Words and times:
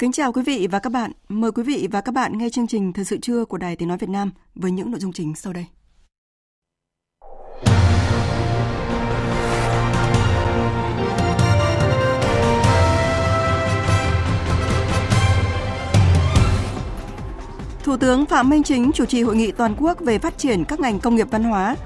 Kính 0.00 0.12
chào 0.12 0.32
quý 0.32 0.42
vị 0.42 0.68
và 0.70 0.78
các 0.78 0.90
bạn. 0.90 1.12
Mời 1.28 1.52
quý 1.52 1.62
vị 1.62 1.88
và 1.90 2.00
các 2.00 2.12
bạn 2.12 2.38
nghe 2.38 2.48
chương 2.50 2.66
trình 2.66 2.92
Thời 2.92 3.04
sự 3.04 3.18
trưa 3.22 3.44
của 3.44 3.58
Đài 3.58 3.76
Tiếng 3.76 3.88
Nói 3.88 3.98
Việt 3.98 4.08
Nam 4.08 4.30
với 4.54 4.70
những 4.70 4.90
nội 4.90 5.00
dung 5.00 5.12
chính 5.12 5.34
sau 5.34 5.52
đây. 5.52 5.66
Thủ 17.84 17.96
tướng 17.96 18.26
Phạm 18.26 18.50
Minh 18.50 18.62
Chính 18.62 18.92
chủ 18.94 19.04
trì 19.04 19.22
hội 19.22 19.36
nghị 19.36 19.52
toàn 19.52 19.74
quốc 19.78 20.00
về 20.00 20.18
phát 20.18 20.38
triển 20.38 20.64
các 20.64 20.80
ngành 20.80 21.00
công 21.00 21.14
nghiệp 21.16 21.30
văn 21.30 21.44
hóa. 21.44 21.76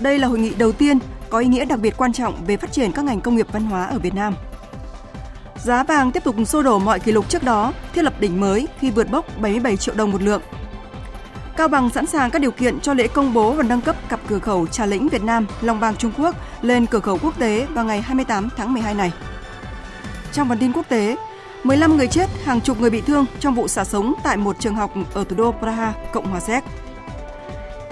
Đây 0.00 0.18
là 0.18 0.28
hội 0.28 0.38
nghị 0.38 0.54
đầu 0.54 0.72
tiên 0.72 0.98
có 1.30 1.38
ý 1.38 1.46
nghĩa 1.46 1.64
đặc 1.64 1.80
biệt 1.82 1.94
quan 1.96 2.12
trọng 2.12 2.34
về 2.46 2.56
phát 2.56 2.72
triển 2.72 2.92
các 2.92 3.04
ngành 3.04 3.20
công 3.20 3.36
nghiệp 3.36 3.46
văn 3.52 3.64
hóa 3.64 3.84
ở 3.84 3.98
Việt 3.98 4.14
Nam– 4.14 4.34
Giá 5.64 5.82
vàng 5.82 6.12
tiếp 6.12 6.24
tục 6.24 6.36
xô 6.46 6.62
đổ 6.62 6.78
mọi 6.78 7.00
kỷ 7.00 7.12
lục 7.12 7.28
trước 7.28 7.42
đó, 7.42 7.72
thiết 7.92 8.02
lập 8.02 8.20
đỉnh 8.20 8.40
mới 8.40 8.68
khi 8.78 8.90
vượt 8.90 9.10
mốc 9.10 9.38
77 9.38 9.76
triệu 9.76 9.94
đồng 9.94 10.10
một 10.10 10.22
lượng. 10.22 10.42
Cao 11.56 11.68
Bằng 11.68 11.90
sẵn 11.90 12.06
sàng 12.06 12.30
các 12.30 12.38
điều 12.38 12.50
kiện 12.50 12.80
cho 12.80 12.94
lễ 12.94 13.08
công 13.08 13.32
bố 13.34 13.52
và 13.52 13.62
nâng 13.62 13.80
cấp 13.80 13.96
cặp 14.08 14.20
cửa 14.28 14.38
khẩu 14.38 14.66
Trà 14.66 14.86
Lĩnh 14.86 15.08
Việt 15.08 15.22
Nam, 15.22 15.46
Long 15.60 15.80
Bang 15.80 15.96
Trung 15.96 16.12
Quốc 16.18 16.36
lên 16.62 16.86
cửa 16.86 17.00
khẩu 17.00 17.18
quốc 17.18 17.38
tế 17.38 17.66
vào 17.70 17.84
ngày 17.84 18.00
28 18.00 18.48
tháng 18.56 18.72
12 18.72 18.94
này. 18.94 19.12
Trong 20.32 20.48
phần 20.48 20.58
tin 20.58 20.72
quốc 20.72 20.88
tế, 20.88 21.16
15 21.64 21.96
người 21.96 22.06
chết, 22.06 22.26
hàng 22.44 22.60
chục 22.60 22.80
người 22.80 22.90
bị 22.90 23.00
thương 23.00 23.24
trong 23.40 23.54
vụ 23.54 23.68
xả 23.68 23.84
súng 23.84 24.14
tại 24.22 24.36
một 24.36 24.56
trường 24.58 24.74
học 24.74 24.90
ở 25.14 25.24
thủ 25.24 25.36
đô 25.36 25.54
Praha, 25.60 25.92
Cộng 26.12 26.26
hòa 26.26 26.40
Séc. 26.40 26.64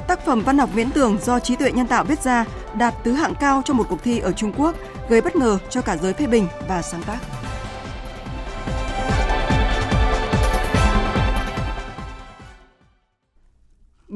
Tác 0.06 0.26
phẩm 0.26 0.40
văn 0.40 0.58
học 0.58 0.70
viễn 0.74 0.90
tưởng 0.90 1.18
do 1.24 1.40
trí 1.40 1.56
tuệ 1.56 1.72
nhân 1.72 1.86
tạo 1.86 2.04
viết 2.04 2.22
ra 2.22 2.44
đạt 2.74 2.94
tứ 3.04 3.12
hạng 3.12 3.34
cao 3.34 3.62
trong 3.64 3.76
một 3.76 3.86
cuộc 3.88 4.02
thi 4.02 4.18
ở 4.18 4.32
Trung 4.32 4.52
Quốc, 4.56 4.74
gây 5.08 5.20
bất 5.20 5.36
ngờ 5.36 5.58
cho 5.70 5.80
cả 5.80 5.96
giới 5.96 6.12
phê 6.12 6.26
bình 6.26 6.46
và 6.68 6.82
sáng 6.82 7.02
tác. 7.02 7.18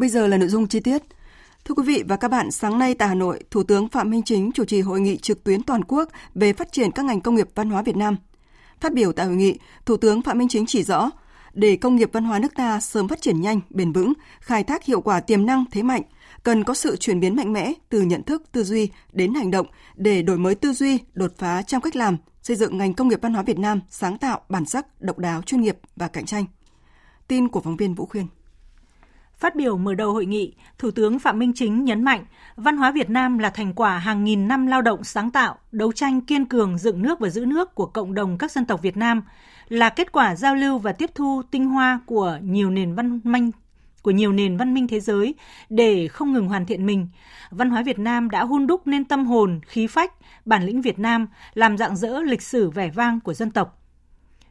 Bây 0.04 0.08
giờ 0.08 0.26
là 0.26 0.36
nội 0.36 0.48
dung 0.48 0.66
chi 0.66 0.80
tiết. 0.80 1.02
Thưa 1.64 1.74
quý 1.74 1.82
vị 1.82 2.02
và 2.08 2.16
các 2.16 2.28
bạn, 2.28 2.50
sáng 2.50 2.78
nay 2.78 2.94
tại 2.94 3.08
Hà 3.08 3.14
Nội, 3.14 3.44
Thủ 3.50 3.62
tướng 3.62 3.88
Phạm 3.88 4.10
Minh 4.10 4.22
Chính 4.22 4.52
chủ 4.52 4.64
trì 4.64 4.80
hội 4.80 5.00
nghị 5.00 5.16
trực 5.16 5.44
tuyến 5.44 5.62
toàn 5.62 5.84
quốc 5.84 6.08
về 6.34 6.52
phát 6.52 6.72
triển 6.72 6.90
các 6.90 7.04
ngành 7.04 7.20
công 7.20 7.34
nghiệp 7.34 7.48
văn 7.54 7.70
hóa 7.70 7.82
Việt 7.82 7.96
Nam. 7.96 8.16
Phát 8.80 8.92
biểu 8.92 9.12
tại 9.12 9.26
hội 9.26 9.36
nghị, 9.36 9.58
Thủ 9.86 9.96
tướng 9.96 10.22
Phạm 10.22 10.38
Minh 10.38 10.48
Chính 10.48 10.66
chỉ 10.66 10.82
rõ, 10.82 11.10
để 11.52 11.76
công 11.76 11.96
nghiệp 11.96 12.10
văn 12.12 12.24
hóa 12.24 12.38
nước 12.38 12.54
ta 12.54 12.80
sớm 12.80 13.08
phát 13.08 13.22
triển 13.22 13.40
nhanh, 13.40 13.60
bền 13.70 13.92
vững, 13.92 14.12
khai 14.40 14.64
thác 14.64 14.84
hiệu 14.84 15.00
quả 15.00 15.20
tiềm 15.20 15.46
năng 15.46 15.64
thế 15.70 15.82
mạnh, 15.82 16.02
cần 16.42 16.64
có 16.64 16.74
sự 16.74 16.96
chuyển 16.96 17.20
biến 17.20 17.36
mạnh 17.36 17.52
mẽ 17.52 17.72
từ 17.88 18.02
nhận 18.02 18.22
thức, 18.22 18.42
tư 18.52 18.64
duy 18.64 18.88
đến 19.12 19.34
hành 19.34 19.50
động 19.50 19.66
để 19.94 20.22
đổi 20.22 20.38
mới 20.38 20.54
tư 20.54 20.72
duy, 20.72 20.98
đột 21.14 21.32
phá 21.38 21.62
trong 21.62 21.82
cách 21.82 21.96
làm, 21.96 22.16
xây 22.42 22.56
dựng 22.56 22.78
ngành 22.78 22.94
công 22.94 23.08
nghiệp 23.08 23.18
văn 23.22 23.34
hóa 23.34 23.42
Việt 23.42 23.58
Nam 23.58 23.80
sáng 23.90 24.18
tạo, 24.18 24.40
bản 24.48 24.66
sắc, 24.66 25.02
độc 25.02 25.18
đáo, 25.18 25.42
chuyên 25.42 25.60
nghiệp 25.60 25.78
và 25.96 26.08
cạnh 26.08 26.26
tranh. 26.26 26.44
Tin 27.28 27.48
của 27.48 27.60
phóng 27.60 27.76
viên 27.76 27.94
Vũ 27.94 28.06
Khuyên. 28.06 28.26
Phát 29.44 29.56
biểu 29.56 29.78
mở 29.78 29.94
đầu 29.94 30.12
hội 30.12 30.26
nghị, 30.26 30.54
Thủ 30.78 30.90
tướng 30.90 31.18
Phạm 31.18 31.38
Minh 31.38 31.52
Chính 31.54 31.84
nhấn 31.84 32.02
mạnh, 32.02 32.24
văn 32.56 32.76
hóa 32.76 32.90
Việt 32.90 33.10
Nam 33.10 33.38
là 33.38 33.50
thành 33.50 33.72
quả 33.72 33.98
hàng 33.98 34.24
nghìn 34.24 34.48
năm 34.48 34.66
lao 34.66 34.82
động 34.82 35.04
sáng 35.04 35.30
tạo, 35.30 35.58
đấu 35.72 35.92
tranh 35.92 36.20
kiên 36.20 36.44
cường 36.44 36.78
dựng 36.78 37.02
nước 37.02 37.20
và 37.20 37.28
giữ 37.28 37.44
nước 37.44 37.74
của 37.74 37.86
cộng 37.86 38.14
đồng 38.14 38.38
các 38.38 38.50
dân 38.52 38.66
tộc 38.66 38.82
Việt 38.82 38.96
Nam, 38.96 39.22
là 39.68 39.88
kết 39.88 40.12
quả 40.12 40.36
giao 40.36 40.54
lưu 40.54 40.78
và 40.78 40.92
tiếp 40.92 41.10
thu 41.14 41.42
tinh 41.50 41.66
hoa 41.66 42.00
của 42.06 42.38
nhiều 42.42 42.70
nền 42.70 42.94
văn 42.94 43.20
minh 43.24 43.50
của 44.02 44.10
nhiều 44.10 44.32
nền 44.32 44.56
văn 44.56 44.74
minh 44.74 44.88
thế 44.88 45.00
giới 45.00 45.34
để 45.68 46.08
không 46.08 46.32
ngừng 46.32 46.48
hoàn 46.48 46.66
thiện 46.66 46.86
mình. 46.86 47.08
Văn 47.50 47.70
hóa 47.70 47.82
Việt 47.82 47.98
Nam 47.98 48.30
đã 48.30 48.44
hun 48.44 48.66
đúc 48.66 48.86
nên 48.86 49.04
tâm 49.04 49.26
hồn, 49.26 49.60
khí 49.66 49.86
phách, 49.86 50.12
bản 50.44 50.64
lĩnh 50.64 50.82
Việt 50.82 50.98
Nam, 50.98 51.26
làm 51.54 51.78
dạng 51.78 51.96
dỡ 51.96 52.22
lịch 52.22 52.42
sử 52.42 52.70
vẻ 52.70 52.90
vang 52.90 53.20
của 53.20 53.34
dân 53.34 53.50
tộc. 53.50 53.83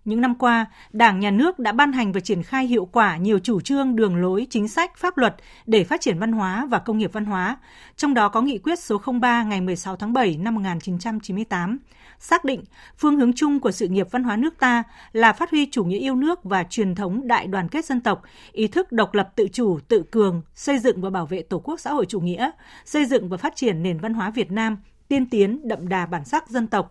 Những 0.06 0.22
năm 0.22 0.36
qua, 0.36 0.66
Đảng, 0.92 1.20
Nhà 1.20 1.32
nước 1.32 1.60
đã 1.60 1.72
ban 1.72 1.94
hành 1.94 2.12
và 2.12 2.20
triển 2.20 2.44
khai 2.44 2.68
hiệu 2.68 2.86
quả 2.86 3.18
nhiều 3.18 3.40
chủ 3.40 3.62
trương, 3.62 3.96
đường 3.96 4.16
lối, 4.16 4.48
chính 4.50 4.68
sách, 4.68 4.98
pháp 4.98 5.18
luật 5.18 5.36
để 5.66 5.84
phát 5.84 6.02
triển 6.02 6.20
văn 6.20 6.32
hóa 6.32 6.66
và 6.66 6.80
công 6.80 6.98
nghiệp 6.98 7.14
văn 7.14 7.26
hóa, 7.26 7.58
trong 7.96 8.14
đó 8.14 8.30
có 8.30 8.42
nghị 8.42 8.58
quyết 8.58 8.80
số 8.80 9.02
03 9.22 9.44
ngày 9.44 9.62
16 9.62 9.96
tháng 9.96 10.14
7 10.14 10.38
năm 10.38 10.56
1998, 10.56 11.80
xác 12.20 12.46
định 12.46 12.64
phương 12.98 13.16
hướng 13.16 13.34
chung 13.34 13.60
của 13.60 13.72
sự 13.72 13.88
nghiệp 13.88 14.08
văn 14.12 14.24
hóa 14.24 14.36
nước 14.36 14.60
ta 14.60 14.84
là 15.12 15.34
phát 15.34 15.52
huy 15.52 15.68
chủ 15.72 15.84
nghĩa 15.84 16.00
yêu 16.00 16.16
nước 16.16 16.44
và 16.44 16.64
truyền 16.64 16.96
thống 16.96 17.28
đại 17.28 17.48
đoàn 17.48 17.70
kết 17.70 17.86
dân 17.86 18.02
tộc, 18.02 18.22
ý 18.52 18.68
thức 18.68 18.92
độc 18.92 19.14
lập 19.14 19.30
tự 19.36 19.48
chủ, 19.48 19.80
tự 19.88 20.04
cường, 20.12 20.42
xây 20.56 20.80
dựng 20.80 21.02
và 21.02 21.10
bảo 21.10 21.26
vệ 21.26 21.42
Tổ 21.42 21.60
quốc 21.60 21.80
xã 21.80 21.94
hội 21.94 22.06
chủ 22.06 22.20
nghĩa, 22.20 22.52
xây 22.86 23.06
dựng 23.06 23.30
và 23.30 23.38
phát 23.38 23.56
triển 23.56 23.84
nền 23.84 24.00
văn 24.00 24.14
hóa 24.14 24.30
Việt 24.30 24.52
Nam 24.52 24.78
tiên 25.08 25.30
tiến 25.30 25.68
đậm 25.68 25.88
đà 25.88 26.06
bản 26.06 26.26
sắc 26.26 26.50
dân 26.50 26.68
tộc, 26.68 26.90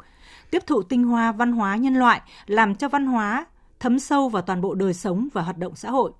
tiếp 0.52 0.66
thụ 0.66 0.82
tinh 0.82 1.04
hoa 1.04 1.32
văn 1.32 1.52
hóa 1.52 1.76
nhân 1.76 1.94
loại, 1.94 2.20
làm 2.46 2.74
cho 2.74 2.88
văn 2.88 3.06
hóa 3.06 3.46
thấm 3.80 3.98
sâu 3.98 4.28
vào 4.28 4.42
toàn 4.42 4.60
bộ 4.60 4.74
đời 4.74 4.94
sống 4.94 5.28
và 5.32 5.42
hoạt 5.42 5.58
động 5.58 5.76
xã 5.76 5.90
hội. 5.90 6.12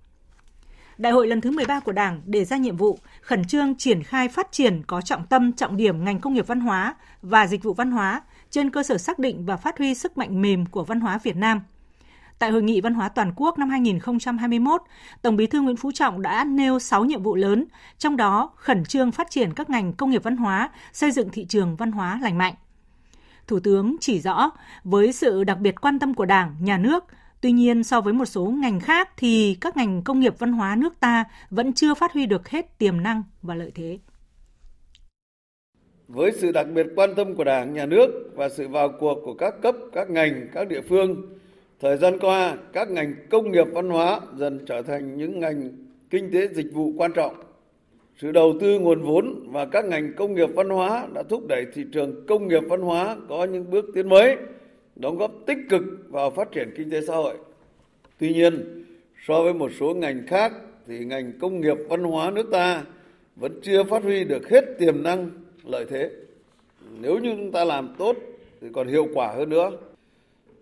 Đại 0.99 1.13
hội 1.13 1.27
lần 1.27 1.41
thứ 1.41 1.51
13 1.51 1.81
của 1.81 1.93
Đảng 1.93 2.21
đề 2.25 2.45
ra 2.45 2.57
nhiệm 2.57 2.77
vụ 2.77 2.99
khẩn 3.21 3.45
trương 3.45 3.75
triển 3.75 4.03
khai 4.03 4.29
phát 4.29 4.53
triển 4.53 4.83
có 4.87 5.01
trọng 5.01 5.27
tâm 5.27 5.53
trọng 5.53 5.77
điểm 5.77 6.05
ngành 6.05 6.21
công 6.21 6.35
nghiệp 6.35 6.47
văn 6.47 6.61
hóa 6.61 6.95
và 7.23 7.47
dịch 7.47 7.63
vụ 7.63 7.75
văn 7.75 7.91
hóa 7.91 8.23
trên 8.51 8.71
cơ 8.71 8.83
sở 8.83 8.99
xác 8.99 9.19
định 9.19 9.47
và 9.47 9.57
phát 9.57 9.79
huy 9.79 9.95
sức 9.95 10.19
mạnh 10.19 10.43
mềm 10.43 10.67
của 10.67 10.85
văn 10.85 11.01
hóa 11.01 11.19
Việt 11.23 11.37
Nam. 11.37 11.61
Tại 12.39 12.51
Hội 12.51 12.63
nghị 12.63 12.81
Văn 12.81 12.95
hóa 12.95 13.09
Toàn 13.09 13.33
quốc 13.37 13.59
năm 13.59 13.71
2021, 13.71 14.83
Tổng 15.23 15.37
bí 15.37 15.47
thư 15.47 15.61
Nguyễn 15.61 15.77
Phú 15.77 15.93
Trọng 15.93 16.23
đã 16.23 16.45
nêu 16.45 16.79
6 16.79 17.05
nhiệm 17.05 17.23
vụ 17.23 17.35
lớn, 17.35 17.65
trong 17.99 18.17
đó 18.17 18.51
khẩn 18.57 18.85
trương 18.85 19.13
phát 19.13 19.31
triển 19.31 19.55
các 19.55 19.71
ngành 19.71 19.93
công 19.93 20.11
nghiệp 20.11 20.23
văn 20.23 20.37
hóa, 20.37 20.71
xây 20.93 21.11
dựng 21.11 21.29
thị 21.29 21.45
trường 21.49 21.77
văn 21.77 21.93
hóa 21.93 22.19
lành 22.23 22.39
mạnh. 22.39 22.55
Thủ 23.53 23.61
tướng 23.61 23.97
chỉ 24.01 24.21
rõ, 24.21 24.51
với 24.85 25.13
sự 25.13 25.45
đặc 25.45 25.59
biệt 25.61 25.81
quan 25.81 25.99
tâm 25.99 26.15
của 26.15 26.25
Đảng, 26.25 26.57
Nhà 26.61 26.79
nước, 26.79 27.05
tuy 27.41 27.53
nhiên 27.53 27.85
so 27.85 28.01
với 28.01 28.13
một 28.13 28.25
số 28.25 28.45
ngành 28.45 28.81
khác 28.81 29.11
thì 29.17 29.57
các 29.61 29.77
ngành 29.77 30.03
công 30.03 30.21
nghiệp 30.21 30.35
văn 30.39 30.53
hóa 30.53 30.77
nước 30.77 31.01
ta 31.01 31.25
vẫn 31.51 31.73
chưa 31.73 31.95
phát 31.95 32.13
huy 32.13 32.27
được 32.27 32.49
hết 32.49 32.79
tiềm 32.79 33.03
năng 33.03 33.23
và 33.43 33.55
lợi 33.55 33.73
thế. 33.75 33.99
Với 36.09 36.33
sự 36.33 36.53
đặc 36.53 36.67
biệt 36.75 36.87
quan 36.97 37.15
tâm 37.15 37.35
của 37.35 37.45
Đảng, 37.45 37.75
Nhà 37.75 37.87
nước 37.87 38.31
và 38.35 38.49
sự 38.49 38.69
vào 38.69 38.89
cuộc 39.01 39.19
của 39.25 39.35
các 39.35 39.55
cấp, 39.63 39.75
các 39.93 40.11
ngành, 40.11 40.49
các 40.53 40.69
địa 40.69 40.81
phương, 40.89 41.23
thời 41.81 41.97
gian 41.97 42.19
qua 42.19 42.57
các 42.73 42.91
ngành 42.91 43.15
công 43.31 43.51
nghiệp 43.51 43.67
văn 43.73 43.91
hóa 43.91 44.21
dần 44.37 44.65
trở 44.67 44.83
thành 44.83 45.17
những 45.17 45.41
ngành 45.41 45.71
kinh 46.11 46.31
tế 46.33 46.49
dịch 46.49 46.73
vụ 46.73 46.93
quan 46.97 47.13
trọng 47.13 47.35
sự 48.23 48.33
đầu 48.33 48.55
tư 48.61 48.79
nguồn 48.79 49.03
vốn 49.03 49.47
và 49.47 49.65
các 49.65 49.85
ngành 49.85 50.13
công 50.17 50.35
nghiệp 50.35 50.49
văn 50.55 50.69
hóa 50.69 51.07
đã 51.15 51.23
thúc 51.23 51.47
đẩy 51.49 51.67
thị 51.75 51.85
trường 51.93 52.27
công 52.27 52.49
nghiệp 52.49 52.63
văn 52.69 52.81
hóa 52.81 53.17
có 53.29 53.45
những 53.45 53.71
bước 53.71 53.85
tiến 53.95 54.09
mới, 54.09 54.37
đóng 54.97 55.19
góp 55.19 55.33
tích 55.47 55.59
cực 55.71 55.83
vào 56.09 56.31
phát 56.31 56.53
triển 56.53 56.71
kinh 56.77 56.91
tế 56.91 57.01
xã 57.01 57.15
hội. 57.15 57.35
Tuy 58.19 58.35
nhiên, 58.35 58.85
so 59.27 59.43
với 59.43 59.55
một 59.55 59.71
số 59.81 59.95
ngành 59.95 60.27
khác 60.27 60.53
thì 60.87 60.99
ngành 61.05 61.33
công 61.41 61.61
nghiệp 61.61 61.77
văn 61.89 62.03
hóa 62.03 62.31
nước 62.31 62.51
ta 62.53 62.83
vẫn 63.37 63.61
chưa 63.63 63.85
phát 63.85 64.03
huy 64.03 64.25
được 64.25 64.49
hết 64.49 64.65
tiềm 64.79 65.03
năng 65.03 65.31
lợi 65.65 65.85
thế. 65.91 66.11
Nếu 67.01 67.19
như 67.19 67.35
chúng 67.37 67.53
ta 67.53 67.65
làm 67.65 67.95
tốt 67.99 68.17
thì 68.61 68.69
còn 68.73 68.89
hiệu 68.89 69.07
quả 69.15 69.33
hơn 69.37 69.51
nữa. 69.51 69.71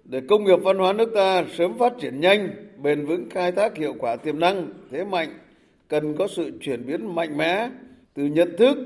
Để 0.05 0.21
công 0.29 0.45
nghiệp 0.45 0.59
văn 0.63 0.79
hóa 0.79 0.93
nước 0.93 1.11
ta 1.15 1.45
sớm 1.59 1.79
phát 1.79 1.93
triển 2.01 2.21
nhanh, 2.21 2.49
bền 2.83 3.06
vững 3.06 3.31
khai 3.31 3.53
thác 3.53 3.77
hiệu 3.77 3.95
quả 3.99 4.17
tiềm 4.17 4.41
năng, 4.41 4.69
thế 4.91 5.05
mạnh 5.05 5.29
cần 5.91 6.17
có 6.19 6.29
sự 6.29 6.59
chuyển 6.61 6.87
biến 6.87 7.15
mạnh 7.15 7.37
mẽ 7.37 7.71
từ 8.15 8.25
nhận 8.27 8.57
thức, 8.59 8.79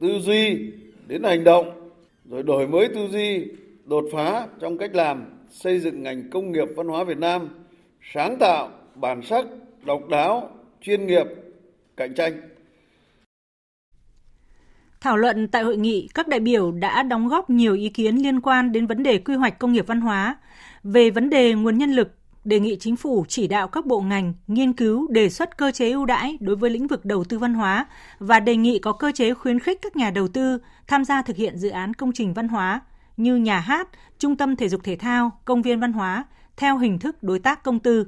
tư 0.00 0.08
duy 0.20 0.72
đến 1.06 1.22
hành 1.22 1.44
động, 1.44 1.90
rồi 2.30 2.42
đổi 2.42 2.68
mới 2.68 2.88
tư 2.88 3.08
duy, 3.08 3.44
đột 3.84 4.04
phá 4.12 4.46
trong 4.60 4.78
cách 4.78 4.94
làm, 4.94 5.24
xây 5.50 5.80
dựng 5.80 6.02
ngành 6.02 6.30
công 6.30 6.52
nghiệp 6.52 6.68
văn 6.76 6.88
hóa 6.88 7.04
Việt 7.04 7.18
Nam 7.18 7.48
sáng 8.12 8.36
tạo, 8.38 8.70
bản 8.94 9.22
sắc, 9.22 9.44
độc 9.84 10.08
đáo, 10.08 10.50
chuyên 10.82 11.06
nghiệp, 11.06 11.26
cạnh 11.96 12.14
tranh. 12.14 12.32
Thảo 15.00 15.16
luận 15.16 15.48
tại 15.48 15.62
hội 15.62 15.76
nghị, 15.76 16.08
các 16.14 16.28
đại 16.28 16.40
biểu 16.40 16.72
đã 16.72 17.02
đóng 17.02 17.28
góp 17.28 17.50
nhiều 17.50 17.74
ý 17.74 17.88
kiến 17.88 18.16
liên 18.16 18.40
quan 18.40 18.72
đến 18.72 18.86
vấn 18.86 19.02
đề 19.02 19.18
quy 19.18 19.34
hoạch 19.34 19.58
công 19.58 19.72
nghiệp 19.72 19.86
văn 19.86 20.00
hóa, 20.00 20.36
về 20.82 21.10
vấn 21.10 21.30
đề 21.30 21.54
nguồn 21.54 21.78
nhân 21.78 21.90
lực, 21.90 22.14
đề 22.46 22.60
nghị 22.60 22.76
chính 22.80 22.96
phủ 22.96 23.24
chỉ 23.28 23.46
đạo 23.46 23.68
các 23.68 23.86
bộ 23.86 24.00
ngành 24.00 24.34
nghiên 24.46 24.72
cứu 24.72 25.08
đề 25.10 25.30
xuất 25.30 25.58
cơ 25.58 25.70
chế 25.70 25.90
ưu 25.90 26.06
đãi 26.06 26.38
đối 26.40 26.56
với 26.56 26.70
lĩnh 26.70 26.86
vực 26.86 27.04
đầu 27.04 27.24
tư 27.24 27.38
văn 27.38 27.54
hóa 27.54 27.86
và 28.18 28.40
đề 28.40 28.56
nghị 28.56 28.78
có 28.78 28.92
cơ 28.92 29.12
chế 29.14 29.34
khuyến 29.34 29.58
khích 29.58 29.78
các 29.82 29.96
nhà 29.96 30.10
đầu 30.10 30.28
tư 30.28 30.58
tham 30.86 31.04
gia 31.04 31.22
thực 31.22 31.36
hiện 31.36 31.58
dự 31.58 31.68
án 31.68 31.94
công 31.94 32.12
trình 32.12 32.34
văn 32.34 32.48
hóa 32.48 32.80
như 33.16 33.36
nhà 33.36 33.58
hát, 33.58 33.88
trung 34.18 34.36
tâm 34.36 34.56
thể 34.56 34.68
dục 34.68 34.80
thể 34.84 34.96
thao, 34.96 35.30
công 35.44 35.62
viên 35.62 35.80
văn 35.80 35.92
hóa 35.92 36.24
theo 36.56 36.78
hình 36.78 36.98
thức 36.98 37.22
đối 37.22 37.38
tác 37.38 37.62
công 37.62 37.78
tư. 37.78 38.06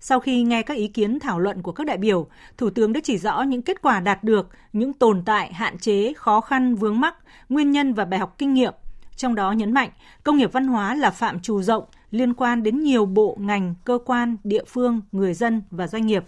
Sau 0.00 0.20
khi 0.20 0.42
nghe 0.42 0.62
các 0.62 0.76
ý 0.76 0.88
kiến 0.88 1.18
thảo 1.20 1.38
luận 1.38 1.62
của 1.62 1.72
các 1.72 1.86
đại 1.86 1.96
biểu, 1.96 2.26
Thủ 2.56 2.70
tướng 2.70 2.92
đã 2.92 3.00
chỉ 3.04 3.18
rõ 3.18 3.42
những 3.42 3.62
kết 3.62 3.82
quả 3.82 4.00
đạt 4.00 4.24
được, 4.24 4.48
những 4.72 4.92
tồn 4.92 5.22
tại, 5.24 5.52
hạn 5.52 5.78
chế, 5.78 6.12
khó 6.16 6.40
khăn, 6.40 6.74
vướng 6.74 7.00
mắc, 7.00 7.14
nguyên 7.48 7.70
nhân 7.70 7.94
và 7.94 8.04
bài 8.04 8.20
học 8.20 8.34
kinh 8.38 8.54
nghiệm. 8.54 8.74
Trong 9.16 9.34
đó 9.34 9.52
nhấn 9.52 9.72
mạnh, 9.72 9.90
công 10.24 10.36
nghiệp 10.36 10.52
văn 10.52 10.66
hóa 10.66 10.94
là 10.94 11.10
phạm 11.10 11.40
trù 11.40 11.62
rộng, 11.62 11.84
liên 12.10 12.34
quan 12.34 12.62
đến 12.62 12.80
nhiều 12.80 13.06
bộ, 13.06 13.36
ngành, 13.40 13.74
cơ 13.84 13.98
quan, 14.04 14.36
địa 14.44 14.64
phương, 14.64 15.00
người 15.12 15.34
dân 15.34 15.62
và 15.70 15.86
doanh 15.86 16.06
nghiệp. 16.06 16.24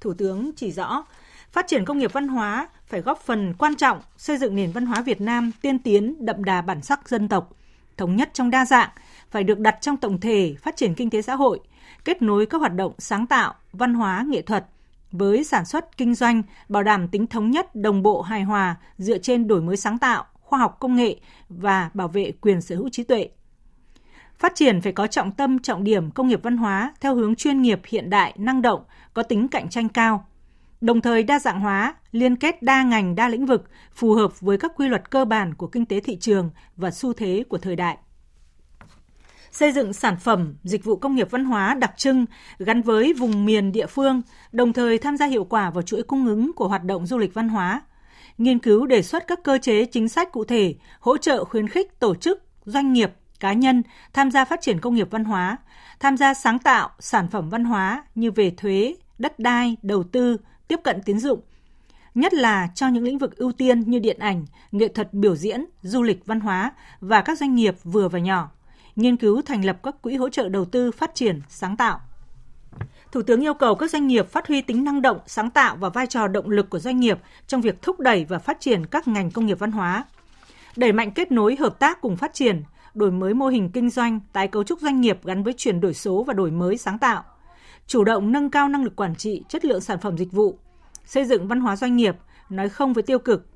Thủ 0.00 0.14
tướng 0.14 0.50
chỉ 0.56 0.72
rõ, 0.72 1.04
phát 1.52 1.66
triển 1.68 1.84
công 1.84 1.98
nghiệp 1.98 2.12
văn 2.12 2.28
hóa 2.28 2.68
phải 2.86 3.00
góp 3.00 3.20
phần 3.20 3.54
quan 3.58 3.74
trọng 3.74 4.00
xây 4.16 4.36
dựng 4.36 4.54
nền 4.54 4.72
văn 4.72 4.86
hóa 4.86 5.02
Việt 5.02 5.20
Nam 5.20 5.50
tiên 5.62 5.78
tiến, 5.78 6.26
đậm 6.26 6.44
đà 6.44 6.62
bản 6.62 6.82
sắc 6.82 7.08
dân 7.08 7.28
tộc, 7.28 7.50
thống 7.96 8.16
nhất 8.16 8.30
trong 8.32 8.50
đa 8.50 8.64
dạng, 8.64 8.90
phải 9.30 9.44
được 9.44 9.58
đặt 9.58 9.78
trong 9.80 9.96
tổng 9.96 10.20
thể 10.20 10.54
phát 10.62 10.76
triển 10.76 10.94
kinh 10.94 11.10
tế 11.10 11.22
xã 11.22 11.34
hội, 11.34 11.60
kết 12.04 12.22
nối 12.22 12.46
các 12.46 12.58
hoạt 12.58 12.74
động 12.74 12.92
sáng 12.98 13.26
tạo, 13.26 13.54
văn 13.72 13.94
hóa, 13.94 14.24
nghệ 14.28 14.42
thuật 14.42 14.66
với 15.12 15.44
sản 15.44 15.64
xuất 15.64 15.96
kinh 15.96 16.14
doanh, 16.14 16.42
bảo 16.68 16.82
đảm 16.82 17.08
tính 17.08 17.26
thống 17.26 17.50
nhất, 17.50 17.74
đồng 17.74 18.02
bộ, 18.02 18.22
hài 18.22 18.42
hòa 18.42 18.76
dựa 18.98 19.18
trên 19.18 19.46
đổi 19.46 19.62
mới 19.62 19.76
sáng 19.76 19.98
tạo, 19.98 20.24
khoa 20.32 20.58
học 20.58 20.76
công 20.80 20.96
nghệ 20.96 21.16
và 21.48 21.90
bảo 21.94 22.08
vệ 22.08 22.32
quyền 22.40 22.60
sở 22.60 22.76
hữu 22.76 22.88
trí 22.88 23.02
tuệ. 23.02 23.28
Phát 24.38 24.54
triển 24.54 24.80
phải 24.80 24.92
có 24.92 25.06
trọng 25.06 25.32
tâm 25.32 25.58
trọng 25.58 25.84
điểm 25.84 26.10
công 26.10 26.28
nghiệp 26.28 26.40
văn 26.42 26.56
hóa 26.56 26.94
theo 27.00 27.14
hướng 27.14 27.34
chuyên 27.34 27.62
nghiệp 27.62 27.80
hiện 27.86 28.10
đại, 28.10 28.34
năng 28.36 28.62
động, 28.62 28.84
có 29.14 29.22
tính 29.22 29.48
cạnh 29.48 29.68
tranh 29.68 29.88
cao. 29.88 30.26
Đồng 30.80 31.00
thời 31.00 31.22
đa 31.22 31.38
dạng 31.38 31.60
hóa, 31.60 31.94
liên 32.12 32.36
kết 32.36 32.62
đa 32.62 32.82
ngành 32.82 33.14
đa 33.14 33.28
lĩnh 33.28 33.46
vực 33.46 33.64
phù 33.94 34.14
hợp 34.14 34.40
với 34.40 34.58
các 34.58 34.72
quy 34.76 34.88
luật 34.88 35.10
cơ 35.10 35.24
bản 35.24 35.54
của 35.54 35.66
kinh 35.66 35.86
tế 35.86 36.00
thị 36.00 36.16
trường 36.16 36.50
và 36.76 36.90
xu 36.90 37.12
thế 37.12 37.44
của 37.48 37.58
thời 37.58 37.76
đại 37.76 37.96
xây 39.50 39.72
dựng 39.72 39.92
sản 39.92 40.16
phẩm, 40.16 40.54
dịch 40.64 40.84
vụ 40.84 40.96
công 40.96 41.14
nghiệp 41.14 41.30
văn 41.30 41.44
hóa 41.44 41.74
đặc 41.74 41.92
trưng 41.96 42.26
gắn 42.58 42.82
với 42.82 43.12
vùng 43.12 43.44
miền 43.44 43.72
địa 43.72 43.86
phương, 43.86 44.22
đồng 44.52 44.72
thời 44.72 44.98
tham 44.98 45.16
gia 45.16 45.26
hiệu 45.26 45.44
quả 45.44 45.70
vào 45.70 45.82
chuỗi 45.82 46.02
cung 46.02 46.26
ứng 46.26 46.52
của 46.52 46.68
hoạt 46.68 46.84
động 46.84 47.06
du 47.06 47.18
lịch 47.18 47.34
văn 47.34 47.48
hóa. 47.48 47.82
Nghiên 48.38 48.58
cứu 48.58 48.86
đề 48.86 49.02
xuất 49.02 49.26
các 49.26 49.42
cơ 49.44 49.58
chế 49.58 49.84
chính 49.84 50.08
sách 50.08 50.32
cụ 50.32 50.44
thể, 50.44 50.74
hỗ 51.00 51.16
trợ 51.16 51.44
khuyến 51.44 51.68
khích 51.68 52.00
tổ 52.00 52.14
chức, 52.14 52.42
doanh 52.64 52.92
nghiệp, 52.92 53.12
cá 53.40 53.52
nhân 53.52 53.82
tham 54.12 54.30
gia 54.30 54.44
phát 54.44 54.60
triển 54.60 54.80
công 54.80 54.94
nghiệp 54.94 55.08
văn 55.10 55.24
hóa, 55.24 55.56
tham 56.00 56.16
gia 56.16 56.34
sáng 56.34 56.58
tạo 56.58 56.90
sản 56.98 57.28
phẩm 57.28 57.48
văn 57.48 57.64
hóa 57.64 58.04
như 58.14 58.30
về 58.30 58.50
thuế, 58.56 58.94
đất 59.18 59.38
đai, 59.38 59.76
đầu 59.82 60.04
tư, 60.04 60.36
tiếp 60.68 60.80
cận 60.84 61.02
tín 61.02 61.18
dụng, 61.18 61.40
nhất 62.14 62.34
là 62.34 62.68
cho 62.74 62.88
những 62.88 63.04
lĩnh 63.04 63.18
vực 63.18 63.36
ưu 63.36 63.52
tiên 63.52 63.80
như 63.80 63.98
điện 63.98 64.18
ảnh, 64.18 64.46
nghệ 64.72 64.88
thuật 64.88 65.14
biểu 65.14 65.36
diễn, 65.36 65.64
du 65.82 66.02
lịch 66.02 66.26
văn 66.26 66.40
hóa 66.40 66.72
và 67.00 67.20
các 67.20 67.38
doanh 67.38 67.54
nghiệp 67.54 67.74
vừa 67.84 68.08
và 68.08 68.18
nhỏ 68.18 68.50
nghiên 68.98 69.16
cứu 69.16 69.42
thành 69.42 69.64
lập 69.64 69.78
các 69.82 70.02
quỹ 70.02 70.16
hỗ 70.16 70.28
trợ 70.28 70.48
đầu 70.48 70.64
tư 70.64 70.90
phát 70.90 71.14
triển 71.14 71.40
sáng 71.48 71.76
tạo. 71.76 72.00
Thủ 73.12 73.22
tướng 73.22 73.40
yêu 73.40 73.54
cầu 73.54 73.74
các 73.74 73.90
doanh 73.90 74.06
nghiệp 74.06 74.28
phát 74.30 74.48
huy 74.48 74.60
tính 74.60 74.84
năng 74.84 75.02
động, 75.02 75.18
sáng 75.26 75.50
tạo 75.50 75.76
và 75.76 75.88
vai 75.88 76.06
trò 76.06 76.28
động 76.28 76.50
lực 76.50 76.70
của 76.70 76.78
doanh 76.78 77.00
nghiệp 77.00 77.18
trong 77.46 77.60
việc 77.60 77.82
thúc 77.82 78.00
đẩy 78.00 78.24
và 78.24 78.38
phát 78.38 78.60
triển 78.60 78.86
các 78.86 79.08
ngành 79.08 79.30
công 79.30 79.46
nghiệp 79.46 79.58
văn 79.58 79.72
hóa. 79.72 80.04
Đẩy 80.76 80.92
mạnh 80.92 81.10
kết 81.10 81.32
nối 81.32 81.56
hợp 81.56 81.78
tác 81.78 82.00
cùng 82.00 82.16
phát 82.16 82.34
triển, 82.34 82.62
đổi 82.94 83.10
mới 83.10 83.34
mô 83.34 83.46
hình 83.46 83.70
kinh 83.72 83.90
doanh, 83.90 84.20
tái 84.32 84.48
cấu 84.48 84.64
trúc 84.64 84.80
doanh 84.80 85.00
nghiệp 85.00 85.24
gắn 85.24 85.42
với 85.42 85.54
chuyển 85.56 85.80
đổi 85.80 85.94
số 85.94 86.24
và 86.24 86.34
đổi 86.34 86.50
mới 86.50 86.76
sáng 86.76 86.98
tạo. 86.98 87.24
Chủ 87.86 88.04
động 88.04 88.32
nâng 88.32 88.50
cao 88.50 88.68
năng 88.68 88.84
lực 88.84 88.96
quản 88.96 89.14
trị, 89.14 89.44
chất 89.48 89.64
lượng 89.64 89.80
sản 89.80 89.98
phẩm 90.00 90.18
dịch 90.18 90.32
vụ, 90.32 90.58
xây 91.04 91.24
dựng 91.24 91.48
văn 91.48 91.60
hóa 91.60 91.76
doanh 91.76 91.96
nghiệp, 91.96 92.16
nói 92.50 92.68
không 92.68 92.92
với 92.92 93.02
tiêu 93.02 93.18
cực, 93.18 93.46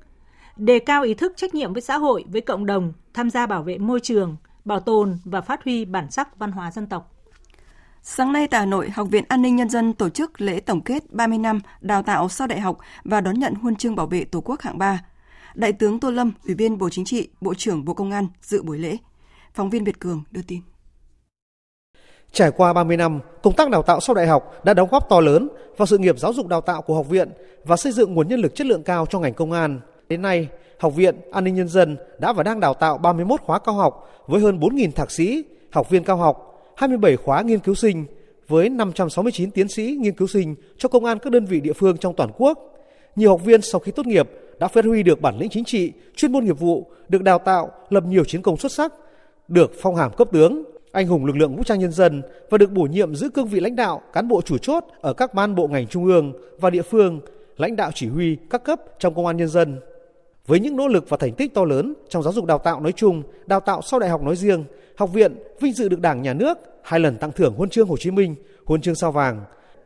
đề 0.57 0.79
cao 0.79 1.03
ý 1.03 1.13
thức 1.13 1.33
trách 1.35 1.55
nhiệm 1.55 1.73
với 1.73 1.81
xã 1.81 1.97
hội, 1.97 2.25
với 2.27 2.41
cộng 2.41 2.65
đồng, 2.65 2.93
tham 3.13 3.29
gia 3.29 3.45
bảo 3.45 3.63
vệ 3.63 3.77
môi 3.77 3.99
trường, 3.99 4.35
bảo 4.65 4.79
tồn 4.79 5.17
và 5.25 5.41
phát 5.41 5.63
huy 5.63 5.85
bản 5.85 6.11
sắc 6.11 6.39
văn 6.39 6.51
hóa 6.51 6.71
dân 6.71 6.87
tộc. 6.87 7.09
Sáng 8.01 8.33
nay 8.33 8.47
tại 8.47 8.59
Hà 8.59 8.65
Nội, 8.65 8.89
Học 8.89 9.07
viện 9.11 9.23
An 9.27 9.41
ninh 9.41 9.55
Nhân 9.55 9.69
dân 9.69 9.93
tổ 9.93 10.09
chức 10.09 10.41
lễ 10.41 10.59
tổng 10.59 10.81
kết 10.81 11.13
30 11.13 11.37
năm 11.37 11.59
đào 11.81 12.03
tạo 12.03 12.29
sau 12.29 12.47
đại 12.47 12.59
học 12.59 12.77
và 13.03 13.21
đón 13.21 13.39
nhận 13.39 13.53
huân 13.53 13.75
chương 13.75 13.95
bảo 13.95 14.07
vệ 14.07 14.23
Tổ 14.23 14.41
quốc 14.41 14.61
hạng 14.61 14.77
3. 14.77 14.99
Đại 15.55 15.73
tướng 15.73 15.99
Tô 15.99 16.11
Lâm, 16.11 16.31
Ủy 16.45 16.55
viên 16.55 16.77
Bộ 16.77 16.89
Chính 16.89 17.05
trị, 17.05 17.29
Bộ 17.41 17.53
trưởng 17.53 17.85
Bộ 17.85 17.93
Công 17.93 18.11
an 18.11 18.27
dự 18.41 18.63
buổi 18.63 18.79
lễ. 18.79 18.97
Phóng 19.53 19.69
viên 19.69 19.83
Việt 19.83 19.99
Cường 19.99 20.23
đưa 20.31 20.41
tin. 20.47 20.61
Trải 22.31 22.51
qua 22.51 22.73
30 22.73 22.97
năm, 22.97 23.19
công 23.43 23.55
tác 23.55 23.69
đào 23.69 23.83
tạo 23.83 23.99
sau 23.99 24.13
đại 24.13 24.27
học 24.27 24.65
đã 24.65 24.73
đóng 24.73 24.89
góp 24.91 25.09
to 25.09 25.19
lớn 25.19 25.49
vào 25.77 25.85
sự 25.85 25.97
nghiệp 25.97 26.19
giáo 26.19 26.33
dục 26.33 26.47
đào 26.47 26.61
tạo 26.61 26.81
của 26.81 26.95
học 26.95 27.09
viện 27.09 27.29
và 27.63 27.77
xây 27.77 27.91
dựng 27.91 28.13
nguồn 28.13 28.27
nhân 28.27 28.39
lực 28.39 28.55
chất 28.55 28.67
lượng 28.67 28.83
cao 28.83 29.05
cho 29.05 29.19
ngành 29.19 29.33
công 29.33 29.51
an. 29.51 29.79
Đến 30.09 30.21
nay, 30.21 30.47
Học 30.83 30.95
viện 30.95 31.15
An 31.31 31.43
ninh 31.43 31.55
Nhân 31.55 31.67
dân 31.67 31.97
đã 32.19 32.33
và 32.33 32.43
đang 32.43 32.59
đào 32.59 32.73
tạo 32.73 32.97
31 32.97 33.41
khóa 33.41 33.59
cao 33.59 33.75
học 33.75 34.09
với 34.27 34.41
hơn 34.41 34.59
4.000 34.59 34.91
thạc 34.91 35.11
sĩ, 35.11 35.43
học 35.71 35.89
viên 35.89 36.03
cao 36.03 36.17
học, 36.17 36.63
27 36.77 37.17
khóa 37.17 37.41
nghiên 37.41 37.59
cứu 37.59 37.75
sinh 37.75 38.05
với 38.47 38.69
569 38.69 39.51
tiến 39.51 39.67
sĩ 39.67 39.97
nghiên 39.99 40.15
cứu 40.15 40.27
sinh 40.27 40.55
cho 40.77 40.89
công 40.89 41.05
an 41.05 41.19
các 41.19 41.31
đơn 41.31 41.45
vị 41.45 41.59
địa 41.59 41.73
phương 41.73 41.97
trong 41.97 42.13
toàn 42.15 42.31
quốc. 42.37 42.59
Nhiều 43.15 43.29
học 43.29 43.41
viên 43.45 43.61
sau 43.61 43.79
khi 43.79 43.91
tốt 43.91 44.05
nghiệp 44.05 44.29
đã 44.59 44.67
phát 44.67 44.85
huy 44.85 45.03
được 45.03 45.21
bản 45.21 45.37
lĩnh 45.37 45.49
chính 45.49 45.65
trị, 45.65 45.91
chuyên 46.15 46.31
môn 46.31 46.45
nghiệp 46.45 46.59
vụ, 46.59 46.91
được 47.09 47.23
đào 47.23 47.39
tạo, 47.39 47.71
lập 47.89 48.03
nhiều 48.07 48.25
chiến 48.25 48.41
công 48.41 48.57
xuất 48.57 48.71
sắc, 48.71 48.93
được 49.47 49.71
phong 49.81 49.95
hàm 49.95 50.11
cấp 50.13 50.27
tướng, 50.31 50.63
anh 50.91 51.07
hùng 51.07 51.25
lực 51.25 51.35
lượng 51.35 51.55
vũ 51.55 51.63
trang 51.63 51.79
nhân 51.79 51.91
dân 51.91 52.21
và 52.49 52.57
được 52.57 52.71
bổ 52.71 52.83
nhiệm 52.83 53.15
giữ 53.15 53.29
cương 53.29 53.47
vị 53.47 53.59
lãnh 53.59 53.75
đạo, 53.75 54.01
cán 54.13 54.27
bộ 54.27 54.41
chủ 54.41 54.57
chốt 54.57 54.83
ở 55.01 55.13
các 55.13 55.33
ban 55.33 55.55
bộ 55.55 55.67
ngành 55.67 55.87
trung 55.87 56.05
ương 56.05 56.33
và 56.59 56.69
địa 56.69 56.81
phương, 56.81 57.19
lãnh 57.57 57.75
đạo 57.75 57.91
chỉ 57.95 58.07
huy 58.07 58.37
các 58.49 58.63
cấp 58.63 58.79
trong 58.99 59.13
công 59.13 59.25
an 59.25 59.37
nhân 59.37 59.47
dân. 59.47 59.79
Với 60.47 60.59
những 60.59 60.75
nỗ 60.75 60.87
lực 60.87 61.09
và 61.09 61.17
thành 61.17 61.33
tích 61.33 61.53
to 61.53 61.63
lớn 61.63 61.93
trong 62.09 62.23
giáo 62.23 62.33
dục 62.33 62.45
đào 62.45 62.57
tạo 62.57 62.79
nói 62.79 62.91
chung, 62.91 63.23
đào 63.45 63.59
tạo 63.59 63.81
sau 63.81 63.99
đại 63.99 64.09
học 64.09 64.23
nói 64.23 64.35
riêng, 64.35 64.63
học 64.97 65.13
viện 65.13 65.35
vinh 65.59 65.73
dự 65.73 65.89
được 65.89 65.99
Đảng, 65.99 66.21
Nhà 66.21 66.33
nước 66.33 66.57
hai 66.83 66.99
lần 66.99 67.17
tặng 67.17 67.31
thưởng 67.31 67.53
huân 67.57 67.69
chương 67.69 67.87
Hồ 67.87 67.97
Chí 67.97 68.11
Minh, 68.11 68.35
huân 68.65 68.81
chương 68.81 68.95
sao 68.95 69.11
vàng, 69.11 69.41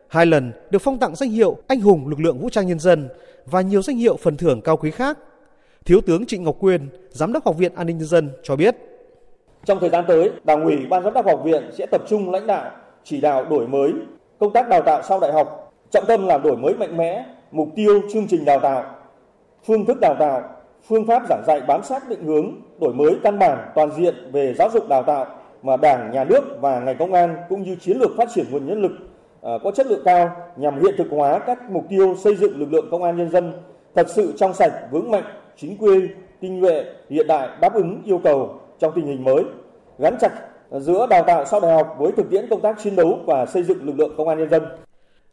hai 0.07 0.25
lần 0.25 0.51
được 0.69 0.81
phong 0.81 0.99
tặng 0.99 1.15
danh 1.15 1.29
hiệu 1.29 1.57
anh 1.67 1.81
hùng 1.81 2.07
lực 2.07 2.19
lượng 2.19 2.39
vũ 2.39 2.49
trang 2.49 2.67
nhân 2.67 2.79
dân 2.79 3.09
và 3.45 3.61
nhiều 3.61 3.81
danh 3.81 3.97
hiệu 3.97 4.17
phần 4.17 4.37
thưởng 4.37 4.61
cao 4.61 4.77
quý 4.77 4.91
khác. 4.91 5.17
Thiếu 5.85 6.01
tướng 6.01 6.25
Trịnh 6.25 6.43
Ngọc 6.43 6.55
Quyên, 6.59 6.89
Giám 7.09 7.33
đốc 7.33 7.45
Học 7.45 7.57
viện 7.57 7.75
An 7.75 7.87
ninh 7.87 7.97
Nhân 7.97 8.07
dân 8.07 8.29
cho 8.43 8.55
biết. 8.55 8.75
Trong 9.67 9.79
thời 9.79 9.89
gian 9.89 10.05
tới, 10.07 10.31
Đảng 10.43 10.63
ủy 10.63 10.85
Ban 10.89 11.03
giám 11.03 11.13
đốc 11.13 11.25
học 11.25 11.41
viện 11.43 11.69
sẽ 11.71 11.85
tập 11.85 12.01
trung 12.07 12.31
lãnh 12.31 12.47
đạo, 12.47 12.71
chỉ 13.03 13.21
đạo 13.21 13.45
đổi 13.49 13.67
mới 13.67 13.93
công 14.39 14.53
tác 14.53 14.69
đào 14.69 14.81
tạo 14.81 15.01
sau 15.03 15.19
đại 15.19 15.33
học, 15.33 15.73
trọng 15.91 16.05
tâm 16.05 16.27
là 16.27 16.37
đổi 16.37 16.57
mới 16.57 16.73
mạnh 16.73 16.97
mẽ 16.97 17.25
mục 17.51 17.69
tiêu 17.75 18.01
chương 18.13 18.27
trình 18.27 18.45
đào 18.45 18.59
tạo 18.59 18.83
phương 19.65 19.85
thức 19.85 19.97
đào 20.01 20.15
tạo, 20.19 20.43
phương 20.87 21.05
pháp 21.07 21.23
giảng 21.29 21.43
dạy 21.47 21.61
bám 21.67 21.83
sát 21.83 22.09
định 22.09 22.23
hướng, 22.23 22.51
đổi 22.79 22.93
mới 22.93 23.17
căn 23.23 23.39
bản 23.39 23.71
toàn 23.75 23.91
diện 23.97 24.15
về 24.31 24.53
giáo 24.53 24.69
dục 24.69 24.87
đào 24.89 25.03
tạo 25.03 25.25
mà 25.63 25.77
Đảng, 25.77 26.11
Nhà 26.11 26.23
nước 26.23 26.43
và 26.61 26.79
ngành 26.79 26.97
công 26.97 27.13
an 27.13 27.37
cũng 27.49 27.63
như 27.63 27.75
chiến 27.75 27.97
lược 27.97 28.11
phát 28.17 28.29
triển 28.35 28.45
nguồn 28.51 28.65
nhân 28.65 28.81
lực 28.81 28.91
ờ, 29.41 29.59
có 29.63 29.71
chất 29.71 29.87
lượng 29.87 30.01
cao 30.05 30.29
nhằm 30.55 30.81
hiện 30.81 30.95
thực 30.97 31.07
hóa 31.11 31.39
các 31.39 31.71
mục 31.71 31.83
tiêu 31.89 32.15
xây 32.15 32.35
dựng 32.35 32.59
lực 32.59 32.73
lượng 32.73 32.87
công 32.91 33.03
an 33.03 33.17
nhân 33.17 33.29
dân 33.29 33.53
thật 33.95 34.09
sự 34.09 34.33
trong 34.37 34.53
sạch, 34.53 34.73
vững 34.91 35.11
mạnh, 35.11 35.23
chính 35.57 35.77
quy, 35.77 36.07
tinh 36.39 36.59
nhuệ, 36.59 36.85
hiện 37.09 37.27
đại 37.27 37.49
đáp 37.61 37.73
ứng 37.73 38.01
yêu 38.05 38.21
cầu 38.23 38.59
trong 38.79 38.93
tình 38.95 39.05
hình 39.05 39.23
mới, 39.23 39.43
gắn 39.99 40.17
chặt 40.21 40.31
giữa 40.71 41.07
đào 41.09 41.23
tạo 41.27 41.45
sau 41.45 41.59
đại 41.59 41.73
học 41.73 41.95
với 41.99 42.11
thực 42.11 42.29
tiễn 42.29 42.47
công 42.49 42.61
tác 42.61 42.75
chiến 42.83 42.95
đấu 42.95 43.19
và 43.25 43.45
xây 43.45 43.63
dựng 43.63 43.85
lực 43.85 43.99
lượng 43.99 44.13
công 44.17 44.27
an 44.27 44.39
nhân 44.39 44.49
dân. 44.49 44.63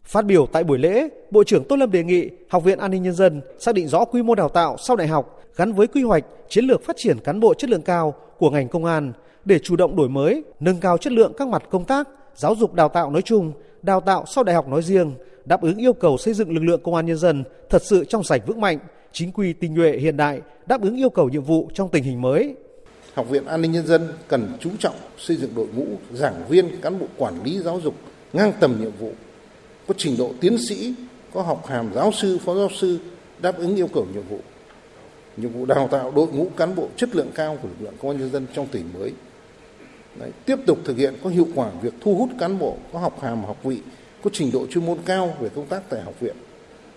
Phát 0.04 0.24
biểu 0.24 0.46
tại 0.46 0.64
buổi 0.64 0.78
lễ, 0.78 1.08
Bộ 1.30 1.44
trưởng 1.44 1.64
Tô 1.64 1.76
Lâm 1.76 1.90
đề 1.90 2.04
nghị 2.04 2.30
Học 2.48 2.64
viện 2.64 2.78
An 2.78 2.90
ninh 2.90 3.02
Nhân 3.02 3.14
dân 3.14 3.40
xác 3.58 3.74
định 3.74 3.88
rõ 3.88 4.04
quy 4.04 4.22
mô 4.22 4.34
đào 4.34 4.48
tạo 4.48 4.76
sau 4.78 4.96
đại 4.96 5.08
học 5.08 5.40
gắn 5.56 5.72
với 5.72 5.86
quy 5.86 6.02
hoạch 6.02 6.24
chiến 6.48 6.64
lược 6.64 6.84
phát 6.84 6.96
triển 6.96 7.18
cán 7.20 7.40
bộ 7.40 7.54
chất 7.54 7.70
lượng 7.70 7.82
cao 7.82 8.14
của 8.38 8.50
ngành 8.50 8.68
công 8.68 8.84
an 8.84 9.12
để 9.44 9.58
chủ 9.58 9.76
động 9.76 9.96
đổi 9.96 10.08
mới, 10.08 10.44
nâng 10.60 10.80
cao 10.80 10.98
chất 10.98 11.12
lượng 11.12 11.32
các 11.38 11.48
mặt 11.48 11.62
công 11.70 11.84
tác, 11.84 12.08
giáo 12.34 12.54
dục 12.54 12.74
đào 12.74 12.88
tạo 12.88 13.10
nói 13.10 13.22
chung, 13.22 13.52
đào 13.82 14.00
tạo 14.00 14.24
sau 14.26 14.44
đại 14.44 14.54
học 14.54 14.68
nói 14.68 14.82
riêng, 14.82 15.12
đáp 15.44 15.62
ứng 15.62 15.76
yêu 15.76 15.92
cầu 15.92 16.16
xây 16.18 16.34
dựng 16.34 16.52
lực 16.52 16.62
lượng 16.62 16.80
công 16.84 16.94
an 16.94 17.06
nhân 17.06 17.16
dân 17.16 17.44
thật 17.70 17.82
sự 17.82 18.04
trong 18.04 18.22
sạch 18.22 18.42
vững 18.46 18.60
mạnh, 18.60 18.78
chính 19.12 19.32
quy 19.32 19.52
tinh 19.52 19.74
nhuệ 19.74 19.92
hiện 19.92 20.16
đại, 20.16 20.40
đáp 20.66 20.82
ứng 20.82 20.96
yêu 20.96 21.10
cầu 21.10 21.28
nhiệm 21.28 21.42
vụ 21.42 21.68
trong 21.74 21.88
tình 21.88 22.04
hình 22.04 22.20
mới. 22.20 22.56
Học 23.14 23.28
viện 23.28 23.46
An 23.46 23.62
ninh 23.62 23.72
Nhân 23.72 23.86
dân 23.86 24.08
cần 24.28 24.52
chú 24.60 24.70
trọng 24.78 24.94
xây 25.18 25.36
dựng 25.36 25.54
đội 25.54 25.66
ngũ 25.74 25.86
giảng 26.12 26.48
viên, 26.48 26.80
cán 26.80 26.98
bộ 26.98 27.06
quản 27.16 27.44
lý 27.44 27.58
giáo 27.58 27.80
dục 27.80 27.94
ngang 28.32 28.52
tầm 28.60 28.80
nhiệm 28.80 28.92
vụ, 28.98 29.12
có 29.88 29.94
trình 29.96 30.16
độ 30.18 30.32
tiến 30.40 30.58
sĩ, 30.58 30.94
có 31.34 31.42
học 31.42 31.66
hàm 31.66 31.90
giáo 31.94 32.12
sư, 32.12 32.38
phó 32.44 32.54
giáo 32.54 32.68
sư 32.76 32.98
đáp 33.38 33.58
ứng 33.58 33.76
yêu 33.76 33.88
cầu 33.94 34.06
nhiệm 34.14 34.22
vụ. 34.28 34.38
Nhiệm 35.36 35.50
vụ 35.50 35.66
đào 35.66 35.88
tạo 35.88 36.12
đội 36.16 36.26
ngũ 36.26 36.48
cán 36.56 36.74
bộ 36.74 36.88
chất 36.96 37.16
lượng 37.16 37.30
cao 37.34 37.58
của 37.62 37.68
lực 37.68 37.74
lượng 37.80 37.94
công 38.02 38.10
an 38.10 38.20
nhân 38.20 38.30
dân 38.30 38.46
trong 38.54 38.66
tỉnh 38.66 38.84
mới. 38.98 39.12
Đấy, 40.20 40.30
tiếp 40.46 40.56
tục 40.66 40.78
thực 40.84 40.96
hiện 40.96 41.14
có 41.24 41.30
hiệu 41.30 41.48
quả 41.54 41.70
việc 41.82 41.94
thu 42.00 42.16
hút 42.16 42.28
cán 42.38 42.58
bộ 42.58 42.76
có 42.92 42.98
học 42.98 43.22
hàm 43.22 43.44
học 43.44 43.64
vị, 43.64 43.78
có 44.22 44.30
trình 44.32 44.50
độ 44.52 44.66
chuyên 44.66 44.86
môn 44.86 44.98
cao 45.04 45.34
về 45.40 45.48
công 45.48 45.66
tác 45.66 45.82
tại 45.88 46.02
học 46.02 46.14
viện. 46.20 46.36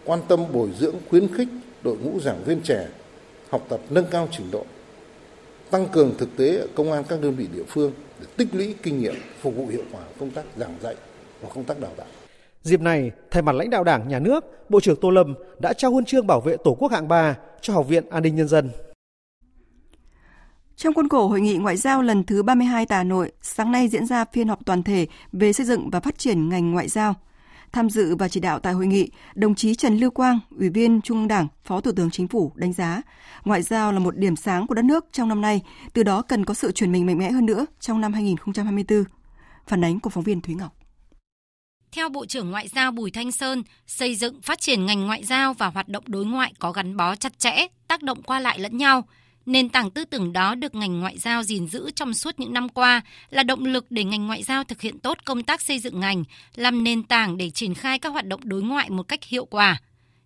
Quan 0.05 0.19
tâm 0.27 0.43
bồi 0.53 0.69
dưỡng 0.79 0.95
khuyến 1.09 1.33
khích 1.33 1.47
đội 1.83 1.97
ngũ 1.97 2.19
giảng 2.19 2.43
viên 2.43 2.61
trẻ 2.61 2.87
học 3.49 3.65
tập 3.69 3.79
nâng 3.89 4.05
cao 4.11 4.27
trình 4.31 4.51
độ, 4.51 4.65
tăng 5.71 5.87
cường 5.91 6.13
thực 6.17 6.37
tế 6.37 6.57
ở 6.57 6.67
công 6.75 6.91
an 6.91 7.03
các 7.09 7.21
đơn 7.21 7.35
vị 7.35 7.47
địa 7.53 7.63
phương 7.67 7.91
để 8.19 8.25
tích 8.37 8.47
lũy 8.51 8.75
kinh 8.83 8.99
nghiệm 8.99 9.15
phục 9.41 9.55
vụ 9.55 9.67
hiệu 9.67 9.83
quả 9.91 10.01
công 10.19 10.31
tác 10.31 10.43
giảng 10.57 10.75
dạy 10.81 10.95
và 11.41 11.49
công 11.55 11.63
tác 11.63 11.79
đào 11.79 11.91
tạo. 11.97 12.07
Dịp 12.61 12.81
này, 12.81 13.11
thay 13.31 13.43
mặt 13.43 13.55
lãnh 13.55 13.69
đạo 13.69 13.83
Đảng, 13.83 14.07
Nhà 14.07 14.19
nước, 14.19 14.69
Bộ 14.69 14.79
trưởng 14.79 14.99
Tô 15.01 15.09
Lâm 15.09 15.33
đã 15.59 15.73
trao 15.73 15.91
huân 15.91 16.05
chương 16.05 16.27
bảo 16.27 16.41
vệ 16.41 16.57
Tổ 16.63 16.73
quốc 16.73 16.91
hạng 16.91 17.07
3 17.07 17.35
cho 17.61 17.73
Học 17.73 17.87
viện 17.87 18.09
An 18.09 18.23
ninh 18.23 18.35
Nhân 18.35 18.47
dân. 18.47 18.69
Trong 20.75 20.93
khuôn 20.93 21.09
khổ 21.09 21.27
hội 21.27 21.41
nghị 21.41 21.57
ngoại 21.57 21.77
giao 21.77 22.01
lần 22.01 22.23
thứ 22.23 22.43
32 22.43 22.85
tại 22.85 22.97
Hà 22.97 23.03
Nội, 23.03 23.31
sáng 23.41 23.71
nay 23.71 23.87
diễn 23.87 24.05
ra 24.05 24.25
phiên 24.25 24.47
họp 24.47 24.65
toàn 24.65 24.83
thể 24.83 25.07
về 25.31 25.53
xây 25.53 25.65
dựng 25.65 25.89
và 25.89 25.99
phát 25.99 26.17
triển 26.17 26.49
ngành 26.49 26.71
ngoại 26.71 26.87
giao. 26.87 27.15
Tham 27.77 27.89
dự 27.89 28.15
và 28.15 28.27
chỉ 28.27 28.39
đạo 28.39 28.59
tại 28.59 28.73
hội 28.73 28.87
nghị, 28.87 29.09
đồng 29.35 29.55
chí 29.55 29.75
Trần 29.75 29.97
Lưu 29.97 30.11
Quang, 30.11 30.39
Ủy 30.59 30.69
viên 30.69 31.01
Trung 31.01 31.17
ương 31.17 31.27
Đảng, 31.27 31.47
Phó 31.63 31.81
Thủ 31.81 31.91
tướng 31.95 32.11
Chính 32.11 32.27
phủ 32.27 32.51
đánh 32.55 32.73
giá, 32.73 33.01
ngoại 33.45 33.61
giao 33.61 33.91
là 33.91 33.99
một 33.99 34.17
điểm 34.17 34.35
sáng 34.35 34.67
của 34.67 34.73
đất 34.75 34.85
nước 34.85 35.05
trong 35.11 35.29
năm 35.29 35.41
nay, 35.41 35.61
từ 35.93 36.03
đó 36.03 36.21
cần 36.21 36.45
có 36.45 36.53
sự 36.53 36.71
chuyển 36.71 36.91
mình 36.91 37.05
mạnh 37.05 37.17
mẽ 37.17 37.31
hơn 37.31 37.45
nữa 37.45 37.65
trong 37.79 38.01
năm 38.01 38.13
2024. 38.13 39.03
Phản 39.67 39.83
ánh 39.83 39.99
của 39.99 40.09
phóng 40.09 40.23
viên 40.23 40.41
Thúy 40.41 40.55
Ngọc. 40.55 40.75
Theo 41.91 42.09
Bộ 42.09 42.25
trưởng 42.25 42.51
Ngoại 42.51 42.67
giao 42.67 42.91
Bùi 42.91 43.11
Thanh 43.11 43.31
Sơn, 43.31 43.63
xây 43.87 44.15
dựng 44.15 44.41
phát 44.41 44.59
triển 44.59 44.85
ngành 44.85 45.07
ngoại 45.07 45.23
giao 45.23 45.53
và 45.53 45.67
hoạt 45.67 45.87
động 45.87 46.03
đối 46.07 46.25
ngoại 46.25 46.53
có 46.59 46.71
gắn 46.71 46.97
bó 46.97 47.15
chặt 47.15 47.39
chẽ, 47.39 47.67
tác 47.87 48.03
động 48.03 48.23
qua 48.23 48.39
lại 48.39 48.59
lẫn 48.59 48.77
nhau– 48.77 49.03
Nền 49.47 49.69
tảng 49.69 49.91
tư 49.91 50.05
tưởng 50.05 50.33
đó 50.33 50.55
được 50.55 50.75
ngành 50.75 50.99
ngoại 50.99 51.17
giao 51.17 51.43
gìn 51.43 51.67
giữ 51.67 51.91
trong 51.95 52.13
suốt 52.13 52.39
những 52.39 52.53
năm 52.53 52.69
qua 52.69 53.01
là 53.29 53.43
động 53.43 53.65
lực 53.65 53.85
để 53.89 54.03
ngành 54.03 54.27
ngoại 54.27 54.43
giao 54.43 54.63
thực 54.63 54.81
hiện 54.81 54.99
tốt 54.99 55.17
công 55.25 55.43
tác 55.43 55.61
xây 55.61 55.79
dựng 55.79 55.99
ngành, 55.99 56.23
làm 56.55 56.83
nền 56.83 57.03
tảng 57.03 57.37
để 57.37 57.49
triển 57.49 57.73
khai 57.73 57.99
các 57.99 58.09
hoạt 58.09 58.25
động 58.25 58.41
đối 58.43 58.61
ngoại 58.61 58.89
một 58.89 59.03
cách 59.03 59.23
hiệu 59.23 59.45
quả. 59.45 59.81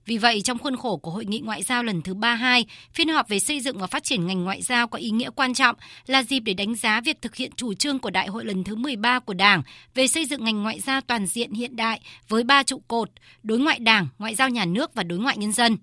Vì 0.06 0.18
vậy, 0.18 0.42
trong 0.42 0.58
khuôn 0.58 0.76
khổ 0.76 0.98
của 0.98 1.12
Hội 1.12 1.26
nghị 1.26 1.40
Ngoại 1.40 1.64
giao 1.64 1.84
lần 1.84 2.02
thứ 2.02 2.14
32, 2.14 2.66
phiên 2.94 3.10
họp 3.10 3.30
về 3.30 3.40
xây 3.40 3.60
dựng 3.60 3.78
và 3.78 3.88
phát 3.88 4.04
triển 4.04 4.28
ngành 4.28 4.44
ngoại 4.44 4.62
giao 4.62 4.88
có 4.88 4.98
ý 4.98 5.10
nghĩa 5.10 5.30
quan 5.36 5.54
trọng 5.54 5.76
là 6.06 6.24
dịp 6.24 6.40
để 6.40 6.54
đánh 6.54 6.76
giá 6.76 7.02
việc 7.02 7.22
thực 7.22 7.36
hiện 7.36 7.52
chủ 7.56 7.74
trương 7.74 8.00
của 8.00 8.10
Đại 8.10 8.28
hội 8.28 8.46
lần 8.46 8.64
thứ 8.64 8.76
13 8.76 9.20
của 9.20 9.34
Đảng 9.34 9.64
về 9.96 10.08
xây 10.08 10.26
dựng 10.26 10.44
ngành 10.44 10.64
ngoại 10.64 10.80
giao 10.80 11.02
toàn 11.02 11.26
diện 11.26 11.52
hiện 11.52 11.76
đại 11.76 12.00
với 12.28 12.44
ba 12.44 12.64
trụ 12.64 12.82
cột, 12.88 13.10
đối 13.44 13.60
ngoại 13.60 13.80
Đảng, 13.80 14.08
ngoại 14.18 14.36
giao 14.36 14.50
nhà 14.50 14.66
nước 14.66 14.94
và 14.96 15.04
đối 15.04 15.20
ngoại 15.20 15.38
nhân 15.38 15.52
dân. 15.52 15.78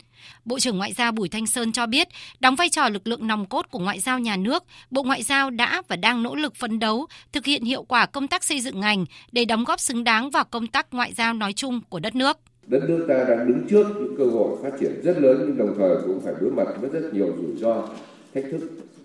Bộ 0.44 0.58
trưởng 0.58 0.78
Ngoại 0.78 0.92
giao 0.92 1.12
Bùi 1.12 1.28
Thanh 1.28 1.46
Sơn 1.46 1.72
cho 1.72 1.86
biết, 1.86 2.08
đóng 2.40 2.56
vai 2.56 2.68
trò 2.68 2.88
lực 2.88 3.06
lượng 3.06 3.26
nòng 3.26 3.46
cốt 3.46 3.66
của 3.70 3.78
ngoại 3.78 4.00
giao 4.00 4.18
nhà 4.18 4.36
nước, 4.36 4.64
Bộ 4.90 5.02
Ngoại 5.02 5.22
giao 5.22 5.50
đã 5.50 5.82
và 5.88 5.96
đang 5.96 6.22
nỗ 6.22 6.34
lực 6.34 6.56
phấn 6.56 6.78
đấu 6.78 7.06
thực 7.32 7.44
hiện 7.44 7.64
hiệu 7.64 7.82
quả 7.82 8.06
công 8.06 8.28
tác 8.28 8.44
xây 8.44 8.60
dựng 8.60 8.80
ngành 8.80 9.04
để 9.32 9.44
đóng 9.44 9.64
góp 9.64 9.80
xứng 9.80 10.04
đáng 10.04 10.30
vào 10.30 10.44
công 10.44 10.66
tác 10.66 10.86
ngoại 10.90 11.14
giao 11.14 11.34
nói 11.34 11.52
chung 11.52 11.80
của 11.88 12.00
đất 12.00 12.14
nước 12.14 12.38
đất 12.68 12.82
nước 12.88 13.04
ta 13.08 13.24
đang 13.28 13.48
đứng 13.48 13.60
trước 13.68 13.86
những 13.98 14.14
cơ 14.18 14.24
hội 14.24 14.56
phát 14.62 14.70
triển 14.80 15.00
rất 15.02 15.22
lớn 15.22 15.36
nhưng 15.46 15.56
đồng 15.56 15.74
thời 15.78 15.96
cũng 16.06 16.20
phải 16.20 16.34
đối 16.40 16.50
mặt 16.50 16.66
với 16.80 16.90
rất 16.90 17.14
nhiều 17.14 17.26
rủi 17.26 17.56
ro, 17.56 17.88
thách 18.34 18.44
thức. 18.50 18.60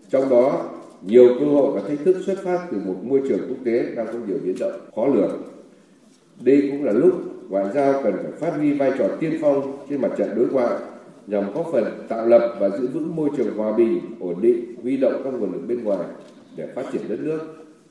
Trong 0.10 0.30
đó, 0.30 0.70
nhiều 1.02 1.30
cơ 1.40 1.46
hội 1.46 1.72
và 1.72 1.90
thách 1.90 2.00
thức 2.06 2.16
xuất 2.26 2.38
phát 2.44 2.68
từ 2.72 2.78
một 2.86 2.96
môi 3.04 3.22
trường 3.28 3.40
quốc 3.50 3.58
tế 3.66 3.96
đang 3.96 4.08
có 4.08 4.14
nhiều 4.28 4.38
biến 4.44 4.56
động 4.60 4.80
khó 4.96 5.08
lường. 5.08 5.42
Đây 6.42 6.68
cũng 6.72 6.84
là 6.84 6.92
lúc 6.92 7.14
ngoại 7.50 7.66
giao 7.74 8.02
cần 8.04 8.14
phải 8.24 8.32
phát 8.32 8.58
huy 8.58 8.74
vai 8.74 8.92
trò 9.00 9.08
tiên 9.20 9.38
phong 9.42 9.78
trên 9.90 10.02
mặt 10.02 10.12
trận 10.18 10.30
đối 10.36 10.48
ngoại 10.48 10.80
nhằm 11.28 11.54
góp 11.54 11.68
phần 11.72 11.84
tạo 12.08 12.28
lập 12.28 12.56
và 12.60 12.70
giữ 12.70 12.88
vững 12.88 13.16
môi 13.16 13.30
trường 13.38 13.58
hòa 13.58 13.78
bình, 13.78 14.00
ổn 14.20 14.42
định, 14.42 14.76
huy 14.84 14.98
động 14.98 15.22
các 15.24 15.34
nguồn 15.34 15.54
lực 15.54 15.62
bên 15.68 15.84
ngoài 15.84 16.08
để 16.56 16.68
phát 16.76 16.84
triển 16.94 17.02
đất 17.10 17.20
nước, 17.20 17.40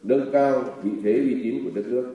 nâng 0.02 0.30
cao 0.32 0.64
vị 0.82 0.90
thế 1.04 1.12
uy 1.12 1.42
tín 1.42 1.64
của 1.64 1.70
đất 1.74 1.84
nước. 1.86 2.12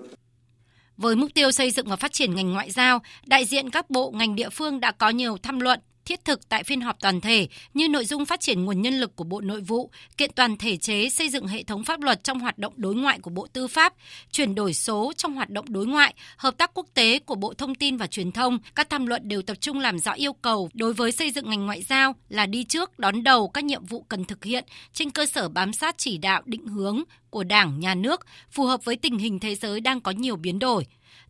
Với 0.98 1.16
mục 1.16 1.34
tiêu 1.34 1.51
xây 1.51 1.72
dựng 1.72 1.88
và 1.88 1.96
phát 1.96 2.13
triển 2.13 2.36
ngành 2.36 2.51
ngoại 2.51 2.72
giao, 2.72 3.00
đại 3.25 3.46
diện 3.46 3.70
các 3.70 3.89
bộ 3.89 4.12
ngành 4.12 4.36
địa 4.36 4.50
phương 4.50 4.80
đã 4.80 4.92
có 4.92 5.10
nhiều 5.10 5.38
tham 5.44 5.60
luận, 5.60 5.80
thiết 6.08 6.26
thực 6.26 6.50
tại 6.50 6.64
phiên 6.64 6.82
họp 6.82 7.00
toàn 7.00 7.22
thể 7.22 7.48
như 7.74 7.88
nội 7.88 8.06
dung 8.06 8.26
phát 8.26 8.40
triển 8.40 8.66
nguồn 8.66 8.82
nhân 8.82 9.00
lực 9.00 9.16
của 9.16 9.24
Bộ 9.24 9.42
Nội 9.42 9.62
vụ, 9.62 9.92
kiện 10.18 10.32
toàn 10.36 10.58
thể 10.58 10.78
chế 10.78 11.10
xây 11.10 11.30
dựng 11.30 11.48
hệ 11.48 11.64
thống 11.64 11.84
pháp 11.84 12.02
luật 12.02 12.24
trong 12.24 12.40
hoạt 12.40 12.58
động 12.58 12.74
đối 12.76 12.96
ngoại 12.96 13.20
của 13.20 13.30
Bộ 13.30 13.48
Tư 13.54 13.68
pháp, 13.68 13.94
chuyển 14.32 14.56
đổi 14.56 14.74
số 14.74 15.14
trong 15.18 15.34
hoạt 15.34 15.50
động 15.50 15.66
đối 15.70 15.86
ngoại, 15.86 16.14
hợp 16.38 16.58
tác 16.58 16.72
quốc 16.74 16.88
tế 16.94 17.20
của 17.20 17.36
Bộ 17.36 17.54
Thông 17.54 17.76
tin 17.76 17.98
và 17.98 18.08
Truyền 18.08 18.32
thông. 18.32 18.60
Các 18.76 18.90
tham 18.90 19.06
luận 19.06 19.22
đều 19.28 19.42
tập 19.42 19.58
trung 19.62 19.80
làm 19.80 20.00
rõ 20.00 20.12
yêu 20.12 20.34
cầu 20.34 20.70
đối 20.74 20.94
với 20.94 21.12
xây 21.12 21.32
dựng 21.32 21.50
ngành 21.50 21.66
ngoại 21.66 21.82
giao 21.82 22.16
là 22.30 22.46
đi 22.46 22.64
trước, 22.64 23.00
đón 23.00 23.24
đầu 23.24 23.48
các 23.50 23.64
nhiệm 23.64 23.86
vụ 23.86 24.06
cần 24.10 24.26
thực 24.26 24.44
hiện 24.44 24.66
trên 24.94 25.10
cơ 25.10 25.26
sở 25.26 25.50
bám 25.50 25.74
sát 25.74 25.98
chỉ 25.98 26.18
đạo 26.18 26.42
định 26.46 26.68
hướng 26.68 27.04
của 27.30 27.44
Đảng, 27.44 27.80
Nhà 27.80 27.96
nước, 27.96 28.26
phù 28.52 28.66
hợp 28.66 28.86
với 28.86 28.96
tình 28.96 29.18
hình 29.18 29.40
thế 29.40 29.56
giới 29.56 29.80
đang 29.80 30.02
có 30.02 30.12
nhiều 30.12 30.36
biến 30.36 30.60
đổi. 30.60 30.86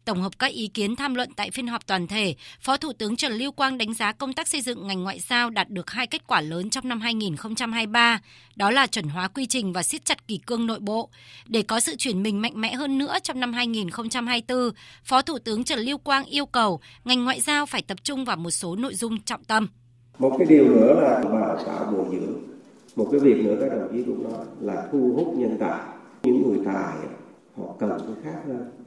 Tổng 0.07 0.21
hợp 0.21 0.39
các 0.39 0.51
ý 0.51 0.67
kiến 0.67 0.95
tham 0.95 1.15
luận 1.15 1.29
tại 1.35 1.51
phiên 1.51 1.67
họp 1.67 1.87
toàn 1.87 2.07
thể, 2.07 2.35
Phó 2.61 2.77
Thủ 2.77 2.93
tướng 2.93 3.15
Trần 3.15 3.33
Lưu 3.33 3.51
Quang 3.51 3.77
đánh 3.77 3.93
giá 3.93 4.11
công 4.11 4.33
tác 4.33 4.47
xây 4.47 4.61
dựng 4.61 4.87
ngành 4.87 5.03
ngoại 5.03 5.19
giao 5.19 5.49
đạt 5.49 5.69
được 5.69 5.89
hai 5.89 6.07
kết 6.07 6.27
quả 6.27 6.41
lớn 6.41 6.69
trong 6.69 6.89
năm 6.89 7.01
2023, 7.01 8.21
đó 8.55 8.71
là 8.71 8.87
chuẩn 8.87 9.07
hóa 9.07 9.27
quy 9.27 9.45
trình 9.45 9.73
và 9.73 9.83
siết 9.83 10.05
chặt 10.05 10.27
kỷ 10.27 10.39
cương 10.47 10.67
nội 10.67 10.79
bộ. 10.79 11.09
Để 11.47 11.61
có 11.61 11.79
sự 11.79 11.95
chuyển 11.95 12.23
mình 12.23 12.41
mạnh 12.41 12.61
mẽ 12.61 12.73
hơn 12.73 12.97
nữa 12.97 13.15
trong 13.23 13.39
năm 13.39 13.53
2024, 13.53 14.71
Phó 15.03 15.21
Thủ 15.21 15.39
tướng 15.39 15.63
Trần 15.63 15.79
Lưu 15.79 15.97
Quang 15.97 16.25
yêu 16.25 16.45
cầu 16.45 16.79
ngành 17.05 17.23
ngoại 17.23 17.41
giao 17.41 17.65
phải 17.65 17.81
tập 17.81 17.97
trung 18.03 18.25
vào 18.25 18.37
một 18.37 18.51
số 18.51 18.75
nội 18.75 18.95
dung 18.95 19.21
trọng 19.21 19.43
tâm. 19.43 19.67
Một 20.19 20.35
cái 20.37 20.47
điều 20.47 20.67
nữa 20.67 20.99
là 21.01 21.21
đào 21.23 21.63
tạo 21.65 21.91
bồi 21.91 22.05
dưỡng. 22.11 22.41
Một 22.95 23.07
cái 23.11 23.19
việc 23.19 23.37
nữa 23.43 23.57
các 23.61 23.69
đồng 23.69 23.87
chí 23.91 24.03
cũng 24.03 24.23
nói 24.23 24.45
là 24.61 24.87
thu 24.91 25.13
hút 25.17 25.33
nhân 25.37 25.57
tài. 25.59 25.79
Những 26.23 26.49
người 26.49 26.59
tài 26.65 26.93
họ 27.57 27.75
cần 27.79 27.89
cái 27.89 28.15
khác 28.23 28.39
hơn 28.47 28.86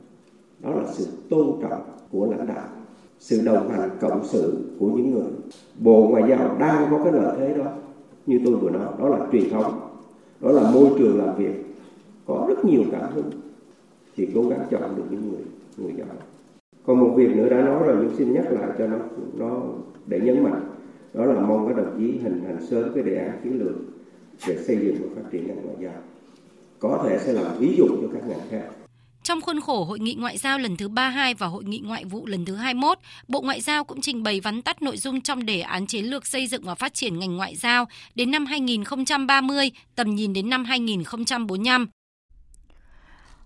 đó 0.63 0.71
là 0.75 0.85
sự 0.93 1.07
tôn 1.29 1.47
trọng 1.63 1.83
của 2.11 2.27
lãnh 2.27 2.47
đạo, 2.47 2.69
sự 3.19 3.41
đồng 3.45 3.69
hành 3.69 3.91
cộng 4.01 4.25
sự 4.25 4.59
của 4.79 4.87
những 4.87 5.11
người. 5.11 5.31
Bộ 5.79 6.09
ngoại 6.11 6.25
giao 6.29 6.57
đang 6.59 6.91
có 6.91 7.01
cái 7.05 7.13
lợi 7.13 7.37
thế 7.39 7.55
đó, 7.59 7.65
như 8.27 8.41
tôi 8.45 8.57
vừa 8.57 8.71
nói, 8.71 8.87
đó 8.99 9.09
là 9.09 9.27
truyền 9.33 9.51
thống, 9.51 9.81
đó 10.41 10.53
là 10.53 10.71
môi 10.71 10.91
trường 10.99 11.19
làm 11.19 11.37
việc, 11.37 11.65
có 12.27 12.47
rất 12.49 12.65
nhiều 12.65 12.83
cảm 12.93 13.13
hứng. 13.15 13.31
Thì 14.17 14.29
cố 14.35 14.43
gắng 14.43 14.61
chọn 14.71 14.97
được 14.97 15.03
những 15.11 15.31
người 15.31 15.41
người 15.77 15.93
giỏi. 15.99 16.17
Còn 16.87 17.01
một 17.01 17.13
việc 17.17 17.37
nữa 17.37 17.49
đã 17.49 17.63
nói 17.63 17.83
rồi, 17.87 17.97
nhưng 18.01 18.17
xin 18.17 18.33
nhắc 18.33 18.53
lại 18.53 18.69
cho 18.79 18.87
nó 18.87 18.97
nó 19.39 19.63
để 20.07 20.21
nhấn 20.21 20.43
mạnh, 20.43 20.61
đó 21.15 21.25
là 21.25 21.41
mong 21.41 21.69
các 21.69 21.77
đồng 21.77 21.95
chí 21.99 22.19
hình 22.23 22.43
thành 22.47 22.67
sớm 22.71 22.91
cái 22.95 23.05
đề 23.05 23.17
án 23.17 23.41
chiến 23.45 23.59
lược 23.59 23.75
về 24.47 24.59
xây 24.59 24.77
dựng 24.77 24.97
và 25.01 25.09
phát 25.17 25.31
triển 25.31 25.47
ngành 25.47 25.65
ngoại 25.65 25.77
giao. 25.81 26.03
Có 26.79 27.05
thể 27.05 27.19
sẽ 27.19 27.33
làm 27.33 27.59
ví 27.59 27.75
dụ 27.79 27.87
cho 27.89 28.09
các 28.13 28.29
ngành 28.29 28.41
khác 28.51 28.63
trong 29.23 29.41
khuôn 29.41 29.61
khổ 29.61 29.85
Hội 29.85 29.99
nghị 29.99 30.15
Ngoại 30.15 30.39
giao 30.39 30.59
lần 30.59 30.77
thứ 30.77 30.89
32 30.89 31.35
và 31.35 31.47
Hội 31.47 31.65
nghị 31.65 31.79
Ngoại 31.79 32.05
vụ 32.05 32.27
lần 32.27 32.45
thứ 32.45 32.55
21, 32.55 32.99
Bộ 33.29 33.41
Ngoại 33.41 33.61
giao 33.61 33.85
cũng 33.85 34.01
trình 34.01 34.23
bày 34.23 34.41
vắn 34.41 34.63
tắt 34.63 34.83
nội 34.83 34.97
dung 34.97 35.21
trong 35.21 35.47
đề 35.47 35.61
án 35.61 35.87
chiến 35.87 36.05
lược 36.05 36.27
xây 36.27 36.47
dựng 36.47 36.63
và 36.65 36.75
phát 36.75 36.95
triển 36.95 37.19
ngành 37.19 37.37
ngoại 37.37 37.57
giao 37.57 37.85
đến 38.15 38.31
năm 38.31 38.47
2030, 38.47 39.71
tầm 39.95 40.15
nhìn 40.15 40.33
đến 40.33 40.51
năm 40.51 40.65
2045. 40.65 41.89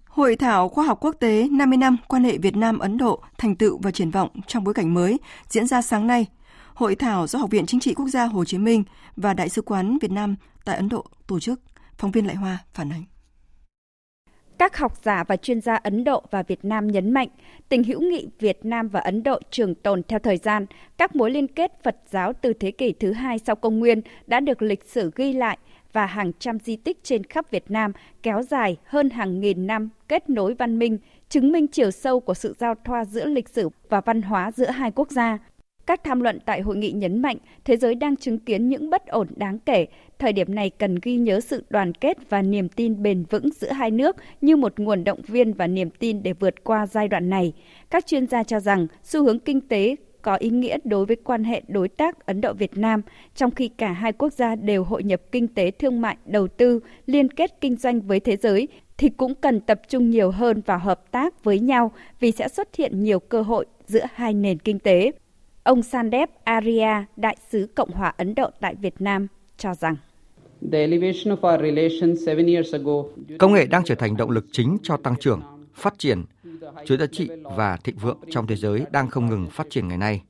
Hội 0.05 0.37
thảo 0.37 0.69
khoa 0.69 0.85
học 0.85 0.99
quốc 1.01 1.17
tế 1.21 1.49
50 1.51 1.77
năm 1.77 1.97
quan 2.09 2.25
hệ 2.25 2.39
Việt 2.39 2.57
Nam 2.57 2.79
Ấn 2.79 2.99
Độ 2.99 3.23
thành 3.39 3.57
tựu 3.57 3.79
và 3.83 3.91
triển 3.91 4.11
vọng 4.11 4.29
trong 4.47 4.65
bối 4.65 4.75
cảnh 4.75 4.95
mới 4.95 5.19
diễn 5.49 5.67
ra 5.67 5.83
sáng 5.83 6.07
nay. 6.07 6.27
Hội 6.75 6.95
thảo 6.95 7.27
do 7.27 7.39
Học 7.39 7.51
viện 7.51 7.67
Chính 7.67 7.81
trị 7.81 7.95
Quốc 7.95 8.09
gia 8.09 8.25
Hồ 8.25 8.45
Chí 8.45 8.59
Minh 8.59 8.85
và 9.17 9.35
Đại 9.35 9.49
sứ 9.49 9.63
quán 9.63 9.99
Việt 9.99 10.11
Nam 10.11 10.37
tại 10.65 10.77
Ấn 10.77 10.89
Độ 10.89 11.05
tổ 11.27 11.41
chức. 11.41 11.61
Phóng 11.99 12.11
viên 12.11 12.27
Lại 12.27 12.37
Hoa 12.37 12.59
phản 12.75 12.93
ánh. 12.93 13.14
Các 14.65 14.77
học 14.77 14.93
giả 15.03 15.25
và 15.25 15.37
chuyên 15.37 15.61
gia 15.61 15.75
Ấn 15.75 16.05
Độ 16.05 16.23
và 16.31 16.43
Việt 16.43 16.65
Nam 16.65 16.87
nhấn 16.87 17.11
mạnh 17.11 17.29
tình 17.69 17.85
hữu 17.85 18.01
nghị 18.01 18.29
Việt 18.39 18.65
Nam 18.65 18.89
và 18.89 19.01
Ấn 19.01 19.23
Độ 19.23 19.39
trường 19.51 19.75
tồn 19.75 20.03
theo 20.03 20.19
thời 20.19 20.37
gian, 20.37 20.67
các 20.99 21.17
mối 21.17 21.31
liên 21.31 21.47
kết 21.47 21.83
Phật 21.83 21.97
giáo 22.11 22.33
từ 22.33 22.53
thế 22.53 22.71
kỷ 22.71 22.93
thứ 22.93 23.13
hai 23.13 23.39
sau 23.39 23.57
công 23.57 23.79
nguyên 23.79 24.01
đã 24.27 24.41
được 24.41 24.63
lịch 24.63 24.85
sử 24.85 25.11
ghi 25.17 25.33
lại 25.33 25.59
và 25.93 26.07
hàng 26.07 26.33
trăm 26.39 26.59
di 26.59 26.77
tích 26.77 26.99
trên 27.03 27.25
khắp 27.25 27.51
Việt 27.51 27.71
Nam 27.71 27.93
kéo 28.23 28.43
dài 28.43 28.77
hơn 28.85 29.11
hàng 29.11 29.41
nghìn 29.41 29.67
năm 29.67 29.89
kết 30.09 30.31
nối 30.31 30.55
văn 30.55 30.79
minh, 30.79 30.99
chứng 31.29 31.53
minh 31.53 31.67
chiều 31.67 31.91
sâu 31.91 32.21
của 32.21 32.35
sự 32.35 32.55
giao 32.59 32.75
thoa 32.85 33.05
giữa 33.05 33.27
lịch 33.27 33.49
sử 33.49 33.69
và 33.89 34.01
văn 34.01 34.23
hóa 34.23 34.51
giữa 34.51 34.71
hai 34.71 34.91
quốc 34.91 35.11
gia. 35.11 35.39
Các 35.87 36.05
tham 36.05 36.21
luận 36.21 36.39
tại 36.45 36.61
hội 36.61 36.77
nghị 36.77 36.91
nhấn 36.91 37.23
mạnh 37.23 37.37
thế 37.65 37.77
giới 37.77 37.95
đang 37.95 38.17
chứng 38.17 38.39
kiến 38.39 38.69
những 38.69 38.91
bất 38.91 39.07
ổn 39.07 39.29
đáng 39.37 39.59
kể, 39.59 39.87
thời 40.19 40.33
điểm 40.33 40.55
này 40.55 40.71
cần 40.71 40.99
ghi 41.03 41.17
nhớ 41.17 41.41
sự 41.41 41.65
đoàn 41.71 41.95
kết 41.95 42.19
và 42.31 42.43
niềm 42.43 42.69
tin 42.69 43.03
bền 43.03 43.25
vững 43.31 43.49
giữa 43.51 43.73
hai 43.73 43.91
nước 43.91 44.17
như 44.41 44.57
một 44.57 44.81
nguồn 44.81 45.05
động 45.05 45.21
viên 45.27 45.53
và 45.53 45.67
niềm 45.67 45.91
tin 45.91 46.23
để 46.23 46.33
vượt 46.33 46.65
qua 46.65 46.87
giai 46.87 47.09
đoạn 47.09 47.31
này. 47.31 47.53
Các 47.91 48.07
chuyên 48.07 48.27
gia 48.27 48.43
cho 48.43 48.61
rằng 48.61 48.87
xu 49.03 49.25
hướng 49.25 49.39
kinh 49.39 49.61
tế 49.61 49.97
có 50.23 50.35
ý 50.35 50.51
nghĩa 50.51 50.79
đối 50.85 51.07
với 51.07 51.17
quan 51.17 51.45
hệ 51.45 51.63
đối 51.69 51.89
tác 51.89 52.27
Ấn 52.27 52.41
Độ 52.41 52.53
Việt 52.53 52.79
Nam, 52.79 53.03
trong 53.35 53.51
khi 53.51 53.69
cả 53.69 53.93
hai 53.93 54.13
quốc 54.13 54.33
gia 54.33 54.55
đều 54.57 54.85
hội 54.85 55.03
nhập 55.03 55.21
kinh 55.33 55.49
tế 55.49 55.71
thương 55.71 56.01
mại, 56.01 56.17
đầu 56.27 56.49
tư, 56.49 56.81
liên 57.07 57.29
kết 57.29 57.61
kinh 57.61 57.77
doanh 57.77 58.01
với 58.01 58.21
thế 58.21 58.37
giới 58.37 58.69
thì 58.99 59.09
cũng 59.09 59.35
cần 59.35 59.61
tập 59.61 59.81
trung 59.89 60.11
nhiều 60.11 60.31
hơn 60.31 60.63
vào 60.67 60.79
hợp 60.79 61.13
tác 61.13 61.45
với 61.45 61.59
nhau 61.59 61.93
vì 62.21 62.33
sẽ 62.33 62.49
xuất 62.49 62.77
hiện 62.77 63.03
nhiều 63.03 63.21
cơ 63.21 63.43
hội 63.43 63.67
giữa 63.87 64.05
hai 64.15 64.35
nền 64.35 64.59
kinh 64.59 64.79
tế. 64.79 65.13
Ông 65.65 65.83
Sandeep 65.83 66.31
Arya, 66.45 67.05
đại 67.17 67.37
sứ 67.51 67.69
Cộng 67.75 67.91
hòa 67.91 68.15
Ấn 68.17 68.35
Độ 68.35 68.51
tại 68.61 68.75
Việt 68.75 68.95
Nam, 68.99 69.27
cho 69.57 69.75
rằng 69.75 69.97
Công 73.39 73.53
nghệ 73.53 73.67
đang 73.67 73.85
trở 73.85 73.95
thành 73.95 74.17
động 74.17 74.31
lực 74.31 74.47
chính 74.53 74.77
cho 74.83 74.97
tăng 74.97 75.17
trưởng, 75.21 75.43
phát 75.75 75.95
triển, 75.99 76.25
chuỗi 76.85 76.99
giá 76.99 77.07
trị 77.07 77.29
và 77.43 77.77
thịnh 77.77 77.97
vượng 77.97 78.19
trong 78.31 78.47
thế 78.47 78.57
giới 78.57 78.85
đang 78.91 79.09
không 79.11 79.27
ngừng 79.27 79.47
phát 79.51 79.67
triển 79.71 79.89
ngày 79.89 79.99
nay. 79.99 80.23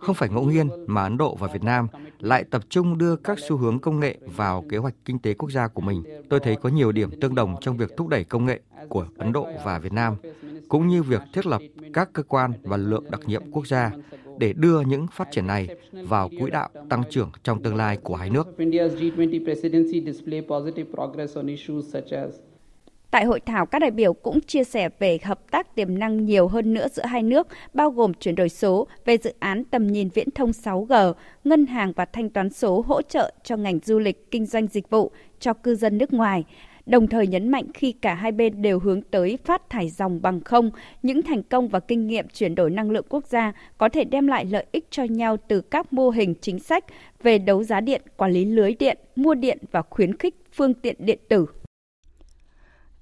Không 0.00 0.14
phải 0.14 0.28
ngẫu 0.28 0.44
nhiên 0.44 0.68
mà 0.86 1.02
Ấn 1.02 1.18
Độ 1.18 1.36
và 1.36 1.48
Việt 1.52 1.62
Nam 1.62 1.86
lại 2.20 2.44
tập 2.44 2.62
trung 2.68 2.98
đưa 2.98 3.16
các 3.16 3.38
xu 3.48 3.56
hướng 3.56 3.78
công 3.78 4.00
nghệ 4.00 4.18
vào 4.36 4.64
kế 4.68 4.76
hoạch 4.76 4.94
kinh 5.04 5.18
tế 5.18 5.34
quốc 5.34 5.50
gia 5.50 5.68
của 5.68 5.82
mình. 5.82 6.02
Tôi 6.28 6.40
thấy 6.40 6.56
có 6.56 6.68
nhiều 6.68 6.92
điểm 6.92 7.20
tương 7.20 7.34
đồng 7.34 7.54
trong 7.60 7.76
việc 7.76 7.96
thúc 7.96 8.08
đẩy 8.08 8.24
công 8.24 8.44
nghệ 8.44 8.60
của 8.88 9.06
Ấn 9.18 9.32
Độ 9.32 9.46
và 9.64 9.78
Việt 9.78 9.92
Nam, 9.92 10.16
cũng 10.68 10.88
như 10.88 11.02
việc 11.02 11.22
thiết 11.32 11.46
lập 11.46 11.62
các 11.92 12.12
cơ 12.12 12.22
quan 12.22 12.52
và 12.62 12.76
lượng 12.76 13.10
đặc 13.10 13.20
nhiệm 13.26 13.50
quốc 13.52 13.66
gia 13.66 13.90
để 14.38 14.52
đưa 14.52 14.80
những 14.80 15.06
phát 15.12 15.28
triển 15.30 15.46
này 15.46 15.68
vào 15.92 16.30
quỹ 16.40 16.50
đạo 16.50 16.68
tăng 16.88 17.02
trưởng 17.10 17.30
trong 17.42 17.62
tương 17.62 17.76
lai 17.76 17.96
của 17.96 18.16
hai 18.16 18.30
nước. 18.30 18.48
Tại 23.12 23.24
hội 23.24 23.40
thảo, 23.40 23.66
các 23.66 23.78
đại 23.78 23.90
biểu 23.90 24.12
cũng 24.12 24.40
chia 24.40 24.64
sẻ 24.64 24.88
về 24.98 25.18
hợp 25.24 25.50
tác 25.50 25.74
tiềm 25.74 25.98
năng 25.98 26.24
nhiều 26.24 26.48
hơn 26.48 26.74
nữa 26.74 26.86
giữa 26.92 27.04
hai 27.06 27.22
nước, 27.22 27.48
bao 27.74 27.90
gồm 27.90 28.14
chuyển 28.14 28.34
đổi 28.34 28.48
số, 28.48 28.86
về 29.04 29.16
dự 29.18 29.34
án 29.38 29.64
tầm 29.64 29.86
nhìn 29.86 30.08
viễn 30.14 30.30
thông 30.30 30.50
6G, 30.50 31.12
ngân 31.44 31.66
hàng 31.66 31.92
và 31.96 32.04
thanh 32.04 32.30
toán 32.30 32.50
số 32.50 32.84
hỗ 32.86 33.02
trợ 33.02 33.32
cho 33.44 33.56
ngành 33.56 33.78
du 33.84 33.98
lịch, 33.98 34.30
kinh 34.30 34.46
doanh 34.46 34.66
dịch 34.66 34.90
vụ 34.90 35.10
cho 35.40 35.52
cư 35.52 35.74
dân 35.74 35.98
nước 35.98 36.12
ngoài. 36.12 36.44
Đồng 36.86 37.06
thời 37.06 37.26
nhấn 37.26 37.48
mạnh 37.48 37.66
khi 37.74 37.92
cả 37.92 38.14
hai 38.14 38.32
bên 38.32 38.62
đều 38.62 38.78
hướng 38.78 39.02
tới 39.02 39.38
phát 39.44 39.70
thải 39.70 39.88
dòng 39.88 40.22
bằng 40.22 40.40
không, 40.40 40.70
những 41.02 41.22
thành 41.22 41.42
công 41.42 41.68
và 41.68 41.80
kinh 41.80 42.06
nghiệm 42.06 42.28
chuyển 42.28 42.54
đổi 42.54 42.70
năng 42.70 42.90
lượng 42.90 43.06
quốc 43.08 43.26
gia 43.26 43.52
có 43.78 43.88
thể 43.88 44.04
đem 44.04 44.26
lại 44.26 44.44
lợi 44.44 44.66
ích 44.72 44.86
cho 44.90 45.04
nhau 45.04 45.36
từ 45.48 45.60
các 45.60 45.92
mô 45.92 46.10
hình 46.10 46.34
chính 46.40 46.58
sách 46.58 46.84
về 47.22 47.38
đấu 47.38 47.64
giá 47.64 47.80
điện, 47.80 48.02
quản 48.16 48.32
lý 48.32 48.44
lưới 48.44 48.74
điện, 48.74 48.98
mua 49.16 49.34
điện 49.34 49.58
và 49.70 49.82
khuyến 49.82 50.16
khích 50.16 50.34
phương 50.52 50.74
tiện 50.74 50.96
điện 50.98 51.18
tử. 51.28 51.46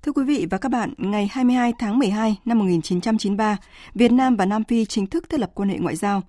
Thưa 0.02 0.12
quý 0.12 0.24
vị 0.24 0.46
và 0.50 0.58
các 0.58 0.68
bạn, 0.68 0.94
ngày 0.96 1.28
22 1.32 1.72
tháng 1.78 1.98
12 1.98 2.36
năm 2.44 2.58
1993, 2.58 3.56
Việt 3.94 4.12
Nam 4.12 4.36
và 4.36 4.46
Nam 4.46 4.64
Phi 4.64 4.84
chính 4.84 5.06
thức 5.06 5.30
thiết 5.30 5.40
lập 5.40 5.50
quan 5.54 5.68
hệ 5.68 5.78
ngoại 5.78 5.96
giao. 5.96 6.22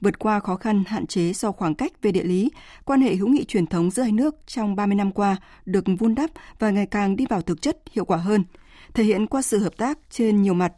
Vượt 0.00 0.18
qua 0.18 0.40
khó 0.40 0.56
khăn 0.56 0.84
hạn 0.86 1.06
chế 1.06 1.32
do 1.32 1.52
khoảng 1.52 1.74
cách 1.74 1.92
về 2.02 2.12
địa 2.12 2.22
lý, 2.22 2.50
quan 2.84 3.00
hệ 3.00 3.14
hữu 3.14 3.28
nghị 3.28 3.44
truyền 3.44 3.66
thống 3.66 3.90
giữa 3.90 4.02
hai 4.02 4.12
nước 4.12 4.34
trong 4.46 4.76
30 4.76 4.94
năm 4.94 5.12
qua 5.12 5.36
được 5.66 5.84
vun 5.98 6.14
đắp 6.14 6.30
và 6.58 6.70
ngày 6.70 6.86
càng 6.86 7.16
đi 7.16 7.26
vào 7.28 7.42
thực 7.42 7.62
chất 7.62 7.78
hiệu 7.92 8.04
quả 8.04 8.16
hơn, 8.16 8.44
thể 8.94 9.04
hiện 9.04 9.26
qua 9.26 9.42
sự 9.42 9.58
hợp 9.58 9.76
tác 9.76 9.98
trên 10.10 10.42
nhiều 10.42 10.54
mặt. 10.54 10.72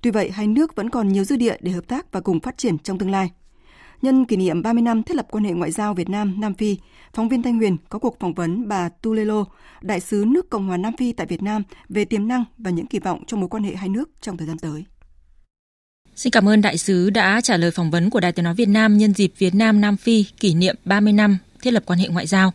Tuy 0.00 0.10
vậy, 0.10 0.30
hai 0.30 0.46
nước 0.46 0.76
vẫn 0.76 0.90
còn 0.90 1.08
nhiều 1.08 1.24
dư 1.24 1.36
địa 1.36 1.56
để 1.60 1.72
hợp 1.72 1.88
tác 1.88 2.12
và 2.12 2.20
cùng 2.20 2.40
phát 2.40 2.58
triển 2.58 2.78
trong 2.78 2.98
tương 2.98 3.10
lai. 3.10 3.30
Nhân 4.02 4.24
kỷ 4.24 4.36
niệm 4.36 4.62
30 4.62 4.82
năm 4.82 5.02
thiết 5.02 5.16
lập 5.16 5.26
quan 5.30 5.44
hệ 5.44 5.52
ngoại 5.52 5.70
giao 5.70 5.94
Việt 5.94 6.08
Nam 6.08 6.40
Nam 6.40 6.54
Phi, 6.54 6.76
phóng 7.14 7.28
viên 7.28 7.42
Thanh 7.42 7.58
Huyền 7.58 7.76
có 7.88 7.98
cuộc 7.98 8.16
phỏng 8.20 8.34
vấn 8.34 8.68
bà 8.68 8.88
Tulelo, 8.88 9.44
đại 9.82 10.00
sứ 10.00 10.24
nước 10.26 10.50
Cộng 10.50 10.66
hòa 10.66 10.76
Nam 10.76 10.92
Phi 10.98 11.12
tại 11.12 11.26
Việt 11.26 11.42
Nam 11.42 11.62
về 11.88 12.04
tiềm 12.04 12.28
năng 12.28 12.44
và 12.58 12.70
những 12.70 12.86
kỳ 12.86 12.98
vọng 12.98 13.22
trong 13.26 13.40
mối 13.40 13.48
quan 13.48 13.62
hệ 13.62 13.74
hai 13.74 13.88
nước 13.88 14.10
trong 14.20 14.36
thời 14.36 14.46
gian 14.46 14.58
tới. 14.58 14.84
Xin 16.16 16.30
cảm 16.30 16.48
ơn 16.48 16.60
đại 16.60 16.78
sứ 16.78 17.10
đã 17.10 17.40
trả 17.40 17.56
lời 17.56 17.70
phỏng 17.70 17.90
vấn 17.90 18.10
của 18.10 18.20
Đài 18.20 18.32
Tiếng 18.32 18.44
nói 18.44 18.54
Việt 18.54 18.68
Nam 18.68 18.98
nhân 18.98 19.14
dịp 19.14 19.32
Việt 19.38 19.54
Nam 19.54 19.80
Nam 19.80 19.96
Phi 19.96 20.24
kỷ 20.40 20.54
niệm 20.54 20.76
30 20.84 21.12
năm 21.12 21.38
thiết 21.62 21.70
lập 21.70 21.82
quan 21.86 21.98
hệ 21.98 22.08
ngoại 22.08 22.26
giao. 22.26 22.52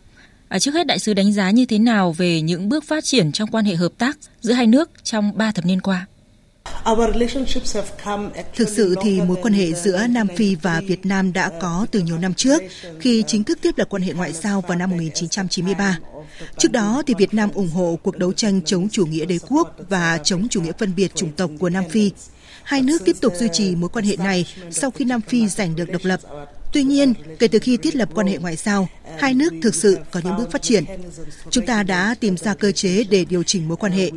À, 0.48 0.58
trước 0.58 0.74
hết 0.74 0.86
đại 0.86 0.98
sứ 0.98 1.14
đánh 1.14 1.32
giá 1.32 1.50
như 1.50 1.66
thế 1.66 1.78
nào 1.78 2.12
về 2.12 2.40
những 2.40 2.68
bước 2.68 2.84
phát 2.84 3.04
triển 3.04 3.32
trong 3.32 3.50
quan 3.50 3.64
hệ 3.64 3.74
hợp 3.74 3.92
tác 3.98 4.18
giữa 4.40 4.52
hai 4.52 4.66
nước 4.66 4.90
trong 5.02 5.32
3 5.38 5.52
thập 5.52 5.66
niên 5.66 5.80
qua? 5.80 6.06
Thực 8.54 8.68
sự 8.68 8.94
thì 9.02 9.20
mối 9.20 9.36
quan 9.42 9.54
hệ 9.54 9.72
giữa 9.72 10.06
Nam 10.06 10.28
Phi 10.36 10.54
và 10.54 10.80
Việt 10.86 11.06
Nam 11.06 11.32
đã 11.32 11.50
có 11.60 11.86
từ 11.90 12.00
nhiều 12.00 12.18
năm 12.18 12.34
trước 12.34 12.62
khi 13.00 13.24
chính 13.26 13.44
thức 13.44 13.58
thiết 13.62 13.78
lập 13.78 13.88
quan 13.90 14.02
hệ 14.02 14.12
ngoại 14.12 14.32
giao 14.32 14.60
vào 14.60 14.78
năm 14.78 14.90
1993. 14.90 15.98
Trước 16.58 16.72
đó 16.72 17.02
thì 17.06 17.14
Việt 17.18 17.34
Nam 17.34 17.50
ủng 17.54 17.70
hộ 17.70 17.98
cuộc 18.02 18.16
đấu 18.18 18.32
tranh 18.32 18.60
chống 18.62 18.88
chủ 18.88 19.06
nghĩa 19.06 19.24
đế 19.24 19.38
quốc 19.48 19.74
và 19.88 20.18
chống 20.24 20.48
chủ 20.48 20.62
nghĩa 20.62 20.72
phân 20.78 20.94
biệt 20.96 21.14
chủng 21.14 21.32
tộc 21.32 21.50
của 21.58 21.70
Nam 21.70 21.84
Phi. 21.90 22.10
Hai 22.62 22.82
nước 22.82 23.04
tiếp 23.04 23.16
tục 23.20 23.32
duy 23.36 23.48
trì 23.52 23.76
mối 23.76 23.88
quan 23.88 24.04
hệ 24.04 24.16
này 24.16 24.46
sau 24.70 24.90
khi 24.90 25.04
Nam 25.04 25.20
Phi 25.20 25.48
giành 25.48 25.76
được 25.76 25.90
độc 25.90 26.04
lập. 26.04 26.20
Tuy 26.72 26.84
nhiên, 26.84 27.14
kể 27.38 27.48
từ 27.48 27.58
khi 27.58 27.76
thiết 27.76 27.96
lập 27.96 28.08
quan 28.14 28.26
hệ 28.26 28.38
ngoại 28.38 28.56
giao, 28.56 28.88
hai 29.18 29.34
nước 29.34 29.52
thực 29.62 29.74
sự 29.74 29.98
có 30.10 30.20
những 30.24 30.36
bước 30.36 30.52
phát 30.52 30.62
triển. 30.62 30.84
Chúng 31.50 31.66
ta 31.66 31.82
đã 31.82 32.14
tìm 32.20 32.36
ra 32.36 32.54
cơ 32.54 32.72
chế 32.72 33.04
để 33.10 33.24
điều 33.24 33.42
chỉnh 33.42 33.68
mối 33.68 33.76
quan 33.76 33.92
hệ. 33.92 34.10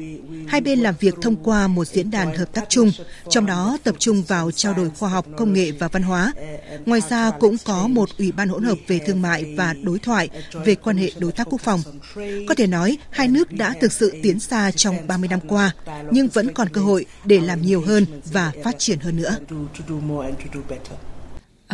Hai 0.48 0.62
bên 0.62 0.79
làm 0.79 0.96
việc 1.00 1.15
thông 1.22 1.36
qua 1.36 1.67
một 1.67 1.88
diễn 1.88 2.12
đàn 2.12 2.38
hợp 2.38 2.53
tác 2.53 2.70
chung, 2.70 2.92
trong 3.29 3.46
đó 3.46 3.77
tập 3.83 3.96
trung 4.00 4.24
vào 4.24 4.51
trao 4.51 4.74
đổi 4.74 4.90
khoa 4.90 5.09
học, 5.09 5.25
công 5.37 5.53
nghệ 5.53 5.72
và 5.72 5.87
văn 5.87 6.03
hóa. 6.03 6.33
Ngoài 6.85 7.01
ra 7.09 7.31
cũng 7.40 7.55
có 7.66 7.87
một 7.87 8.09
ủy 8.18 8.31
ban 8.31 8.50
hỗn 8.50 8.64
hợp 8.64 8.77
về 8.87 9.00
thương 9.05 9.22
mại 9.22 9.55
và 9.57 9.75
đối 9.83 10.00
thoại 10.00 10.29
về 10.66 10.75
quan 10.75 10.98
hệ 10.98 11.11
đối 11.18 11.31
tác 11.31 11.48
quốc 11.50 11.61
phòng. 11.61 11.81
Có 12.48 12.55
thể 12.57 12.68
nói, 12.68 12.98
hai 13.09 13.27
nước 13.27 13.51
đã 13.51 13.74
thực 13.81 13.92
sự 13.92 14.14
tiến 14.24 14.40
xa 14.40 14.72
trong 14.72 15.07
30 15.07 15.29
năm 15.29 15.40
qua, 15.48 15.72
nhưng 16.11 16.27
vẫn 16.27 16.53
còn 16.53 16.70
cơ 16.70 16.81
hội 16.81 17.05
để 17.25 17.40
làm 17.40 17.61
nhiều 17.61 17.81
hơn 17.81 18.05
và 18.31 18.51
phát 18.64 18.75
triển 18.79 19.00
hơn 19.00 19.18
nữa. 19.18 19.37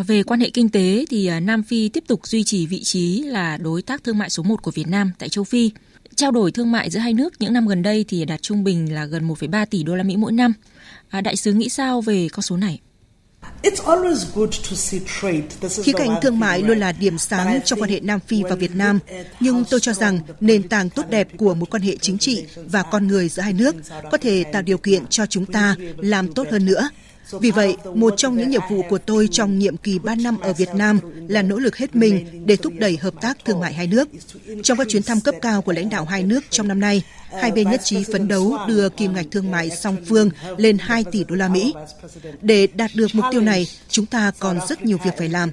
Về 0.04 0.24
quan 0.24 0.40
hệ 0.40 0.50
kinh 0.50 0.70
tế 0.70 1.06
thì 1.10 1.28
à, 1.28 1.40
Nam 1.40 1.64
Phi 1.64 1.90
tiếp 1.90 2.04
tục 2.08 2.28
duy 2.28 2.44
trì 2.44 2.66
vị 2.66 2.84
trí 2.84 3.24
là 3.24 3.58
đối 3.58 3.82
tác 3.82 4.04
thương 4.04 4.18
mại 4.18 4.30
số 4.30 4.44
1 4.44 4.62
của 4.62 4.72
Việt 4.72 4.88
Nam 4.88 5.12
tại 5.20 5.30
châu 5.30 5.44
Phi. 5.44 5.72
Trao 6.16 6.32
đổi 6.32 6.52
thương 6.52 6.72
mại 6.72 6.90
giữa 6.90 7.00
hai 7.00 7.14
nước 7.14 7.34
những 7.40 7.54
năm 7.54 7.68
gần 7.68 7.82
đây 7.82 8.06
thì 8.08 8.26
đạt 8.26 8.42
trung 8.42 8.64
bình 8.64 8.94
là 8.94 9.06
gần 9.06 9.28
1,3 9.28 9.66
tỷ 9.66 9.84
đô 9.84 9.96
la 9.96 10.04
Mỹ 10.04 10.18
mỗi 10.18 10.32
năm. 10.32 10.54
À, 11.10 11.22
đại 11.22 11.36
sứ 11.36 11.54
nghĩ 11.54 11.70
sao 11.70 12.02
về 12.02 12.28
con 12.32 12.42
số 12.42 12.58
này? 12.58 12.80
Khía 15.84 15.92
cạnh 15.94 16.16
thương 16.22 16.40
mại 16.40 16.62
luôn 16.62 16.78
là 16.80 16.92
điểm 16.92 17.18
sáng 17.18 17.60
trong 17.66 17.82
quan 17.82 17.90
hệ 17.90 18.00
Nam 18.00 18.20
Phi 18.20 18.44
và 18.44 18.56
Việt 18.56 18.76
Nam, 18.76 19.00
nhưng 19.40 19.64
tôi 19.70 19.80
cho 19.80 19.94
rằng 19.94 20.20
nền 20.40 20.68
tảng 20.68 20.90
tốt 20.90 21.04
đẹp 21.10 21.28
của 21.38 21.54
mối 21.54 21.66
quan 21.72 21.82
hệ 21.82 21.96
chính 22.02 22.18
trị 22.18 22.46
và 22.56 22.84
con 22.84 23.08
người 23.08 23.30
giữa 23.30 23.42
hai 23.42 23.54
nước 23.54 23.76
có 24.12 24.18
thể 24.18 24.44
tạo 24.44 24.62
điều 24.62 24.78
kiện 24.78 25.08
cho 25.08 25.26
chúng 25.26 25.46
ta 25.46 25.76
làm 25.98 26.34
tốt 26.34 26.48
hơn 26.52 26.66
nữa 26.66 26.90
vì 27.32 27.52
vậy, 27.52 27.76
một 27.96 28.14
trong 28.18 28.38
những 28.38 28.50
nhiệm 28.50 28.62
vụ 28.70 28.82
của 28.90 28.98
tôi 28.98 29.28
trong 29.32 29.60
nhiệm 29.60 29.78
kỳ 29.78 30.00
3 30.00 30.16
năm 30.16 30.40
ở 30.40 30.54
Việt 30.54 30.70
Nam 30.76 31.00
là 31.28 31.42
nỗ 31.42 31.58
lực 31.58 31.78
hết 31.78 31.96
mình 31.96 32.44
để 32.46 32.56
thúc 32.56 32.74
đẩy 32.78 32.98
hợp 32.98 33.14
tác 33.22 33.38
thương 33.46 33.60
mại 33.60 33.74
hai 33.74 33.88
nước. 33.88 34.08
Trong 34.64 34.78
các 34.78 34.88
chuyến 34.90 35.04
thăm 35.04 35.22
cấp 35.22 35.36
cao 35.42 35.62
của 35.62 35.72
lãnh 35.72 35.90
đạo 35.90 36.06
hai 36.06 36.24
nước 36.24 36.40
trong 36.50 36.68
năm 36.68 36.80
nay, 36.80 37.04
hai 37.32 37.52
bên 37.52 37.70
nhất 37.70 37.82
trí 37.84 38.04
phấn 38.04 38.28
đấu 38.28 38.58
đưa 38.68 38.90
kim 38.90 39.14
ngạch 39.14 39.26
thương 39.32 39.52
mại 39.52 39.70
song 39.70 39.98
phương 40.06 40.30
lên 40.58 40.78
2 40.78 41.04
tỷ 41.04 41.24
đô 41.24 41.36
la 41.36 41.48
Mỹ. 41.48 41.74
Để 42.42 42.68
đạt 42.68 42.92
được 42.96 43.08
mục 43.14 43.26
tiêu 43.32 43.42
này, 43.42 43.68
chúng 43.90 44.06
ta 44.06 44.32
còn 44.40 44.60
rất 44.70 44.86
nhiều 44.86 44.98
việc 45.06 45.12
phải 45.18 45.30
làm. 45.30 45.52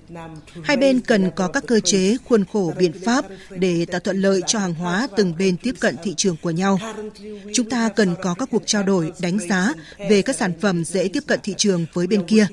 Hai 0.64 0.76
bên 0.76 1.00
cần 1.00 1.30
có 1.36 1.48
các 1.48 1.64
cơ 1.66 1.80
chế, 1.80 2.16
khuôn 2.24 2.44
khổ, 2.52 2.72
biện 2.78 2.92
pháp 3.04 3.24
để 3.50 3.84
tạo 3.84 4.00
thuận 4.00 4.20
lợi 4.20 4.40
cho 4.46 4.58
hàng 4.58 4.74
hóa 4.74 5.08
từng 5.16 5.34
bên 5.38 5.56
tiếp 5.56 5.74
cận 5.80 5.96
thị 6.02 6.14
trường 6.16 6.36
của 6.42 6.50
nhau. 6.50 6.78
Chúng 7.54 7.70
ta 7.70 7.88
cần 7.88 8.14
có 8.22 8.34
các 8.34 8.48
cuộc 8.52 8.62
trao 8.66 8.82
đổi, 8.82 9.12
đánh 9.18 9.38
giá 9.48 9.72
về 10.10 10.22
các 10.22 10.36
sản 10.36 10.52
phẩm 10.60 10.84
dễ 10.84 11.08
tiếp 11.08 11.22
cận 11.26 11.40
thị 11.42 11.54
trường 11.56 11.86
với 11.92 12.06
bên 12.06 12.26
kia. 12.26 12.46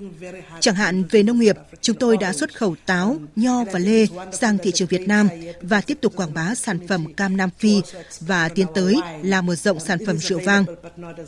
Chẳng 0.60 0.76
hạn 0.76 1.04
về 1.04 1.24
nông 1.24 1.40
nghiệp, 1.40 1.58
chúng 1.82 1.98
tôi 1.98 2.18
đã 2.18 2.34
xuất 2.34 2.58
khẩu 2.58 2.76
táo, 2.86 3.18
nho 3.36 3.64
và 3.64 3.80
lê 3.80 4.06
sang 4.32 4.58
thị 4.58 4.72
trường 4.72 4.88
Việt 4.88 5.08
Nam 5.08 5.30
và 5.62 5.82
tiếp 5.82 5.98
tục 6.02 6.14
quảng 6.16 6.34
bá 6.34 6.56
sản 6.56 6.88
phẩm 6.88 7.14
cam 7.14 7.38
Nam 7.38 7.50
Phi 7.60 7.82
và 8.20 8.50
tiến 8.50 8.68
tới 8.76 8.96
là 9.24 9.41
mở 9.41 9.56
rộng 9.56 9.80
sản 9.80 10.00
phẩm 10.06 10.17
rượu 10.17 10.39
vang. 10.45 10.65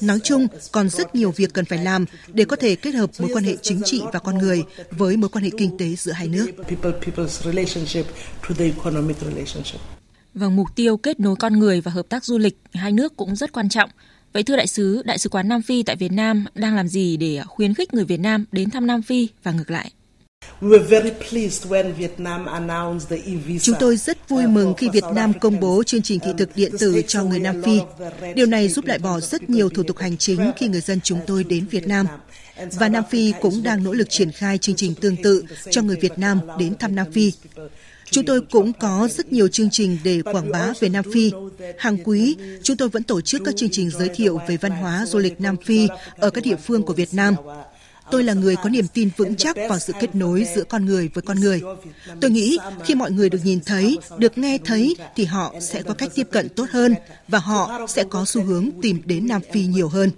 Nói 0.01 0.19
chung, 0.23 0.47
còn 0.71 0.89
rất 0.89 1.15
nhiều 1.15 1.31
việc 1.31 1.53
cần 1.53 1.65
phải 1.65 1.83
làm 1.83 2.05
để 2.27 2.45
có 2.45 2.55
thể 2.55 2.75
kết 2.75 2.95
hợp 2.95 3.09
mối 3.19 3.29
quan 3.33 3.43
hệ 3.43 3.55
chính 3.61 3.81
trị 3.85 4.01
và 4.13 4.19
con 4.19 4.37
người 4.37 4.63
với 4.91 5.17
mối 5.17 5.29
quan 5.29 5.43
hệ 5.43 5.49
kinh 5.57 5.77
tế 5.77 5.95
giữa 5.95 6.11
hai 6.11 6.27
nước. 6.27 6.47
Vâng, 10.33 10.55
mục 10.55 10.67
tiêu 10.75 10.97
kết 10.97 11.19
nối 11.19 11.35
con 11.35 11.59
người 11.59 11.81
và 11.81 11.91
hợp 11.91 12.09
tác 12.09 12.25
du 12.25 12.37
lịch 12.37 12.57
hai 12.73 12.91
nước 12.91 13.17
cũng 13.17 13.35
rất 13.35 13.51
quan 13.51 13.69
trọng. 13.69 13.89
Vậy 14.33 14.43
thưa 14.43 14.55
đại 14.55 14.67
sứ, 14.67 15.01
Đại 15.05 15.17
sứ 15.17 15.29
quán 15.29 15.47
Nam 15.47 15.61
Phi 15.61 15.83
tại 15.83 15.95
Việt 15.95 16.11
Nam 16.11 16.45
đang 16.55 16.75
làm 16.75 16.87
gì 16.87 17.17
để 17.17 17.41
khuyến 17.45 17.73
khích 17.73 17.93
người 17.93 18.05
Việt 18.05 18.19
Nam 18.19 18.45
đến 18.51 18.69
thăm 18.69 18.87
Nam 18.87 19.01
Phi 19.01 19.27
và 19.43 19.51
ngược 19.51 19.71
lại? 19.71 19.91
Chúng 23.61 23.75
tôi 23.79 23.97
rất 23.97 24.29
vui 24.29 24.47
mừng 24.47 24.73
khi 24.73 24.89
Việt 24.89 25.03
Nam 25.15 25.33
công 25.39 25.59
bố 25.59 25.83
chương 25.83 26.01
trình 26.01 26.19
thị 26.19 26.31
thực 26.37 26.55
điện 26.55 26.71
tử 26.79 27.01
cho 27.07 27.23
người 27.23 27.39
Nam 27.39 27.61
Phi. 27.63 27.79
Điều 28.35 28.45
này 28.45 28.69
giúp 28.69 28.85
loại 28.85 28.99
bỏ 28.99 29.19
rất 29.19 29.49
nhiều 29.49 29.69
thủ 29.69 29.83
tục 29.83 29.97
hành 29.97 30.17
chính 30.17 30.51
khi 30.57 30.67
người 30.67 30.81
dân 30.81 30.99
chúng 31.03 31.19
tôi 31.27 31.43
đến 31.43 31.65
Việt 31.71 31.87
Nam. 31.87 32.07
Và 32.71 32.89
Nam 32.89 33.03
Phi 33.09 33.33
cũng 33.41 33.63
đang 33.63 33.83
nỗ 33.83 33.93
lực 33.93 34.09
triển 34.09 34.31
khai 34.31 34.57
chương 34.57 34.75
trình 34.75 34.95
tương 34.95 35.15
tự 35.23 35.43
cho 35.71 35.81
người 35.81 35.95
Việt 35.95 36.19
Nam 36.19 36.39
đến 36.59 36.75
thăm 36.77 36.95
Nam 36.95 37.11
Phi. 37.11 37.31
Chúng 38.11 38.25
tôi 38.25 38.41
cũng 38.41 38.73
có 38.73 39.07
rất 39.11 39.33
nhiều 39.33 39.47
chương 39.47 39.69
trình 39.69 39.97
để 40.03 40.21
quảng 40.21 40.51
bá 40.51 40.73
về 40.79 40.89
Nam 40.89 41.05
Phi. 41.13 41.31
Hàng 41.77 41.97
quý, 42.03 42.35
chúng 42.63 42.77
tôi 42.77 42.89
vẫn 42.89 43.03
tổ 43.03 43.21
chức 43.21 43.41
các 43.45 43.55
chương 43.57 43.69
trình 43.69 43.89
giới 43.89 44.09
thiệu 44.09 44.39
về 44.47 44.57
văn 44.57 44.71
hóa 44.71 45.05
du 45.05 45.19
lịch 45.19 45.41
Nam 45.41 45.55
Phi 45.65 45.87
ở 46.17 46.29
các 46.29 46.43
địa 46.43 46.55
phương 46.55 46.83
của 46.83 46.93
Việt 46.93 47.13
Nam. 47.13 47.35
Tôi 48.13 48.23
là 48.23 48.33
người 48.33 48.55
có 48.55 48.69
niềm 48.69 48.87
tin 48.93 49.09
vững 49.17 49.35
chắc 49.35 49.55
vào 49.69 49.79
sự 49.79 49.93
kết 49.99 50.15
nối 50.15 50.45
giữa 50.55 50.63
con 50.63 50.85
người 50.85 51.09
với 51.13 51.21
con 51.21 51.39
người. 51.39 51.61
Tôi 52.21 52.31
nghĩ 52.31 52.57
khi 52.85 52.95
mọi 52.95 53.11
người 53.11 53.29
được 53.29 53.39
nhìn 53.43 53.59
thấy, 53.65 53.97
được 54.17 54.37
nghe 54.37 54.57
thấy 54.65 54.95
thì 55.15 55.25
họ 55.25 55.55
sẽ 55.61 55.81
có 55.81 55.93
cách 55.93 56.11
tiếp 56.15 56.27
cận 56.31 56.49
tốt 56.49 56.65
hơn 56.71 56.95
và 57.27 57.39
họ 57.39 57.87
sẽ 57.87 58.03
có 58.03 58.25
xu 58.25 58.43
hướng 58.43 58.69
tìm 58.81 59.01
đến 59.05 59.27
Nam 59.27 59.41
Phi 59.51 59.65
nhiều 59.65 59.87
hơn. 59.87 60.09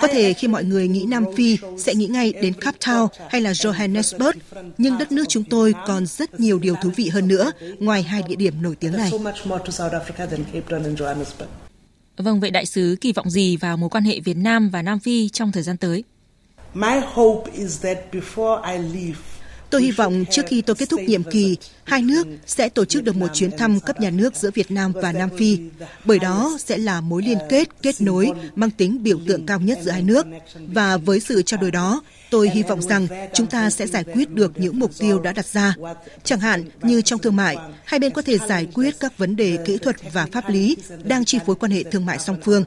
Có 0.00 0.08
thể 0.12 0.32
khi 0.32 0.48
mọi 0.48 0.64
người 0.64 0.88
nghĩ 0.88 1.04
Nam 1.04 1.24
Phi 1.36 1.58
sẽ 1.78 1.94
nghĩ 1.94 2.06
ngay 2.06 2.32
đến 2.32 2.52
Cape 2.52 2.78
Town 2.80 3.08
hay 3.30 3.40
là 3.40 3.52
Johannesburg, 3.52 4.32
nhưng 4.78 4.98
đất 4.98 5.12
nước 5.12 5.24
chúng 5.28 5.44
tôi 5.44 5.74
còn 5.86 6.06
rất 6.06 6.40
nhiều 6.40 6.58
điều 6.58 6.74
thú 6.82 6.90
vị 6.96 7.08
hơn 7.08 7.28
nữa 7.28 7.52
ngoài 7.78 8.02
hai 8.02 8.22
địa 8.28 8.36
điểm 8.36 8.62
nổi 8.62 8.76
tiếng 8.76 8.92
này. 8.92 9.10
Vâng, 12.16 12.40
vậy 12.40 12.50
đại 12.50 12.66
sứ 12.66 12.96
kỳ 13.00 13.12
vọng 13.12 13.30
gì 13.30 13.56
vào 13.56 13.76
mối 13.76 13.90
quan 13.90 14.04
hệ 14.04 14.20
Việt 14.20 14.36
Nam 14.36 14.70
và 14.70 14.82
Nam 14.82 14.98
Phi 14.98 15.28
trong 15.28 15.52
thời 15.52 15.62
gian 15.62 15.76
tới? 15.76 16.04
Tôi 19.70 19.82
hy 19.82 19.90
vọng 19.90 20.24
trước 20.30 20.42
khi 20.48 20.62
tôi 20.62 20.76
kết 20.76 20.88
thúc 20.88 21.00
nhiệm 21.00 21.22
kỳ, 21.22 21.56
hai 21.84 22.02
nước 22.02 22.26
sẽ 22.46 22.68
tổ 22.68 22.84
chức 22.84 23.04
được 23.04 23.16
một 23.16 23.28
chuyến 23.34 23.56
thăm 23.56 23.80
cấp 23.80 24.00
nhà 24.00 24.10
nước 24.10 24.36
giữa 24.36 24.50
Việt 24.54 24.70
Nam 24.70 24.92
và 24.92 25.12
Nam 25.12 25.28
Phi, 25.38 25.58
bởi 26.04 26.18
đó 26.18 26.56
sẽ 26.58 26.78
là 26.78 27.00
mối 27.00 27.22
liên 27.22 27.38
kết, 27.48 27.68
kết 27.82 28.00
nối 28.00 28.30
mang 28.54 28.70
tính 28.70 29.02
biểu 29.02 29.18
tượng 29.26 29.46
cao 29.46 29.60
nhất 29.60 29.78
giữa 29.82 29.90
hai 29.90 30.02
nước. 30.02 30.26
Và 30.54 30.96
với 30.96 31.20
sự 31.20 31.42
trao 31.42 31.60
đổi 31.60 31.70
đó, 31.70 32.02
tôi 32.30 32.50
hy 32.50 32.62
vọng 32.62 32.82
rằng 32.82 33.06
chúng 33.34 33.46
ta 33.46 33.70
sẽ 33.70 33.86
giải 33.86 34.04
quyết 34.04 34.30
được 34.30 34.52
những 34.56 34.78
mục 34.78 34.90
tiêu 34.98 35.20
đã 35.20 35.32
đặt 35.32 35.46
ra. 35.46 35.74
Chẳng 36.24 36.40
hạn 36.40 36.64
như 36.82 37.02
trong 37.02 37.18
thương 37.18 37.36
mại, 37.36 37.56
hai 37.84 38.00
bên 38.00 38.12
có 38.12 38.22
thể 38.22 38.38
giải 38.48 38.66
quyết 38.74 38.94
các 39.00 39.18
vấn 39.18 39.36
đề 39.36 39.58
kỹ 39.64 39.78
thuật 39.78 39.96
và 40.12 40.26
pháp 40.32 40.50
lý 40.50 40.76
đang 41.04 41.24
chi 41.24 41.38
phối 41.46 41.56
quan 41.56 41.72
hệ 41.72 41.82
thương 41.82 42.06
mại 42.06 42.18
song 42.18 42.36
phương. 42.42 42.64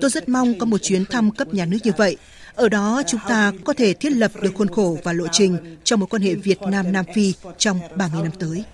Tôi 0.00 0.10
rất 0.10 0.28
mong 0.28 0.58
có 0.58 0.66
một 0.66 0.78
chuyến 0.82 1.04
thăm 1.04 1.30
cấp 1.30 1.54
nhà 1.54 1.64
nước 1.64 1.78
như 1.84 1.92
vậy 1.96 2.16
ở 2.58 2.68
đó 2.68 3.02
chúng 3.06 3.20
ta 3.28 3.52
có 3.64 3.72
thể 3.72 3.94
thiết 3.94 4.12
lập 4.12 4.30
được 4.42 4.50
khuôn 4.54 4.68
khổ 4.68 4.96
và 5.04 5.12
lộ 5.12 5.26
trình 5.32 5.76
cho 5.84 5.96
mối 5.96 6.06
quan 6.06 6.22
hệ 6.22 6.34
Việt 6.34 6.62
Nam 6.62 6.92
Nam 6.92 7.04
Phi 7.14 7.34
trong 7.58 7.80
30 7.96 8.22
năm 8.22 8.32
tới. 8.38 8.64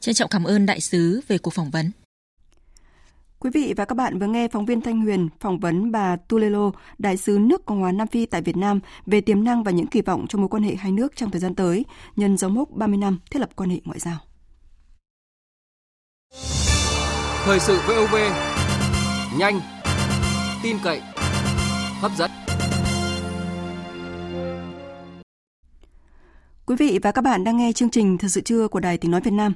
Trân 0.00 0.14
trọng 0.14 0.30
cảm 0.30 0.44
ơn 0.44 0.66
đại 0.66 0.80
sứ 0.80 1.20
về 1.28 1.38
cuộc 1.38 1.54
phỏng 1.54 1.70
vấn. 1.70 1.90
Quý 3.38 3.50
vị 3.54 3.74
và 3.76 3.84
các 3.84 3.94
bạn 3.94 4.18
vừa 4.18 4.26
nghe 4.26 4.48
phóng 4.48 4.66
viên 4.66 4.80
Thanh 4.80 5.00
Huyền 5.00 5.28
phỏng 5.40 5.58
vấn 5.58 5.92
bà 5.92 6.16
Tulelo, 6.16 6.70
đại 6.98 7.16
sứ 7.16 7.38
nước 7.40 7.64
Cộng 7.66 7.80
hòa 7.80 7.92
Nam 7.92 8.08
Phi 8.08 8.26
tại 8.26 8.42
Việt 8.42 8.56
Nam 8.56 8.80
về 9.06 9.20
tiềm 9.20 9.44
năng 9.44 9.62
và 9.62 9.70
những 9.70 9.86
kỳ 9.86 10.02
vọng 10.02 10.26
trong 10.28 10.40
mối 10.40 10.48
quan 10.48 10.62
hệ 10.62 10.74
hai 10.74 10.92
nước 10.92 11.16
trong 11.16 11.30
thời 11.30 11.40
gian 11.40 11.54
tới, 11.54 11.84
nhân 12.16 12.36
dấu 12.36 12.50
mốc 12.50 12.70
30 12.70 12.98
năm 12.98 13.18
thiết 13.30 13.38
lập 13.38 13.50
quan 13.56 13.70
hệ 13.70 13.80
ngoại 13.84 13.98
giao. 13.98 14.18
Thời 17.44 17.60
sự 17.60 17.80
VOV, 17.88 18.14
nhanh, 19.38 19.60
tin 20.62 20.76
cậy, 20.84 21.00
hấp 22.00 22.12
dẫn. 22.16 22.30
Quý 26.66 26.76
vị 26.76 26.98
và 27.02 27.12
các 27.12 27.22
bạn 27.22 27.44
đang 27.44 27.56
nghe 27.56 27.72
chương 27.72 27.90
trình 27.90 28.18
Thời 28.18 28.30
sự 28.30 28.40
trưa 28.40 28.68
của 28.68 28.80
Đài 28.80 28.98
Tiếng 28.98 29.10
Nói 29.10 29.20
Việt 29.20 29.30
Nam. 29.30 29.52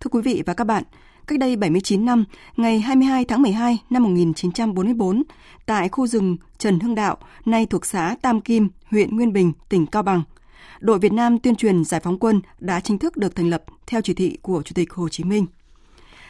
Thưa 0.00 0.08
quý 0.08 0.22
vị 0.22 0.42
và 0.46 0.54
các 0.54 0.64
bạn, 0.64 0.82
cách 1.26 1.38
đây 1.38 1.56
79 1.56 2.04
năm, 2.04 2.24
ngày 2.56 2.80
22 2.80 3.24
tháng 3.24 3.42
12 3.42 3.78
năm 3.90 4.02
1944, 4.02 5.22
tại 5.66 5.88
khu 5.88 6.06
rừng 6.06 6.36
Trần 6.58 6.80
Hưng 6.80 6.94
Đạo, 6.94 7.16
nay 7.44 7.66
thuộc 7.66 7.86
xã 7.86 8.16
Tam 8.22 8.40
Kim, 8.40 8.68
huyện 8.90 9.16
Nguyên 9.16 9.32
Bình, 9.32 9.52
tỉnh 9.68 9.86
Cao 9.86 10.02
Bằng, 10.02 10.22
đội 10.80 10.98
Việt 10.98 11.12
Nam 11.12 11.38
tuyên 11.38 11.56
truyền 11.56 11.84
giải 11.84 12.00
phóng 12.00 12.18
quân 12.18 12.40
đã 12.58 12.80
chính 12.80 12.98
thức 12.98 13.16
được 13.16 13.36
thành 13.36 13.50
lập 13.50 13.64
theo 13.86 14.00
chỉ 14.00 14.14
thị 14.14 14.38
của 14.42 14.62
Chủ 14.62 14.72
tịch 14.74 14.92
Hồ 14.92 15.08
Chí 15.08 15.24
Minh 15.24 15.46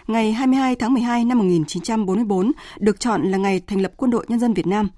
ngày 0.06 0.32
22 0.32 0.76
tháng 0.76 0.94
12 0.94 1.24
năm 1.24 1.38
1944 1.38 2.52
được 2.78 3.00
chọn 3.00 3.22
là 3.22 3.38
ngày 3.38 3.60
thành 3.66 3.80
lập 3.80 3.92
Quân 3.96 4.10
đội 4.10 4.24
Nhân 4.28 4.38
dân 4.38 4.54
Việt 4.54 4.66
Nam. 4.66 4.88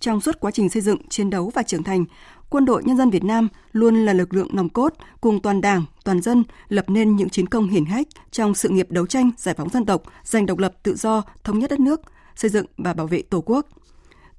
Trong 0.00 0.20
suốt 0.20 0.40
quá 0.40 0.50
trình 0.50 0.68
xây 0.68 0.82
dựng, 0.82 1.08
chiến 1.08 1.30
đấu 1.30 1.50
và 1.54 1.62
trưởng 1.62 1.82
thành, 1.82 2.04
Quân 2.50 2.64
đội 2.64 2.82
Nhân 2.84 2.96
dân 2.96 3.10
Việt 3.10 3.24
Nam 3.24 3.48
luôn 3.72 4.06
là 4.06 4.12
lực 4.12 4.34
lượng 4.34 4.48
nòng 4.52 4.68
cốt 4.68 4.94
cùng 5.20 5.40
toàn 5.40 5.60
Đảng, 5.60 5.84
toàn 6.04 6.20
dân 6.20 6.44
lập 6.68 6.84
nên 6.88 7.16
những 7.16 7.28
chiến 7.28 7.46
công 7.46 7.68
hiển 7.68 7.84
hách 7.84 8.06
trong 8.30 8.54
sự 8.54 8.68
nghiệp 8.68 8.86
đấu 8.90 9.06
tranh 9.06 9.30
giải 9.36 9.54
phóng 9.54 9.68
dân 9.68 9.86
tộc, 9.86 10.02
giành 10.24 10.46
độc 10.46 10.58
lập 10.58 10.74
tự 10.82 10.94
do, 10.96 11.22
thống 11.44 11.58
nhất 11.58 11.70
đất 11.70 11.80
nước, 11.80 12.00
xây 12.36 12.50
dựng 12.50 12.66
và 12.76 12.94
bảo 12.94 13.06
vệ 13.06 13.22
Tổ 13.22 13.40
quốc. 13.40 13.66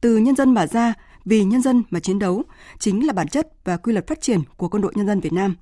Từ 0.01 0.17
nhân 0.17 0.35
dân 0.35 0.53
mà 0.53 0.67
ra, 0.67 0.93
vì 1.25 1.43
nhân 1.43 1.61
dân 1.61 1.83
mà 1.89 1.99
chiến 1.99 2.19
đấu 2.19 2.43
chính 2.79 3.07
là 3.07 3.13
bản 3.13 3.27
chất 3.27 3.47
và 3.63 3.77
quy 3.77 3.93
luật 3.93 4.07
phát 4.07 4.21
triển 4.21 4.39
của 4.57 4.67
Quân 4.67 4.81
đội 4.81 4.93
Nhân 4.95 5.07
dân 5.07 5.19
Việt 5.19 5.33
Nam. 5.33 5.55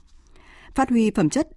Phát 0.75 0.89
huy 0.89 1.11
phẩm 1.11 1.29
chất 1.29 1.49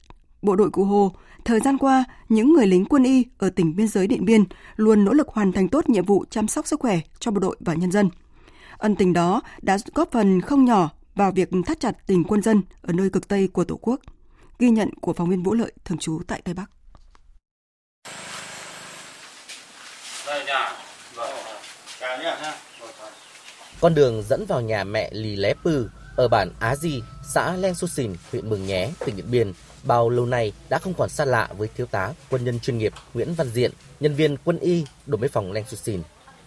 bộ 0.44 0.56
đội 0.56 0.70
Cụ 0.70 0.84
Hồ, 0.84 1.12
thời 1.44 1.60
gian 1.60 1.78
qua, 1.78 2.04
những 2.28 2.52
người 2.52 2.66
lính 2.66 2.84
quân 2.84 3.04
y 3.04 3.26
ở 3.38 3.50
tỉnh 3.50 3.76
biên 3.76 3.88
giới 3.88 4.06
Điện 4.06 4.24
Biên 4.24 4.44
luôn 4.76 5.04
nỗ 5.04 5.12
lực 5.12 5.28
hoàn 5.28 5.52
thành 5.52 5.68
tốt 5.68 5.88
nhiệm 5.88 6.04
vụ 6.04 6.24
chăm 6.30 6.48
sóc 6.48 6.66
sức 6.66 6.80
khỏe 6.80 7.00
cho 7.18 7.30
bộ 7.30 7.40
đội 7.40 7.56
và 7.60 7.74
nhân 7.74 7.92
dân. 7.92 8.10
Ân 8.78 8.96
tình 8.96 9.12
đó 9.12 9.40
đã 9.62 9.78
góp 9.94 10.12
phần 10.12 10.40
không 10.40 10.64
nhỏ 10.64 10.90
vào 11.14 11.32
việc 11.32 11.48
thắt 11.66 11.80
chặt 11.80 12.06
tình 12.06 12.24
quân 12.24 12.42
dân 12.42 12.62
ở 12.82 12.92
nơi 12.92 13.10
cực 13.10 13.28
Tây 13.28 13.48
của 13.48 13.64
Tổ 13.64 13.76
quốc. 13.76 14.00
Ghi 14.58 14.70
nhận 14.70 14.90
của 15.00 15.12
phóng 15.12 15.30
viên 15.30 15.42
Vũ 15.42 15.54
Lợi 15.54 15.72
thường 15.84 15.98
trú 15.98 16.20
tại 16.26 16.42
Tây 16.44 16.54
Bắc. 16.54 16.70
Con 23.80 23.94
đường 23.94 24.22
dẫn 24.22 24.46
vào 24.46 24.60
nhà 24.60 24.84
mẹ 24.84 25.10
Lì 25.12 25.36
Lé 25.36 25.54
Pư 25.64 25.90
ở 26.16 26.28
bản 26.28 26.50
Á 26.60 26.76
Di, 26.76 27.02
xã 27.34 27.56
Len 27.56 27.74
Xu 27.74 27.88
Xìn, 27.88 28.14
huyện 28.32 28.50
Mường 28.50 28.66
Nhé, 28.66 28.90
tỉnh 29.06 29.16
Điện 29.16 29.26
Biên 29.30 29.52
bao 29.86 30.10
lâu 30.10 30.26
nay 30.26 30.52
đã 30.68 30.78
không 30.78 30.94
còn 30.94 31.08
xa 31.08 31.24
lạ 31.24 31.48
với 31.58 31.68
thiếu 31.76 31.86
tá 31.86 32.12
quân 32.30 32.44
nhân 32.44 32.60
chuyên 32.60 32.78
nghiệp 32.78 32.92
Nguyễn 33.14 33.34
Văn 33.34 33.48
Diện, 33.48 33.70
nhân 34.00 34.14
viên 34.14 34.36
quân 34.44 34.58
y 34.58 34.84
đồn 35.06 35.20
biên 35.20 35.30
phòng 35.30 35.52
Leng 35.52 35.64
Susin. 35.68 36.00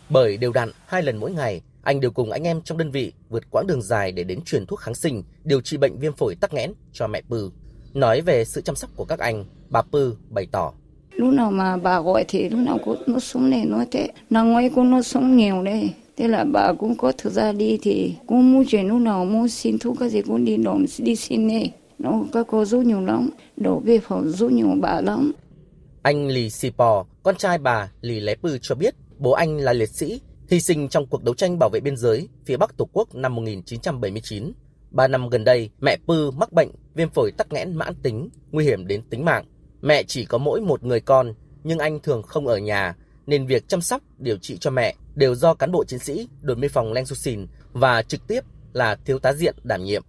Bởi 0.10 0.38
đều 0.38 0.52
đặn 0.52 0.72
hai 0.86 1.04
lần 1.04 1.18
mỗi 1.18 1.32
ngày, 1.32 1.62
anh 1.84 2.00
đều 2.00 2.12
cùng 2.12 2.32
anh 2.32 2.44
em 2.44 2.62
trong 2.62 2.78
đơn 2.78 2.92
vị 2.92 3.14
vượt 3.30 3.44
quãng 3.52 3.68
đường 3.68 3.82
dài 3.82 4.12
để 4.12 4.24
đến 4.24 4.42
truyền 4.42 4.66
thuốc 4.66 4.80
kháng 4.80 4.96
sinh, 4.96 5.24
điều 5.44 5.62
trị 5.62 5.78
bệnh 5.78 6.00
viêm 6.00 6.14
phổi 6.14 6.36
tắc 6.36 6.54
nghẽn 6.54 6.74
cho 6.94 7.08
mẹ 7.08 7.22
Pư. 7.30 7.52
Nói 7.94 8.22
về 8.22 8.46
sự 8.46 8.62
chăm 8.62 8.76
sóc 8.76 8.90
của 8.96 9.06
các 9.06 9.20
anh, 9.20 9.46
bà 9.70 9.82
Pư 9.82 10.16
bày 10.30 10.48
tỏ. 10.52 10.74
Lúc 11.12 11.34
nào 11.34 11.52
mà 11.52 11.78
bà 11.78 12.02
gọi 12.02 12.26
thì 12.28 12.50
lúc 12.50 12.60
nào 12.60 12.78
cũng 12.86 13.04
nó 13.08 13.20
xuống 13.20 13.50
này 13.50 13.66
nói 13.66 13.86
thế, 13.92 14.10
nó 14.30 14.44
ngoài 14.44 14.70
cũng 14.76 14.92
nó 14.92 15.02
sống 15.02 15.38
nhiều 15.38 15.64
đây. 15.64 15.90
Thế 16.18 16.28
là 16.28 16.44
bà 16.54 16.74
cũng 16.74 16.98
có 16.98 17.12
thực 17.18 17.34
ra 17.34 17.52
đi 17.52 17.80
thì 17.82 18.14
cũng 18.28 18.54
mua 18.54 18.64
chuyện 18.68 18.88
lúc 18.88 19.02
nào 19.02 19.26
mua 19.26 19.48
xin 19.48 19.80
thuốc 19.80 19.96
cái 20.00 20.10
gì 20.10 20.22
cũng 20.22 20.46
đi 20.46 20.58
đồn 20.58 20.86
đi 20.98 21.16
xin 21.16 21.48
này 21.48 21.72
nó 22.00 22.24
các 22.34 22.48
cô 22.50 22.66
giúp 22.66 22.82
nhiều 22.82 23.02
lắm 23.02 23.30
đổ 23.58 23.82
về 23.86 24.00
phòng 24.00 24.30
giúp 24.30 24.52
nhiều 24.52 24.68
bà 24.82 25.02
lắm 25.02 25.32
anh 26.08 26.28
Lì 26.28 26.50
Xì 26.50 26.70
Pò, 26.70 27.06
con 27.24 27.36
trai 27.36 27.58
bà 27.58 27.92
Lì 28.02 28.20
Lé 28.20 28.36
Pư 28.36 28.58
cho 28.62 28.76
biết 28.76 28.96
bố 29.18 29.32
anh 29.32 29.58
là 29.58 29.74
liệt 29.74 29.90
sĩ, 29.90 30.22
hy 30.50 30.60
sinh 30.60 30.90
trong 30.90 31.08
cuộc 31.08 31.24
đấu 31.24 31.36
tranh 31.36 31.60
bảo 31.60 31.70
vệ 31.70 31.80
biên 31.80 31.98
giới 31.98 32.30
phía 32.46 32.58
Bắc 32.58 32.78
Tổ 32.78 32.90
quốc 32.94 33.16
năm 33.16 33.36
1979. 33.36 34.52
Ba 34.92 35.08
năm 35.08 35.30
gần 35.30 35.44
đây, 35.44 35.70
mẹ 35.80 35.98
Pư 36.08 36.32
mắc 36.32 36.54
bệnh 36.54 36.70
viêm 36.96 37.10
phổi 37.10 37.32
tắc 37.38 37.54
nghẽn 37.54 37.76
mãn 37.76 37.96
tính, 37.96 38.30
nguy 38.52 38.66
hiểm 38.66 38.88
đến 38.88 39.02
tính 39.10 39.26
mạng. 39.26 39.46
Mẹ 39.82 40.04
chỉ 40.04 40.26
có 40.26 40.38
mỗi 40.38 40.62
một 40.62 40.84
người 40.84 41.00
con, 41.00 41.34
nhưng 41.64 41.80
anh 41.80 42.00
thường 42.00 42.24
không 42.24 42.48
ở 42.48 42.58
nhà, 42.58 42.96
nên 43.28 43.48
việc 43.48 43.68
chăm 43.68 43.82
sóc, 43.82 44.02
điều 44.18 44.38
trị 44.38 44.58
cho 44.58 44.72
mẹ 44.72 44.96
đều 45.16 45.36
do 45.36 45.54
cán 45.54 45.72
bộ 45.72 45.86
chiến 45.86 46.00
sĩ 46.00 46.28
đồn 46.42 46.60
biên 46.60 46.72
phòng 46.72 46.94
Leng 46.94 47.06
Susin 47.06 47.48
và 47.74 48.02
trực 48.02 48.28
tiếp 48.28 48.42
là 48.74 48.96
thiếu 49.06 49.20
tá 49.20 49.34
diện 49.34 49.56
đảm 49.64 49.84
nhiệm. 49.84 50.04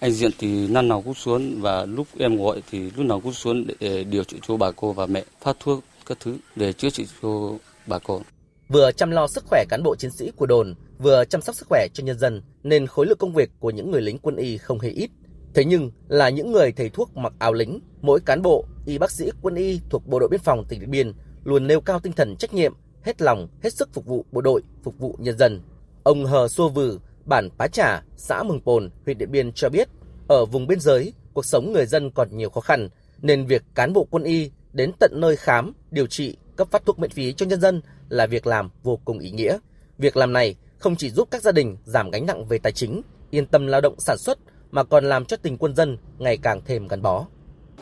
Anh 0.00 0.12
Diện 0.12 0.30
thì 0.38 0.68
năm 0.68 0.88
nào 0.88 1.02
cũng 1.02 1.14
xuống 1.14 1.60
và 1.60 1.84
lúc 1.84 2.06
em 2.18 2.36
gọi 2.36 2.62
thì 2.70 2.90
lúc 2.96 3.06
nào 3.06 3.20
cũng 3.20 3.32
xuống 3.32 3.64
để 3.80 4.04
điều 4.04 4.24
trị 4.24 4.36
cho 4.48 4.56
bà 4.56 4.70
cô 4.70 4.92
và 4.92 5.06
mẹ, 5.06 5.24
phát 5.40 5.56
thuốc 5.60 5.84
các 6.06 6.18
thứ 6.20 6.36
để 6.56 6.72
chữa 6.72 6.90
trị 6.90 7.06
cho 7.22 7.52
bà 7.86 7.98
cô. 7.98 8.20
Vừa 8.68 8.92
chăm 8.92 9.10
lo 9.10 9.26
sức 9.26 9.44
khỏe 9.46 9.64
cán 9.68 9.82
bộ 9.82 9.96
chiến 9.96 10.10
sĩ 10.10 10.30
của 10.36 10.46
đồn, 10.46 10.74
vừa 10.98 11.24
chăm 11.24 11.42
sóc 11.42 11.54
sức 11.54 11.66
khỏe 11.68 11.86
cho 11.94 12.04
nhân 12.04 12.18
dân 12.18 12.42
nên 12.62 12.86
khối 12.86 13.06
lượng 13.06 13.18
công 13.18 13.34
việc 13.34 13.50
của 13.58 13.70
những 13.70 13.90
người 13.90 14.02
lính 14.02 14.18
quân 14.18 14.36
y 14.36 14.58
không 14.58 14.80
hề 14.80 14.90
ít. 14.90 15.10
Thế 15.54 15.64
nhưng 15.64 15.90
là 16.08 16.28
những 16.28 16.52
người 16.52 16.72
thầy 16.72 16.88
thuốc 16.88 17.16
mặc 17.16 17.32
áo 17.38 17.52
lính, 17.52 17.80
mỗi 18.02 18.20
cán 18.20 18.42
bộ, 18.42 18.64
y 18.86 18.98
bác 18.98 19.10
sĩ 19.10 19.30
quân 19.42 19.54
y 19.54 19.80
thuộc 19.90 20.06
bộ 20.06 20.18
đội 20.18 20.28
biên 20.28 20.40
phòng 20.40 20.64
tỉnh 20.68 20.80
Điện 20.80 20.90
Biên 20.90 21.12
luôn 21.44 21.66
nêu 21.66 21.80
cao 21.80 22.00
tinh 22.00 22.12
thần 22.12 22.36
trách 22.36 22.54
nhiệm, 22.54 22.72
hết 23.02 23.22
lòng, 23.22 23.48
hết 23.62 23.74
sức 23.74 23.88
phục 23.92 24.06
vụ 24.06 24.24
bộ 24.32 24.40
đội, 24.40 24.62
phục 24.82 24.98
vụ 24.98 25.16
nhân 25.18 25.38
dân. 25.38 25.60
Ông 26.02 26.24
Hờ 26.24 26.48
Xô 26.48 26.68
Vừ, 26.68 26.98
bản 27.30 27.48
Pá 27.58 27.68
trà 27.68 28.02
xã 28.16 28.42
Mường 28.42 28.60
Pồn, 28.60 28.90
huyện 29.04 29.18
Điện 29.18 29.30
Biên 29.30 29.52
cho 29.52 29.68
biết, 29.68 29.88
ở 30.28 30.44
vùng 30.44 30.66
biên 30.66 30.80
giới, 30.80 31.12
cuộc 31.32 31.44
sống 31.44 31.72
người 31.72 31.86
dân 31.86 32.10
còn 32.10 32.28
nhiều 32.32 32.50
khó 32.50 32.60
khăn, 32.60 32.88
nên 33.22 33.46
việc 33.46 33.62
cán 33.74 33.92
bộ 33.92 34.06
quân 34.10 34.22
y 34.22 34.50
đến 34.72 34.92
tận 35.00 35.12
nơi 35.14 35.36
khám, 35.36 35.72
điều 35.90 36.06
trị, 36.06 36.36
cấp 36.56 36.68
phát 36.70 36.82
thuốc 36.86 36.98
miễn 36.98 37.10
phí 37.10 37.32
cho 37.32 37.46
nhân 37.46 37.60
dân 37.60 37.82
là 38.08 38.26
việc 38.26 38.46
làm 38.46 38.70
vô 38.82 38.98
cùng 39.04 39.18
ý 39.18 39.30
nghĩa. 39.30 39.58
Việc 39.98 40.16
làm 40.16 40.32
này 40.32 40.56
không 40.78 40.96
chỉ 40.96 41.10
giúp 41.10 41.28
các 41.30 41.42
gia 41.42 41.52
đình 41.52 41.76
giảm 41.84 42.10
gánh 42.10 42.26
nặng 42.26 42.44
về 42.44 42.58
tài 42.58 42.72
chính, 42.72 43.02
yên 43.30 43.46
tâm 43.46 43.66
lao 43.66 43.80
động 43.80 43.94
sản 43.98 44.18
xuất 44.18 44.38
mà 44.70 44.84
còn 44.84 45.04
làm 45.04 45.24
cho 45.24 45.36
tình 45.36 45.56
quân 45.58 45.74
dân 45.74 45.98
ngày 46.18 46.36
càng 46.36 46.60
thêm 46.64 46.88
gắn 46.88 47.02
bó. 47.02 47.26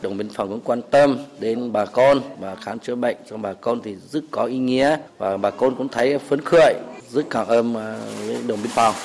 Đồng 0.01 0.17
biên 0.17 0.29
phòng 0.29 0.49
cũng 0.49 0.61
quan 0.61 0.81
tâm 0.91 1.17
đến 1.39 1.71
bà 1.71 1.85
con 1.85 2.19
và 2.39 2.55
khám 2.55 2.79
chữa 2.79 2.95
bệnh 2.95 3.17
cho 3.29 3.37
bà 3.37 3.53
con 3.53 3.81
thì 3.83 3.95
rất 3.95 4.23
có 4.31 4.43
ý 4.43 4.57
nghĩa 4.57 4.97
và 5.17 5.37
bà 5.37 5.51
con 5.51 5.75
cũng 5.75 5.87
thấy 5.89 6.19
phấn 6.19 6.41
khởi, 6.41 6.75
rất 7.09 7.25
cảm 7.29 7.47
ơn 7.47 7.75
à, 7.75 7.99
với 8.25 8.37
đồng 8.47 8.59
biên 8.63 8.71
phòng. 8.71 8.95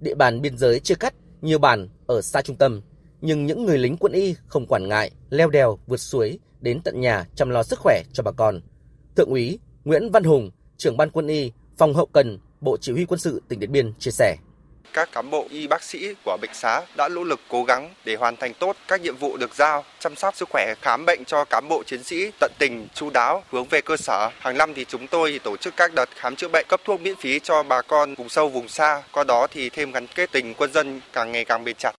Địa 0.00 0.14
bàn 0.14 0.40
biên 0.40 0.58
giới 0.58 0.80
chia 0.80 0.94
cắt, 0.94 1.14
nhiều 1.42 1.58
bản 1.58 1.88
ở 2.06 2.22
xa 2.22 2.42
trung 2.42 2.56
tâm, 2.56 2.80
nhưng 3.20 3.46
những 3.46 3.64
người 3.64 3.78
lính 3.78 3.96
quân 3.96 4.12
y 4.12 4.34
không 4.46 4.66
quản 4.66 4.88
ngại, 4.88 5.10
leo 5.30 5.50
đèo, 5.50 5.78
vượt 5.86 5.96
suối 6.00 6.38
đến 6.60 6.80
tận 6.84 7.00
nhà 7.00 7.26
chăm 7.34 7.50
lo 7.50 7.62
sức 7.62 7.78
khỏe 7.78 8.02
cho 8.12 8.22
bà 8.22 8.32
con. 8.32 8.60
Thượng 9.16 9.30
úy 9.30 9.58
Nguyễn 9.84 10.10
Văn 10.10 10.24
Hùng, 10.24 10.50
trưởng 10.76 10.96
ban 10.96 11.10
quân 11.10 11.26
y, 11.26 11.52
phòng 11.76 11.94
hậu 11.94 12.06
cần, 12.06 12.38
Bộ 12.60 12.76
Chỉ 12.80 12.92
huy 12.92 13.04
quân 13.04 13.20
sự 13.20 13.42
tỉnh 13.48 13.60
Điện 13.60 13.72
Biên 13.72 13.92
chia 13.98 14.10
sẻ 14.10 14.36
các 14.92 15.12
cán 15.12 15.30
bộ 15.30 15.46
y 15.50 15.66
bác 15.66 15.82
sĩ 15.82 16.14
của 16.24 16.36
bệnh 16.42 16.54
xá 16.54 16.82
đã 16.96 17.08
nỗ 17.08 17.24
lực 17.24 17.40
cố 17.48 17.64
gắng 17.64 17.94
để 18.04 18.16
hoàn 18.16 18.36
thành 18.36 18.54
tốt 18.54 18.76
các 18.88 19.00
nhiệm 19.00 19.16
vụ 19.16 19.36
được 19.36 19.54
giao, 19.54 19.84
chăm 19.98 20.16
sóc 20.16 20.36
sức 20.36 20.48
khỏe, 20.52 20.74
khám 20.82 21.04
bệnh 21.06 21.24
cho 21.26 21.44
cán 21.44 21.68
bộ 21.68 21.82
chiến 21.86 22.02
sĩ 22.02 22.30
tận 22.40 22.52
tình, 22.58 22.88
chu 22.94 23.10
đáo, 23.10 23.42
hướng 23.50 23.64
về 23.64 23.80
cơ 23.80 23.96
sở. 23.96 24.30
Hàng 24.38 24.58
năm 24.58 24.74
thì 24.74 24.84
chúng 24.88 25.06
tôi 25.06 25.40
tổ 25.44 25.56
chức 25.56 25.74
các 25.76 25.94
đợt 25.94 26.08
khám 26.14 26.36
chữa 26.36 26.48
bệnh, 26.48 26.66
cấp 26.68 26.80
thuốc 26.84 27.00
miễn 27.00 27.16
phí 27.16 27.40
cho 27.40 27.62
bà 27.62 27.82
con 27.82 28.14
vùng 28.14 28.28
sâu 28.28 28.48
vùng 28.48 28.68
xa, 28.68 29.02
qua 29.12 29.24
đó 29.24 29.46
thì 29.50 29.70
thêm 29.70 29.92
gắn 29.92 30.06
kết 30.14 30.32
tình 30.32 30.54
quân 30.54 30.72
dân 30.72 31.00
càng 31.12 31.32
ngày 31.32 31.44
càng 31.44 31.64
bền 31.64 31.76
chặt. 31.78 31.92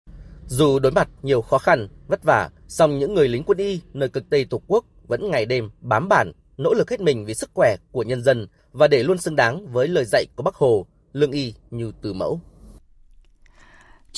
Dù 0.46 0.79
đối 0.79 0.92
mặt 0.92 1.09
nhiều 1.22 1.42
khó 1.42 1.59
khăn, 1.59 1.88
vất 2.09 2.24
vả, 2.24 2.51
song 2.68 2.98
những 2.98 3.14
người 3.14 3.29
lính 3.29 3.42
quân 3.42 3.59
y 3.59 3.81
nơi 3.92 4.09
cực 4.09 4.24
Tây 4.31 4.46
Tổ 4.51 4.62
quốc 4.66 4.85
vẫn 5.09 5.31
ngày 5.31 5.46
đêm 5.46 5.70
bám 5.81 6.09
bản, 6.09 6.33
nỗ 6.57 6.74
lực 6.74 6.90
hết 6.90 7.01
mình 7.01 7.24
vì 7.24 7.35
sức 7.35 7.51
khỏe 7.55 7.77
của 7.92 8.03
nhân 8.03 8.22
dân 8.22 8.48
và 8.72 8.88
để 8.88 9.03
luôn 9.03 9.18
xứng 9.18 9.37
đáng 9.37 9.72
với 9.72 9.88
lời 9.88 10.05
dạy 10.05 10.27
của 10.37 10.42
Bác 10.42 10.55
Hồ, 10.55 10.87
lương 11.12 11.33
y 11.33 11.55
như 11.70 11.92
từ 12.03 12.12
mẫu. 12.12 12.40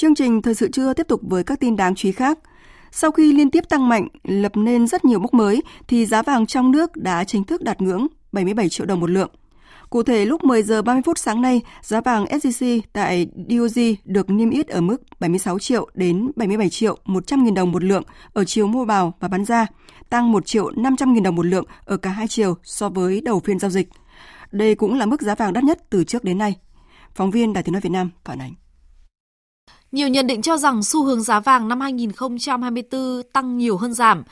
Chương 0.00 0.14
trình 0.14 0.42
Thời 0.42 0.54
sự 0.54 0.68
trưa 0.68 0.94
tiếp 0.94 1.08
tục 1.08 1.20
với 1.22 1.44
các 1.44 1.60
tin 1.60 1.76
đáng 1.76 1.94
chú 1.94 2.08
ý 2.08 2.12
khác. 2.12 2.38
Sau 2.92 3.10
khi 3.10 3.32
liên 3.32 3.50
tiếp 3.50 3.64
tăng 3.68 3.88
mạnh, 3.88 4.08
lập 4.24 4.56
nên 4.56 4.86
rất 4.86 5.04
nhiều 5.04 5.18
mốc 5.18 5.34
mới, 5.34 5.62
thì 5.88 6.06
giá 6.06 6.22
vàng 6.22 6.46
trong 6.46 6.70
nước 6.70 6.96
đã 6.96 7.24
chính 7.24 7.44
thức 7.44 7.62
đạt 7.62 7.82
ngưỡng 7.82 8.06
77 8.32 8.68
triệu 8.68 8.86
đồng 8.86 9.00
một 9.00 9.10
lượng. 9.10 9.30
Cụ 9.90 10.02
thể, 10.02 10.24
lúc 10.24 10.44
10 10.44 10.62
giờ 10.62 10.82
30 10.82 11.02
phút 11.02 11.18
sáng 11.18 11.42
nay, 11.42 11.60
giá 11.82 12.00
vàng 12.00 12.24
SJC 12.24 12.80
tại 12.92 13.26
DOG 13.48 13.94
được 14.04 14.30
niêm 14.30 14.50
yết 14.50 14.68
ở 14.68 14.80
mức 14.80 15.02
76 15.20 15.58
triệu 15.58 15.88
đến 15.94 16.30
77 16.36 16.68
triệu 16.68 16.98
100 17.04 17.44
nghìn 17.44 17.54
đồng 17.54 17.72
một 17.72 17.84
lượng 17.84 18.02
ở 18.32 18.44
chiều 18.44 18.66
mua 18.66 18.84
vào 18.84 19.14
và 19.20 19.28
bán 19.28 19.44
ra, 19.44 19.66
tăng 20.10 20.32
1 20.32 20.46
triệu 20.46 20.70
500 20.70 21.12
nghìn 21.12 21.22
đồng 21.22 21.36
một 21.36 21.46
lượng 21.46 21.64
ở 21.84 21.96
cả 21.96 22.10
hai 22.10 22.28
chiều 22.28 22.54
so 22.62 22.88
với 22.88 23.20
đầu 23.20 23.40
phiên 23.40 23.58
giao 23.58 23.70
dịch. 23.70 23.88
Đây 24.52 24.74
cũng 24.74 24.98
là 24.98 25.06
mức 25.06 25.22
giá 25.22 25.34
vàng 25.34 25.52
đắt 25.52 25.64
nhất 25.64 25.90
từ 25.90 26.04
trước 26.04 26.24
đến 26.24 26.38
nay. 26.38 26.56
Phóng 27.14 27.30
viên 27.30 27.52
Đài 27.52 27.62
tiếng 27.62 27.72
nói 27.72 27.80
Việt 27.80 27.92
Nam 27.92 28.10
phản 28.24 28.38
ánh. 28.38 28.54
Nhiều 29.92 30.09
nhận 30.09 30.26
định 30.26 30.42
cho 30.42 30.57
rằng 30.57 30.83
xu 30.83 31.05
hướng 31.05 31.22
giá 31.22 31.40
vàng 31.40 31.68
năm 31.68 31.81
2024 31.81 33.22
tăng 33.33 33.59
nhiều 33.59 33.76
hơn 33.76 33.94
giảm. 33.94 34.22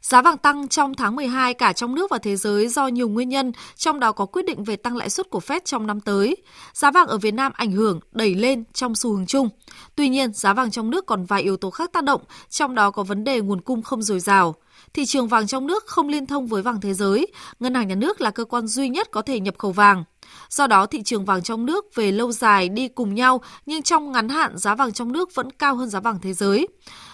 Giá 0.00 0.22
vàng 0.22 0.38
tăng 0.38 0.68
trong 0.68 0.94
tháng 0.94 1.16
12 1.16 1.54
cả 1.54 1.72
trong 1.72 1.94
nước 1.94 2.10
và 2.10 2.18
thế 2.18 2.36
giới 2.36 2.68
do 2.68 2.86
nhiều 2.86 3.08
nguyên 3.08 3.28
nhân, 3.28 3.52
trong 3.76 4.00
đó 4.00 4.12
có 4.12 4.26
quyết 4.26 4.44
định 4.46 4.64
về 4.64 4.76
tăng 4.76 4.96
lãi 4.96 5.10
suất 5.10 5.30
của 5.30 5.38
Fed 5.38 5.60
trong 5.64 5.86
năm 5.86 6.00
tới. 6.00 6.36
Giá 6.72 6.90
vàng 6.90 7.06
ở 7.06 7.18
Việt 7.18 7.34
Nam 7.34 7.52
ảnh 7.54 7.72
hưởng 7.72 8.00
đẩy 8.12 8.34
lên 8.34 8.64
trong 8.72 8.94
xu 8.94 9.10
hướng 9.10 9.26
chung. 9.26 9.48
Tuy 9.94 10.08
nhiên, 10.08 10.32
giá 10.32 10.54
vàng 10.54 10.70
trong 10.70 10.90
nước 10.90 11.06
còn 11.06 11.24
vài 11.24 11.42
yếu 11.42 11.56
tố 11.56 11.70
khác 11.70 11.92
tác 11.92 12.04
động, 12.04 12.20
trong 12.50 12.74
đó 12.74 12.90
có 12.90 13.02
vấn 13.02 13.24
đề 13.24 13.40
nguồn 13.40 13.60
cung 13.60 13.82
không 13.82 14.02
dồi 14.02 14.20
dào. 14.20 14.54
Thị 14.94 15.06
trường 15.06 15.28
vàng 15.28 15.46
trong 15.46 15.66
nước 15.66 15.86
không 15.86 16.08
liên 16.08 16.26
thông 16.26 16.46
với 16.46 16.62
vàng 16.62 16.80
thế 16.80 16.94
giới, 16.94 17.26
ngân 17.60 17.74
hàng 17.74 17.88
nhà 17.88 17.94
nước 17.94 18.20
là 18.20 18.30
cơ 18.30 18.44
quan 18.44 18.66
duy 18.66 18.88
nhất 18.88 19.08
có 19.10 19.22
thể 19.22 19.40
nhập 19.40 19.54
khẩu 19.58 19.72
vàng. 19.72 20.04
Do 20.48 20.66
đó, 20.66 20.86
thị 20.86 21.02
trường 21.02 21.24
vàng 21.24 21.42
trong 21.42 21.66
nước 21.66 21.94
về 21.94 22.12
lâu 22.12 22.32
dài 22.32 22.68
đi 22.68 22.88
cùng 22.88 23.14
nhau, 23.14 23.40
nhưng 23.66 23.82
trong 23.82 24.12
ngắn 24.12 24.28
hạn 24.28 24.58
giá 24.58 24.74
vàng 24.74 24.92
trong 24.92 25.12
nước 25.12 25.34
vẫn 25.34 25.50
cao 25.50 25.74
hơn 25.74 25.88
giá 25.88 26.00
vàng 26.00 26.18
thế 26.22 26.32
giới. 26.32 26.68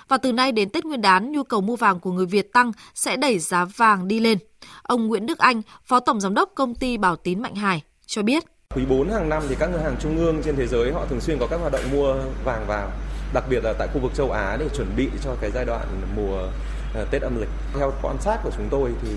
Và 0.09 0.17
từ 0.17 0.33
nay 0.33 0.53
đến 0.53 0.71
Tết 0.71 0.85
Nguyên 0.85 1.01
đán, 1.01 1.33
nhu 1.33 1.43
cầu 1.43 1.61
mua 1.61 1.77
vàng 1.77 2.01
của 2.01 2.13
người 2.13 2.27
Việt 2.27 2.53
tăng 2.53 2.73
sẽ 2.95 3.17
đẩy 3.17 3.39
giá 3.39 3.65
vàng 3.65 4.09
đi 4.09 4.21
lên. 4.21 4.39
Ông 4.83 5.07
Nguyễn 5.07 5.27
Đức 5.27 5.39
Anh, 5.39 5.63
Phó 5.85 6.01
Tổng 6.01 6.21
Giám 6.21 6.35
đốc 6.35 6.53
Công 6.55 6.75
ty 6.75 6.97
Bảo 6.97 7.17
Tín 7.17 7.43
Mạnh 7.43 7.55
Hải, 7.55 7.83
cho 8.07 8.23
biết. 8.23 8.45
Quý 8.75 8.85
4 8.89 9.11
hàng 9.11 9.29
năm 9.29 9.43
thì 9.49 9.55
các 9.59 9.67
ngân 9.67 9.83
hàng 9.83 9.97
trung 10.01 10.17
ương 10.17 10.43
trên 10.45 10.57
thế 10.57 10.67
giới 10.67 10.93
họ 10.93 11.07
thường 11.11 11.21
xuyên 11.21 11.39
có 11.39 11.47
các 11.51 11.61
hoạt 11.61 11.73
động 11.73 11.91
mua 11.93 12.15
vàng 12.45 12.65
vào, 12.67 12.91
đặc 13.35 13.45
biệt 13.51 13.65
là 13.65 13.73
tại 13.79 13.89
khu 13.95 14.01
vực 14.01 14.13
châu 14.15 14.31
Á 14.31 14.57
để 14.61 14.69
chuẩn 14.77 14.97
bị 14.97 15.09
cho 15.25 15.31
cái 15.41 15.51
giai 15.55 15.65
đoạn 15.65 15.87
mùa 16.17 16.49
Ờ, 16.95 17.05
Tết 17.11 17.23
âm 17.23 17.41
lịch. 17.41 17.49
Theo 17.75 17.93
quan 18.03 18.17
sát 18.21 18.39
của 18.45 18.51
chúng 18.57 18.69
tôi 18.71 18.91
thì 19.03 19.09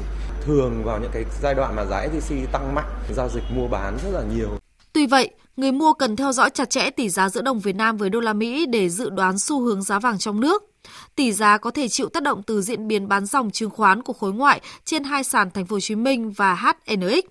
thường 0.45 0.83
vào 0.83 0.99
những 0.99 1.11
cái 1.13 1.25
giai 1.41 1.53
đoạn 1.53 1.75
mà 1.75 1.85
giá 1.85 2.07
SJC 2.07 2.45
tăng 2.51 2.75
mạnh, 2.75 2.89
giao 3.15 3.29
dịch 3.29 3.43
mua 3.55 3.67
bán 3.67 3.97
rất 4.03 4.09
là 4.11 4.23
nhiều. 4.35 4.49
Tuy 4.93 5.07
vậy, 5.07 5.29
người 5.57 5.71
mua 5.71 5.93
cần 5.93 6.15
theo 6.15 6.31
dõi 6.31 6.49
chặt 6.49 6.69
chẽ 6.69 6.89
tỷ 6.89 7.09
giá 7.09 7.29
giữa 7.29 7.41
đồng 7.41 7.59
Việt 7.59 7.75
Nam 7.75 7.97
với 7.97 8.09
đô 8.09 8.19
la 8.19 8.33
Mỹ 8.33 8.65
để 8.65 8.89
dự 8.89 9.09
đoán 9.09 9.39
xu 9.39 9.61
hướng 9.61 9.81
giá 9.81 9.99
vàng 9.99 10.17
trong 10.17 10.39
nước. 10.39 10.63
Tỷ 11.15 11.31
giá 11.31 11.57
có 11.57 11.71
thể 11.71 11.87
chịu 11.87 12.09
tác 12.09 12.23
động 12.23 12.43
từ 12.43 12.61
diễn 12.61 12.87
biến 12.87 13.07
bán 13.07 13.25
dòng 13.25 13.51
chứng 13.51 13.69
khoán 13.69 14.01
của 14.01 14.13
khối 14.13 14.33
ngoại 14.33 14.61
trên 14.85 15.03
hai 15.03 15.23
sàn 15.23 15.51
Thành 15.51 15.65
phố 15.65 15.75
Hồ 15.75 15.79
Chí 15.79 15.95
Minh 15.95 16.31
và 16.31 16.55
HNX. 16.55 17.25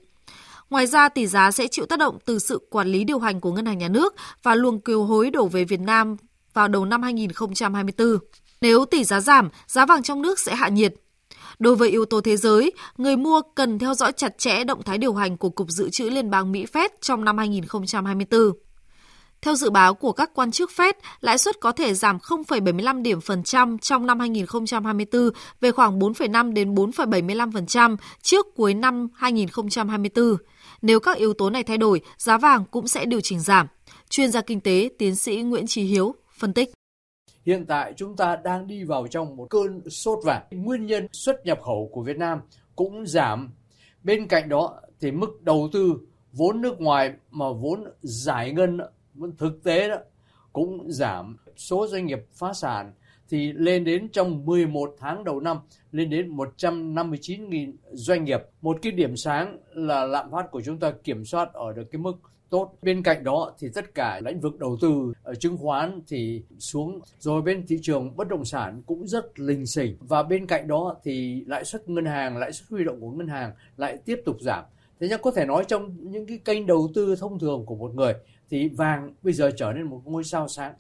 Ngoài 0.71 0.87
ra, 0.87 1.09
tỷ 1.09 1.27
giá 1.27 1.51
sẽ 1.51 1.67
chịu 1.67 1.87
tác 1.87 1.99
động 1.99 2.19
từ 2.25 2.39
sự 2.39 2.61
quản 2.71 2.89
lý 2.89 3.05
điều 3.05 3.19
hành 3.19 3.41
của 3.41 3.53
ngân 3.53 3.67
hàng 3.67 3.79
nhà 3.79 3.89
nước 3.89 4.15
và 4.43 4.55
luồng 4.55 4.81
kiều 4.81 5.05
hối 5.05 5.31
đổ 5.31 5.47
về 5.47 5.65
Việt 5.65 5.81
Nam 5.81 6.17
vào 6.55 6.69
đầu 6.69 6.85
năm 6.85 7.03
2024. 7.03 8.19
Nếu 8.61 8.85
tỷ 8.85 9.05
giá 9.05 9.21
giảm, 9.21 9.49
giá 9.67 9.87
vàng 9.87 10.03
trong 10.03 10.23
nước 10.23 10.39
sẽ 10.39 10.55
hạ 10.55 10.69
nhiệt. 10.69 10.95
Đối 11.59 11.77
với 11.77 11.91
yếu 11.91 12.05
tố 12.05 12.21
thế 12.21 12.37
giới, 12.37 12.73
người 12.97 13.17
mua 13.17 13.43
cần 13.55 13.79
theo 13.79 13.95
dõi 13.95 14.13
chặt 14.13 14.39
chẽ 14.39 14.65
động 14.65 14.83
thái 14.83 14.99
điều 14.99 15.15
hành 15.15 15.37
của 15.37 15.51
Cục 15.51 15.71
Dự 15.71 15.91
trữ 15.91 16.11
Liên 16.11 16.31
bang 16.31 16.53
Mỹ 16.53 16.67
Fed 16.73 16.89
trong 17.01 17.25
năm 17.25 17.39
2024. 17.39 18.53
Theo 19.43 19.55
dự 19.55 19.71
báo 19.71 19.95
của 19.95 20.13
các 20.13 20.31
quan 20.35 20.51
chức 20.51 20.71
Fed, 20.77 20.93
lãi 21.21 21.39
suất 21.39 21.61
có 21.61 21.73
thể 21.73 21.95
giảm 21.95 22.19
0,75 22.19 23.03
điểm 23.03 23.21
phần 23.21 23.43
trăm 23.43 23.79
trong 23.79 24.07
năm 24.07 24.21
2024 24.21 25.31
về 25.61 25.73
khoảng 25.73 25.99
4,5 25.99 26.53
đến 26.53 26.75
4,75% 26.75 27.97
trước 28.23 28.47
cuối 28.57 28.75
năm 28.75 29.09
2024. 29.15 30.37
Nếu 30.83 31.01
các 31.01 31.17
yếu 31.17 31.35
tố 31.35 31.51
này 31.51 31.63
thay 31.63 31.79
đổi, 31.79 32.01
giá 32.19 32.39
vàng 32.39 32.65
cũng 32.71 32.89
sẽ 32.89 33.05
điều 33.05 33.21
chỉnh 33.21 33.41
giảm. 33.41 33.67
Chuyên 34.11 34.31
gia 34.31 34.41
kinh 34.41 34.61
tế 34.61 34.91
tiến 34.99 35.17
sĩ 35.17 35.37
Nguyễn 35.37 35.67
Trí 35.67 35.83
Hiếu 35.83 36.15
phân 36.41 36.53
tích. 36.53 36.71
Hiện 37.47 37.67
tại 37.67 37.93
chúng 37.97 38.17
ta 38.17 38.37
đang 38.37 38.67
đi 38.67 38.85
vào 38.85 39.07
trong 39.07 39.37
một 39.37 39.47
cơn 39.51 39.91
sốt 39.91 40.19
vàng. 40.25 40.47
Nguyên 40.51 40.87
nhân 40.87 41.07
xuất 41.13 41.47
nhập 41.47 41.61
khẩu 41.63 41.91
của 41.93 42.03
Việt 42.03 42.17
Nam 42.17 42.41
cũng 42.77 43.07
giảm. 43.07 43.51
Bên 44.03 44.29
cạnh 44.29 44.49
đó 44.49 44.81
thì 45.01 45.11
mức 45.11 45.43
đầu 45.43 45.69
tư 45.73 46.01
vốn 46.33 46.61
nước 46.61 46.81
ngoài 46.81 47.13
mà 47.31 47.53
vốn 47.53 47.85
giải 48.01 48.53
ngân 48.53 48.79
thực 49.39 49.65
tế 49.65 49.89
đó 49.89 49.97
cũng 50.53 50.93
giảm 50.93 51.37
số 51.57 51.87
doanh 51.87 52.07
nghiệp 52.07 52.19
phá 52.33 52.53
sản 52.53 52.93
thì 53.29 53.53
lên 53.53 53.85
đến 53.85 54.09
trong 54.09 54.47
11 54.47 54.95
tháng 54.99 55.25
đầu 55.25 55.41
năm 55.41 55.59
lên 55.93 56.11
đến 56.11 56.37
159.000 56.37 57.73
doanh 57.93 58.25
nghiệp. 58.25 58.41
Một 58.61 58.79
cái 58.83 58.93
điểm 58.93 59.17
sáng 59.17 59.59
là 59.75 60.05
lạm 60.05 60.31
phát 60.31 60.51
của 60.51 60.61
chúng 60.61 60.79
ta 60.79 60.93
kiểm 61.05 61.25
soát 61.25 61.53
ở 61.53 61.73
được 61.73 61.85
cái 61.91 61.99
mức 61.99 62.13
tốt. 62.51 62.73
Bên 62.83 63.03
cạnh 63.03 63.25
đó 63.25 63.53
thì 63.59 63.69
tất 63.75 63.95
cả 63.95 64.21
lĩnh 64.25 64.41
vực 64.41 64.59
đầu 64.59 64.77
tư 64.81 65.13
ở 65.23 65.35
chứng 65.35 65.57
khoán 65.57 66.01
thì 66.09 66.43
xuống 66.59 67.01
rồi 67.19 67.43
bên 67.43 67.67
thị 67.67 67.79
trường 67.83 68.17
bất 68.17 68.29
động 68.29 68.45
sản 68.45 68.83
cũng 68.87 69.07
rất 69.07 69.41
linh 69.41 69.67
xỉnh 69.67 69.97
và 70.01 70.23
bên 70.23 70.47
cạnh 70.47 70.69
đó 70.69 70.97
thì 71.05 71.45
lãi 71.47 71.65
suất 71.65 71.89
ngân 71.89 72.05
hàng, 72.05 72.37
lãi 72.37 72.53
suất 72.53 72.69
huy 72.71 72.85
động 72.85 73.01
của 73.01 73.11
ngân 73.11 73.29
hàng 73.29 73.53
lại 73.77 73.97
tiếp 74.05 74.23
tục 74.25 74.37
giảm. 74.41 74.65
Thế 75.01 75.07
nhưng 75.11 75.23
có 75.23 75.31
thể 75.31 75.45
nói 75.45 75.65
trong 75.69 75.97
những 76.11 76.27
cái 76.27 76.39
kênh 76.39 76.67
đầu 76.67 76.89
tư 76.95 77.17
thông 77.17 77.39
thường 77.39 77.67
của 77.67 77.77
một 77.77 77.95
người 77.95 78.15
thì 78.51 78.69
vàng 78.69 79.15
bây 79.23 79.33
giờ 79.33 79.51
trở 79.57 79.73
nên 79.73 79.85
một 79.85 80.03
ngôi 80.05 80.25
sao 80.25 80.49
sáng 80.49 80.75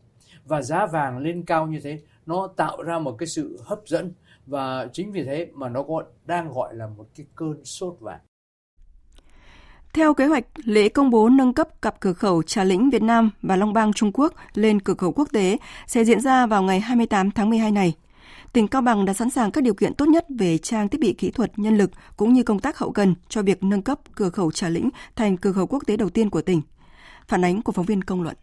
và 0.44 0.62
giá 0.62 0.87
vàng 0.87 1.18
lên 1.18 1.42
cao 1.42 1.66
như 1.66 1.80
thế 1.80 2.00
nó 2.26 2.46
tạo 2.56 2.83
ra 2.83 2.98
một 2.98 3.16
cái 3.18 3.26
sự 3.26 3.59
hấp 3.64 3.80
dẫn 3.87 4.12
và 4.46 4.88
chính 4.92 5.12
vì 5.12 5.24
thế 5.24 5.48
mà 5.54 5.68
nó 5.68 5.83
có 5.83 6.04
đang 6.26 6.52
gọi 6.52 6.74
là 6.74 6.87
một 6.87 7.06
cái 7.16 7.26
cơn 7.35 7.64
sốt 7.64 7.96
vàng. 8.00 8.20
Theo 9.92 10.14
kế 10.14 10.26
hoạch, 10.26 10.44
lễ 10.64 10.88
công 10.88 11.11
bố 11.11 11.29
nâng 11.29 11.55
cấp 11.55 11.83
cặp 11.83 12.00
cửa 12.00 12.12
khẩu 12.12 12.42
Trà 12.42 12.64
Lĩnh 12.64 12.90
Việt 12.90 13.03
Nam 13.03 13.31
và 13.42 13.57
Long 13.57 13.72
Bang 13.72 13.92
Trung 13.92 14.11
Quốc 14.14 14.35
lên 14.55 14.81
cửa 14.81 14.94
khẩu 14.94 15.12
quốc 15.12 15.29
tế 15.33 15.57
sẽ 15.87 16.05
diễn 16.05 16.20
ra 16.20 16.46
vào 16.46 16.62
ngày 16.62 16.81
28 16.81 17.31
tháng 17.31 17.50
12 17.50 17.70
này. 17.70 17.94
Tỉnh 18.53 18.68
Cao 18.68 18.83
Bằng 18.83 19.05
đã 19.05 19.14
sẵn 19.14 19.31
sàng 19.31 19.50
các 19.50 19.64
điều 19.64 19.74
kiện 19.74 19.94
tốt 19.94 20.07
nhất 20.07 20.24
về 20.38 20.59
trang 20.59 20.88
thiết 20.88 21.00
bị 21.00 21.12
kỹ 21.12 21.31
thuật, 21.31 21.59
nhân 21.59 21.79
lực 21.79 21.90
cũng 22.16 22.33
như 22.33 22.42
công 22.42 22.59
tác 22.59 22.79
hậu 22.79 22.92
cần 22.92 23.14
cho 23.29 23.42
việc 23.42 23.62
nâng 23.62 23.83
cấp 23.83 23.98
cửa 24.14 24.31
khẩu 24.31 24.53
Trà 24.53 24.68
Lĩnh 24.68 24.90
thành 25.16 25.37
cửa 25.37 25.53
khẩu 25.53 25.66
quốc 25.66 25.83
tế 25.87 25.96
đầu 25.96 26.11
tiên 26.11 26.31
của 26.31 26.42
tỉnh. 26.42 26.62
Phản 27.29 27.44
ánh 27.44 27.62
của 27.62 27.72
phóng 27.72 27.87
viên 27.87 28.05
công 28.05 28.22
luận. 28.22 28.37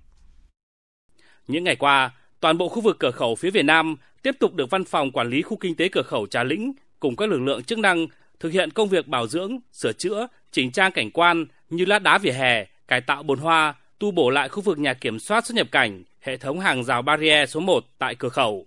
Những 1.47 1.63
ngày 1.63 1.75
qua, 1.75 2.11
toàn 2.39 2.57
bộ 2.57 2.69
khu 2.69 2.81
vực 2.81 2.97
cửa 2.99 3.11
khẩu 3.11 3.35
phía 3.35 3.51
Việt 3.51 3.65
Nam 3.65 3.95
tiếp 4.23 4.35
tục 4.39 4.53
được 4.53 4.69
Văn 4.69 4.85
phòng 4.85 5.11
Quản 5.11 5.29
lý 5.29 5.41
Khu 5.41 5.57
Kinh 5.57 5.75
tế 5.75 5.89
Cửa 5.89 6.03
khẩu 6.03 6.27
Trà 6.27 6.43
Lĩnh 6.43 6.73
cùng 6.99 7.15
các 7.15 7.29
lực 7.29 7.41
lượng 7.41 7.63
chức 7.63 7.79
năng 7.79 8.07
thực 8.39 8.51
hiện 8.51 8.71
công 8.71 8.89
việc 8.89 9.07
bảo 9.07 9.27
dưỡng, 9.27 9.59
sửa 9.73 9.93
chữa, 9.93 10.27
chỉnh 10.51 10.71
trang 10.71 10.91
cảnh 10.91 11.11
quan 11.11 11.45
như 11.69 11.85
lát 11.85 11.99
đá 11.99 12.17
vỉa 12.17 12.31
hè, 12.31 12.65
cải 12.87 13.01
tạo 13.01 13.23
bồn 13.23 13.39
hoa, 13.39 13.75
tu 13.99 14.11
bổ 14.11 14.29
lại 14.29 14.49
khu 14.49 14.61
vực 14.61 14.79
nhà 14.79 14.93
kiểm 14.93 15.19
soát 15.19 15.45
xuất 15.45 15.55
nhập 15.55 15.67
cảnh, 15.71 16.03
hệ 16.21 16.37
thống 16.37 16.59
hàng 16.59 16.83
rào 16.83 17.01
barrier 17.01 17.49
số 17.49 17.59
1 17.59 17.85
tại 17.97 18.15
cửa 18.15 18.29
khẩu. 18.29 18.65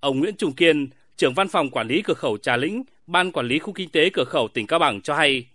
Ông 0.00 0.20
Nguyễn 0.20 0.36
Trung 0.36 0.52
Kiên, 0.52 0.88
trưởng 1.16 1.34
văn 1.34 1.48
phòng 1.48 1.70
quản 1.70 1.88
lý 1.88 2.02
cửa 2.02 2.14
khẩu 2.14 2.38
Trà 2.38 2.56
Lĩnh, 2.56 2.82
Ban 3.06 3.32
quản 3.32 3.46
lý 3.46 3.58
khu 3.58 3.72
kinh 3.72 3.90
tế 3.90 4.10
cửa 4.10 4.24
khẩu 4.24 4.48
tỉnh 4.48 4.66
Cao 4.66 4.78
Bằng 4.78 5.00
cho 5.00 5.14
hay, 5.14 5.46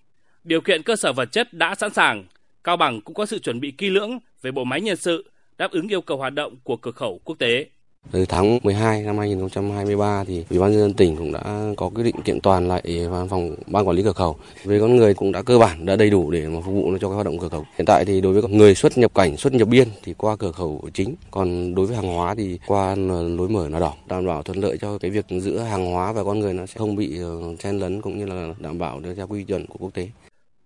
điều 0.43 0.61
kiện 0.61 0.83
cơ 0.83 0.95
sở 0.95 1.13
vật 1.13 1.31
chất 1.31 1.53
đã 1.53 1.75
sẵn 1.75 1.93
sàng, 1.93 2.25
Cao 2.63 2.77
Bằng 2.77 3.01
cũng 3.01 3.15
có 3.15 3.25
sự 3.25 3.39
chuẩn 3.39 3.59
bị 3.59 3.71
kỹ 3.71 3.89
lưỡng 3.89 4.19
về 4.41 4.51
bộ 4.51 4.63
máy 4.63 4.81
nhân 4.81 4.97
sự, 4.97 5.31
đáp 5.57 5.71
ứng 5.71 5.87
yêu 5.87 6.01
cầu 6.01 6.17
hoạt 6.17 6.33
động 6.33 6.55
của 6.63 6.77
cửa 6.77 6.91
khẩu 6.91 7.21
quốc 7.23 7.39
tế. 7.39 7.65
Từ 8.11 8.25
tháng 8.25 8.59
12 8.63 9.01
năm 9.01 9.17
2023 9.17 10.23
thì 10.23 10.43
Ủy 10.49 10.59
ban 10.59 10.71
nhân 10.71 10.79
dân 10.79 10.93
tỉnh 10.93 11.15
cũng 11.15 11.31
đã 11.31 11.41
có 11.77 11.89
quyết 11.89 12.03
định 12.03 12.15
kiện 12.25 12.41
toàn 12.41 12.67
lại 12.67 12.81
văn 13.09 13.27
phòng 13.29 13.55
ban 13.67 13.87
quản 13.87 13.97
lý 13.97 14.03
cửa 14.03 14.11
khẩu. 14.11 14.35
Về 14.63 14.79
con 14.79 14.95
người 14.95 15.13
cũng 15.13 15.31
đã 15.31 15.41
cơ 15.41 15.57
bản 15.57 15.85
đã 15.85 15.95
đầy 15.95 16.09
đủ 16.09 16.31
để 16.31 16.47
mà 16.47 16.59
phục 16.65 16.73
vụ 16.73 16.97
cho 17.01 17.09
các 17.09 17.13
hoạt 17.13 17.25
động 17.25 17.39
cửa 17.39 17.49
khẩu. 17.49 17.65
Hiện 17.77 17.85
tại 17.85 18.05
thì 18.05 18.21
đối 18.21 18.33
với 18.33 18.49
người 18.49 18.75
xuất 18.75 18.97
nhập 18.97 19.15
cảnh, 19.15 19.37
xuất 19.37 19.53
nhập 19.53 19.67
biên 19.67 19.87
thì 20.03 20.13
qua 20.17 20.35
cửa 20.35 20.51
khẩu 20.51 20.89
chính, 20.93 21.15
còn 21.31 21.75
đối 21.75 21.85
với 21.85 21.95
hàng 21.95 22.13
hóa 22.13 22.35
thì 22.35 22.59
qua 22.65 22.95
lối 23.37 23.49
mở 23.49 23.67
nó 23.71 23.79
đỏ, 23.79 23.93
đảm 24.07 24.25
bảo 24.25 24.43
thuận 24.43 24.57
lợi 24.57 24.77
cho 24.81 24.97
cái 24.97 25.11
việc 25.11 25.25
giữa 25.29 25.59
hàng 25.59 25.91
hóa 25.91 26.11
và 26.11 26.23
con 26.23 26.39
người 26.39 26.53
nó 26.53 26.65
sẽ 26.65 26.75
không 26.77 26.95
bị 26.95 27.19
ờ, 27.19 27.55
chen 27.59 27.79
lấn 27.79 28.01
cũng 28.01 28.19
như 28.19 28.25
là 28.25 28.53
đảm 28.59 28.77
bảo 28.77 29.01
theo 29.17 29.27
quy 29.27 29.43
chuẩn 29.43 29.65
của 29.65 29.77
quốc 29.79 29.93
tế. 29.93 30.09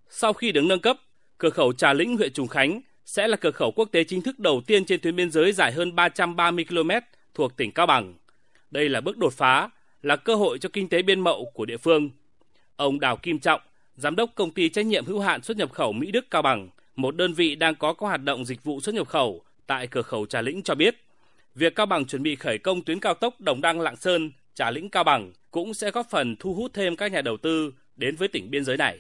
Sau 0.10 0.34
khi 0.34 0.52
được 0.52 0.62
nâng 0.64 0.82
cấp, 0.82 0.98
cửa 1.38 1.50
khẩu 1.50 1.74
Trà 1.74 1.94
Lĩnh 1.94 2.18
huyện 2.18 2.34
Trùng 2.34 2.48
Khánh 2.48 2.82
sẽ 3.06 3.28
là 3.28 3.38
cửa 3.38 3.52
khẩu 3.52 3.72
quốc 3.72 3.90
tế 3.92 4.04
chính 4.04 4.22
thức 4.22 4.40
đầu 4.40 4.62
tiên 4.68 4.86
trên 4.86 5.00
tuyến 5.00 5.16
biên 5.16 5.32
giới 5.32 5.52
dài 5.52 5.72
hơn 5.72 5.96
330 5.96 6.66
km 6.70 6.90
thuộc 7.34 7.58
tỉnh 7.58 7.72
Cao 7.72 7.86
Bằng. 7.86 8.14
Đây 8.72 8.90
là 8.90 9.02
bước 9.02 9.18
đột 9.18 9.34
phá, 9.34 9.70
là 10.02 10.16
cơ 10.16 10.36
hội 10.36 10.60
cho 10.60 10.70
kinh 10.74 10.90
tế 10.90 11.02
biên 11.02 11.20
mậu 11.20 11.52
của 11.54 11.66
địa 11.66 11.78
phương. 11.78 12.10
Ông 12.76 13.00
Đào 13.00 13.18
Kim 13.18 13.40
Trọng, 13.40 13.62
giám 13.96 14.16
đốc 14.16 14.30
công 14.36 14.52
ty 14.52 14.70
trách 14.70 14.86
nhiệm 14.86 15.06
hữu 15.06 15.20
hạn 15.20 15.42
xuất 15.42 15.58
nhập 15.58 15.72
khẩu 15.72 15.92
Mỹ 15.92 16.12
Đức 16.12 16.26
Cao 16.32 16.42
Bằng, 16.42 16.70
một 16.96 17.16
đơn 17.16 17.34
vị 17.34 17.56
đang 17.56 17.76
có 17.76 17.94
các 17.94 18.08
hoạt 18.08 18.24
động 18.24 18.46
dịch 18.46 18.64
vụ 18.64 18.82
xuất 18.82 18.96
nhập 18.96 19.08
khẩu 19.08 19.42
tại 19.68 19.88
cửa 19.88 20.02
khẩu 20.02 20.26
Trà 20.26 20.42
Lĩnh 20.42 20.62
cho 20.64 20.76
biết, 20.76 20.96
việc 21.56 21.76
Cao 21.76 21.86
Bằng 21.86 22.06
chuẩn 22.06 22.24
bị 22.24 22.36
khởi 22.36 22.58
công 22.58 22.82
tuyến 22.82 23.00
cao 23.00 23.14
tốc 23.14 23.42
Đồng 23.42 23.62
Đăng 23.62 23.82
Lạng 23.82 23.96
Sơn, 23.96 24.32
Trà 24.54 24.72
Lĩnh 24.72 24.90
Cao 24.90 25.04
Bằng 25.04 25.32
cũng 25.52 25.74
sẽ 25.74 25.92
góp 25.92 26.10
phần 26.10 26.36
thu 26.40 26.54
hút 26.54 26.72
thêm 26.74 26.96
các 26.96 27.12
nhà 27.12 27.22
đầu 27.22 27.38
tư 27.38 27.74
đến 27.96 28.16
với 28.16 28.28
tỉnh 28.28 28.52
biên 28.52 28.66
giới 28.66 28.78
này. 28.78 29.00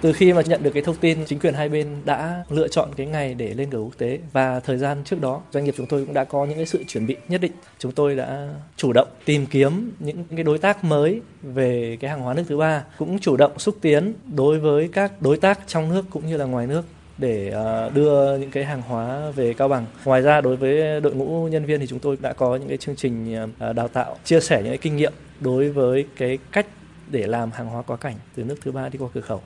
Từ 0.00 0.12
khi 0.12 0.32
mà 0.32 0.42
nhận 0.46 0.62
được 0.62 0.70
cái 0.70 0.82
thông 0.82 0.96
tin, 0.96 1.18
chính 1.26 1.38
quyền 1.38 1.54
hai 1.54 1.68
bên 1.68 1.86
đã 2.04 2.44
lựa 2.50 2.68
chọn 2.68 2.88
cái 2.96 3.06
ngày 3.06 3.34
để 3.34 3.54
lên 3.54 3.70
cửa 3.70 3.78
quốc 3.78 3.98
tế 3.98 4.18
và 4.32 4.60
thời 4.60 4.78
gian 4.78 5.04
trước 5.04 5.20
đó 5.20 5.42
doanh 5.52 5.64
nghiệp 5.64 5.74
chúng 5.76 5.86
tôi 5.86 6.04
cũng 6.04 6.14
đã 6.14 6.24
có 6.24 6.44
những 6.44 6.56
cái 6.56 6.66
sự 6.66 6.84
chuẩn 6.84 7.06
bị 7.06 7.16
nhất 7.28 7.40
định. 7.40 7.52
Chúng 7.78 7.92
tôi 7.92 8.16
đã 8.16 8.48
chủ 8.76 8.92
động 8.92 9.08
tìm 9.24 9.46
kiếm 9.46 9.92
những 9.98 10.24
cái 10.36 10.44
đối 10.44 10.58
tác 10.58 10.84
mới 10.84 11.20
về 11.42 11.96
cái 12.00 12.10
hàng 12.10 12.20
hóa 12.20 12.34
nước 12.34 12.42
thứ 12.48 12.56
ba, 12.56 12.84
cũng 12.98 13.18
chủ 13.18 13.36
động 13.36 13.58
xúc 13.58 13.76
tiến 13.80 14.14
đối 14.34 14.58
với 14.58 14.88
các 14.92 15.12
đối 15.22 15.36
tác 15.36 15.60
trong 15.66 15.94
nước 15.94 16.04
cũng 16.10 16.26
như 16.26 16.36
là 16.36 16.44
ngoài 16.44 16.66
nước 16.66 16.82
để 17.18 17.50
ờ, 17.50 17.90
đưa 17.94 18.36
những 18.38 18.50
cái 18.50 18.64
hàng 18.64 18.82
hóa 18.82 19.30
về 19.30 19.54
Cao 19.54 19.68
Bằng. 19.68 19.86
Ngoài 20.04 20.22
ra 20.22 20.40
đối 20.40 20.56
với 20.56 21.00
đội 21.00 21.14
ngũ 21.14 21.48
nhân 21.48 21.64
viên 21.64 21.80
thì 21.80 21.86
chúng 21.86 21.98
tôi 21.98 22.16
đã 22.20 22.32
có 22.32 22.56
những 22.56 22.68
cái 22.68 22.76
chương 22.76 22.96
trình 22.96 23.36
ờ, 23.58 23.72
đào 23.72 23.88
tạo 23.88 24.16
chia 24.24 24.40
sẻ 24.40 24.56
những 24.56 24.70
cái 24.70 24.78
kinh 24.78 24.96
nghiệm 24.96 25.12
đối 25.40 25.70
với 25.70 26.06
cái 26.16 26.38
cách 26.52 26.66
để 27.10 27.26
làm 27.26 27.50
hàng 27.50 27.66
hóa 27.66 27.82
quá 27.82 27.96
cảnh 27.96 28.14
từ 28.36 28.44
nước 28.44 28.56
thứ 28.62 28.72
ba 28.72 28.88
đi 28.88 28.98
qua 28.98 29.08
cửa 29.14 29.20
khẩu. 29.20 29.40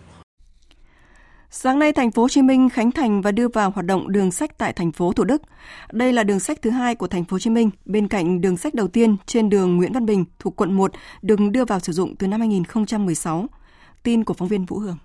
Sáng 1.52 1.78
nay, 1.78 1.92
thành 1.92 2.10
phố 2.10 2.22
Hồ 2.22 2.28
Chí 2.28 2.42
Minh 2.42 2.68
khánh 2.68 2.92
thành 2.92 3.22
và 3.22 3.32
đưa 3.32 3.48
vào 3.48 3.70
hoạt 3.70 3.86
động 3.86 4.12
đường 4.12 4.30
sách 4.30 4.58
tại 4.58 4.72
thành 4.72 4.92
phố 4.92 5.12
Thủ 5.12 5.24
Đức. 5.24 5.42
Đây 5.92 6.12
là 6.12 6.24
đường 6.24 6.40
sách 6.40 6.62
thứ 6.62 6.70
hai 6.70 6.94
của 6.94 7.06
thành 7.06 7.24
phố 7.24 7.34
Hồ 7.34 7.38
Chí 7.38 7.50
Minh, 7.50 7.70
bên 7.84 8.08
cạnh 8.08 8.40
đường 8.40 8.56
sách 8.56 8.74
đầu 8.74 8.88
tiên 8.88 9.16
trên 9.26 9.50
đường 9.50 9.76
Nguyễn 9.76 9.92
Văn 9.92 10.06
Bình 10.06 10.24
thuộc 10.38 10.60
quận 10.60 10.72
1 10.72 10.92
được 11.22 11.38
đưa 11.50 11.64
vào 11.64 11.80
sử 11.80 11.92
dụng 11.92 12.16
từ 12.16 12.26
năm 12.26 12.40
2016. 12.40 13.46
Tin 14.02 14.24
của 14.24 14.34
phóng 14.34 14.48
viên 14.48 14.64
Vũ 14.64 14.78
Hương. 14.78 14.96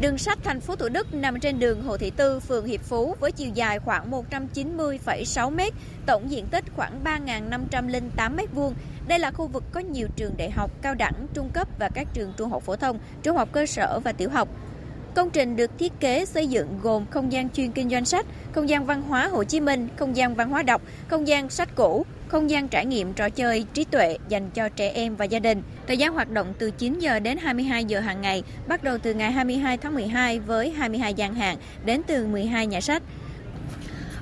Đường 0.00 0.18
sách 0.18 0.38
thành 0.44 0.60
phố 0.60 0.76
Thủ 0.76 0.88
Đức 0.88 1.14
nằm 1.14 1.40
trên 1.40 1.58
đường 1.58 1.82
Hồ 1.82 1.96
Thị 1.96 2.10
Tư, 2.10 2.40
phường 2.40 2.66
Hiệp 2.66 2.80
Phú 2.80 3.14
với 3.20 3.32
chiều 3.32 3.50
dài 3.54 3.78
khoảng 3.78 4.10
190,6 4.10 5.50
m, 5.50 5.58
tổng 6.06 6.30
diện 6.30 6.46
tích 6.46 6.64
khoảng 6.76 7.04
3.508 7.04 8.36
m2. 8.36 8.72
Đây 9.08 9.18
là 9.18 9.30
khu 9.30 9.46
vực 9.46 9.64
có 9.72 9.80
nhiều 9.80 10.08
trường 10.16 10.36
đại 10.36 10.50
học, 10.50 10.70
cao 10.82 10.94
đẳng, 10.94 11.26
trung 11.34 11.50
cấp 11.52 11.68
và 11.78 11.88
các 11.94 12.08
trường 12.14 12.32
trung 12.36 12.50
học 12.50 12.62
phổ 12.62 12.76
thông, 12.76 12.98
trung 13.22 13.36
học 13.36 13.48
cơ 13.52 13.66
sở 13.66 14.00
và 14.04 14.12
tiểu 14.12 14.30
học. 14.30 14.48
Công 15.18 15.30
trình 15.30 15.56
được 15.56 15.78
thiết 15.78 15.92
kế 16.00 16.24
xây 16.24 16.46
dựng 16.46 16.78
gồm 16.82 17.06
không 17.10 17.32
gian 17.32 17.50
chuyên 17.50 17.72
kinh 17.72 17.90
doanh 17.90 18.04
sách, 18.04 18.26
không 18.52 18.68
gian 18.68 18.86
văn 18.86 19.02
hóa 19.02 19.28
Hồ 19.28 19.44
Chí 19.44 19.60
Minh, 19.60 19.88
không 19.96 20.16
gian 20.16 20.34
văn 20.34 20.50
hóa 20.50 20.62
đọc, 20.62 20.82
không 21.08 21.28
gian 21.28 21.50
sách 21.50 21.68
cũ, 21.74 22.06
không 22.28 22.50
gian 22.50 22.68
trải 22.68 22.86
nghiệm 22.86 23.12
trò 23.12 23.28
chơi 23.28 23.66
trí 23.74 23.84
tuệ 23.84 24.18
dành 24.28 24.50
cho 24.50 24.68
trẻ 24.68 24.90
em 24.94 25.16
và 25.16 25.24
gia 25.24 25.38
đình. 25.38 25.62
Thời 25.86 25.96
gian 25.96 26.12
hoạt 26.12 26.30
động 26.30 26.54
từ 26.58 26.70
9 26.70 26.98
giờ 26.98 27.18
đến 27.18 27.38
22 27.38 27.84
giờ 27.84 28.00
hàng 28.00 28.20
ngày, 28.20 28.42
bắt 28.66 28.84
đầu 28.84 28.98
từ 28.98 29.14
ngày 29.14 29.32
22 29.32 29.76
tháng 29.76 29.94
12 29.94 30.40
với 30.40 30.70
22 30.70 31.14
gian 31.14 31.34
hàng 31.34 31.56
đến 31.84 32.02
từ 32.06 32.26
12 32.26 32.66
nhà 32.66 32.80
sách. 32.80 33.02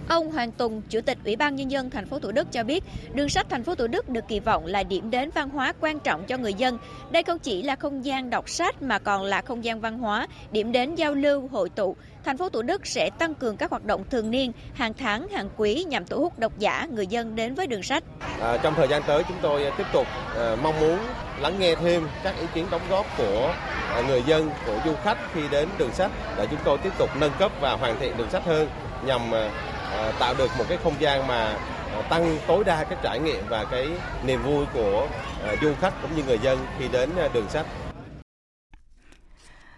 Ông 0.09 0.33
Hoàng 0.33 0.53
Tùng, 0.53 0.83
Chủ 0.91 1.01
tịch 1.01 1.19
Ủy 1.25 1.37
ban 1.37 1.57
nhân 1.57 1.71
dân 1.71 1.91
thành 1.91 2.07
phố 2.07 2.19
Thủ 2.19 2.33
Đức 2.33 2.53
cho 2.53 2.65
biết, 2.65 2.85
đường 3.15 3.29
sách 3.29 3.47
thành 3.51 3.65
phố 3.65 3.75
Thủ 3.75 3.87
Đức 3.87 4.09
được 4.09 4.25
kỳ 4.29 4.41
vọng 4.41 4.67
là 4.67 4.83
điểm 4.83 5.11
đến 5.11 5.31
văn 5.35 5.49
hóa 5.49 5.73
quan 5.81 6.01
trọng 6.01 6.25
cho 6.25 6.37
người 6.37 6.55
dân. 6.55 6.79
Đây 7.11 7.23
không 7.23 7.39
chỉ 7.39 7.63
là 7.63 7.77
không 7.77 8.05
gian 8.05 8.31
đọc 8.31 8.49
sách 8.49 8.83
mà 8.83 8.99
còn 8.99 9.23
là 9.23 9.43
không 9.43 9.65
gian 9.65 9.81
văn 9.81 9.99
hóa, 9.99 10.27
điểm 10.53 10.73
đến 10.73 10.95
giao 10.95 11.15
lưu, 11.15 11.49
hội 11.53 11.69
tụ. 11.69 11.97
Thành 12.25 12.37
phố 12.37 12.49
Thủ 12.49 12.63
Đức 12.63 12.87
sẽ 12.87 13.11
tăng 13.19 13.35
cường 13.35 13.57
các 13.57 13.71
hoạt 13.71 13.85
động 13.85 14.05
thường 14.11 14.31
niên, 14.31 14.53
hàng 14.75 14.95
tháng, 14.95 15.29
hàng 15.29 15.49
quý 15.57 15.85
nhằm 15.89 16.07
thu 16.07 16.21
hút 16.21 16.39
độc 16.39 16.59
giả, 16.59 16.87
người 16.91 17.07
dân 17.07 17.37
đến 17.37 17.55
với 17.55 17.67
đường 17.67 17.83
sách. 17.83 18.05
À, 18.41 18.57
trong 18.63 18.75
thời 18.75 18.89
gian 18.89 19.03
tới 19.07 19.23
chúng 19.29 19.39
tôi 19.43 19.65
à, 19.65 19.71
tiếp 19.79 19.87
tục 19.93 20.07
à, 20.37 20.57
mong 20.63 20.81
muốn 20.81 20.99
lắng 21.41 21.59
nghe 21.59 21.75
thêm 21.75 22.09
các 22.25 22.35
ý 22.41 22.47
kiến 22.55 22.67
đóng 22.71 22.83
góp 22.91 23.07
của 23.19 23.55
à, 23.95 24.03
người 24.09 24.23
dân, 24.27 24.51
của 24.67 24.81
du 24.85 24.95
khách 25.05 25.19
khi 25.35 25.41
đến 25.51 25.69
đường 25.79 25.93
sách 25.93 26.11
để 26.37 26.47
chúng 26.51 26.61
tôi 26.65 26.79
tiếp 26.79 26.93
tục 26.99 27.11
nâng 27.21 27.33
cấp 27.39 27.53
và 27.61 27.73
hoàn 27.73 28.01
thiện 28.01 28.17
đường 28.17 28.31
sách 28.31 28.45
hơn 28.45 28.69
nhằm 29.07 29.35
à, 29.35 29.51
Ờ, 29.97 30.13
tạo 30.19 30.35
được 30.39 30.51
một 30.59 30.65
cái 30.69 30.79
không 30.83 30.95
gian 31.01 31.29
mà 31.29 31.59
ờ, 31.93 32.03
tăng 32.11 32.39
tối 32.47 32.65
đa 32.65 32.85
cái 32.85 32.99
trải 33.03 33.21
nghiệm 33.21 33.45
và 33.49 33.65
cái 33.71 33.89
niềm 34.27 34.43
vui 34.43 34.67
của 34.75 35.09
ờ, 35.43 35.57
du 35.63 35.73
khách 35.81 35.95
cũng 36.03 36.11
như 36.17 36.23
người 36.27 36.39
dân 36.43 36.59
khi 36.79 36.89
đến 36.93 37.11
đường 37.33 37.49
sách. 37.49 37.67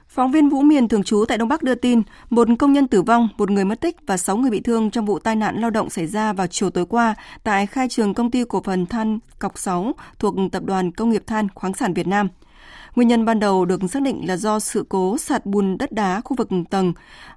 Phóng 0.08 0.32
viên 0.32 0.48
Vũ 0.48 0.60
Miền 0.60 0.88
thường 0.88 1.02
trú 1.02 1.24
tại 1.28 1.38
Đông 1.38 1.48
Bắc 1.48 1.62
đưa 1.62 1.74
tin, 1.74 2.02
một 2.30 2.48
công 2.58 2.72
nhân 2.72 2.88
tử 2.88 3.02
vong, 3.02 3.28
một 3.36 3.50
người 3.50 3.64
mất 3.64 3.80
tích 3.80 3.96
và 4.06 4.16
6 4.16 4.36
người 4.36 4.50
bị 4.50 4.60
thương 4.60 4.90
trong 4.90 5.04
vụ 5.04 5.18
tai 5.18 5.36
nạn 5.36 5.60
lao 5.60 5.70
động 5.70 5.90
xảy 5.90 6.06
ra 6.06 6.32
vào 6.32 6.46
chiều 6.46 6.70
tối 6.70 6.86
qua 6.86 7.14
tại 7.44 7.66
khai 7.66 7.88
trường 7.88 8.14
công 8.14 8.30
ty 8.30 8.44
cổ 8.48 8.62
phần 8.62 8.86
than 8.86 9.18
Cọc 9.38 9.58
6 9.58 9.92
thuộc 10.18 10.34
Tập 10.52 10.62
đoàn 10.64 10.92
Công 10.92 11.10
nghiệp 11.10 11.22
Than 11.26 11.48
khoáng 11.54 11.74
sản 11.74 11.94
Việt 11.94 12.06
Nam. 12.06 12.28
Nguyên 12.94 13.08
nhân 13.08 13.24
ban 13.24 13.40
đầu 13.40 13.64
được 13.64 13.80
xác 13.90 14.02
định 14.02 14.28
là 14.28 14.36
do 14.36 14.58
sự 14.58 14.84
cố 14.88 15.18
sạt 15.18 15.46
bùn 15.46 15.78
đất 15.78 15.92
đá 15.92 16.20
khu 16.24 16.36
vực 16.36 16.48
tầng, 16.70 16.92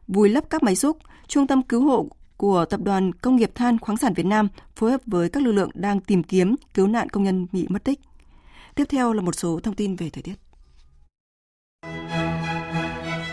vùi 0.08 0.30
lấp 0.30 0.44
các 0.50 0.64
máy 0.64 0.76
xúc. 0.76 0.98
Trung 1.28 1.48
tâm 1.48 1.62
cứu 1.62 1.84
hộ 1.84 2.08
của 2.42 2.66
Tập 2.66 2.80
đoàn 2.84 3.14
Công 3.14 3.36
nghiệp 3.36 3.52
Than 3.56 3.80
khoáng 3.80 3.98
sản 3.98 4.14
Việt 4.14 4.26
Nam 4.26 4.48
phối 4.76 4.92
hợp 4.92 5.02
với 5.06 5.30
các 5.30 5.44
lực 5.44 5.52
lượng 5.52 5.70
đang 5.74 6.00
tìm 6.00 6.24
kiếm 6.24 6.56
cứu 6.74 6.88
nạn 6.88 7.10
công 7.10 7.24
nhân 7.24 7.48
bị 7.52 7.66
mất 7.70 7.84
tích. 7.84 8.00
Tiếp 8.76 8.84
theo 8.90 9.14
là 9.14 9.22
một 9.22 9.36
số 9.36 9.60
thông 9.64 9.76
tin 9.76 9.96
về 9.96 10.10
thời 10.10 10.24
tiết. 10.24 10.34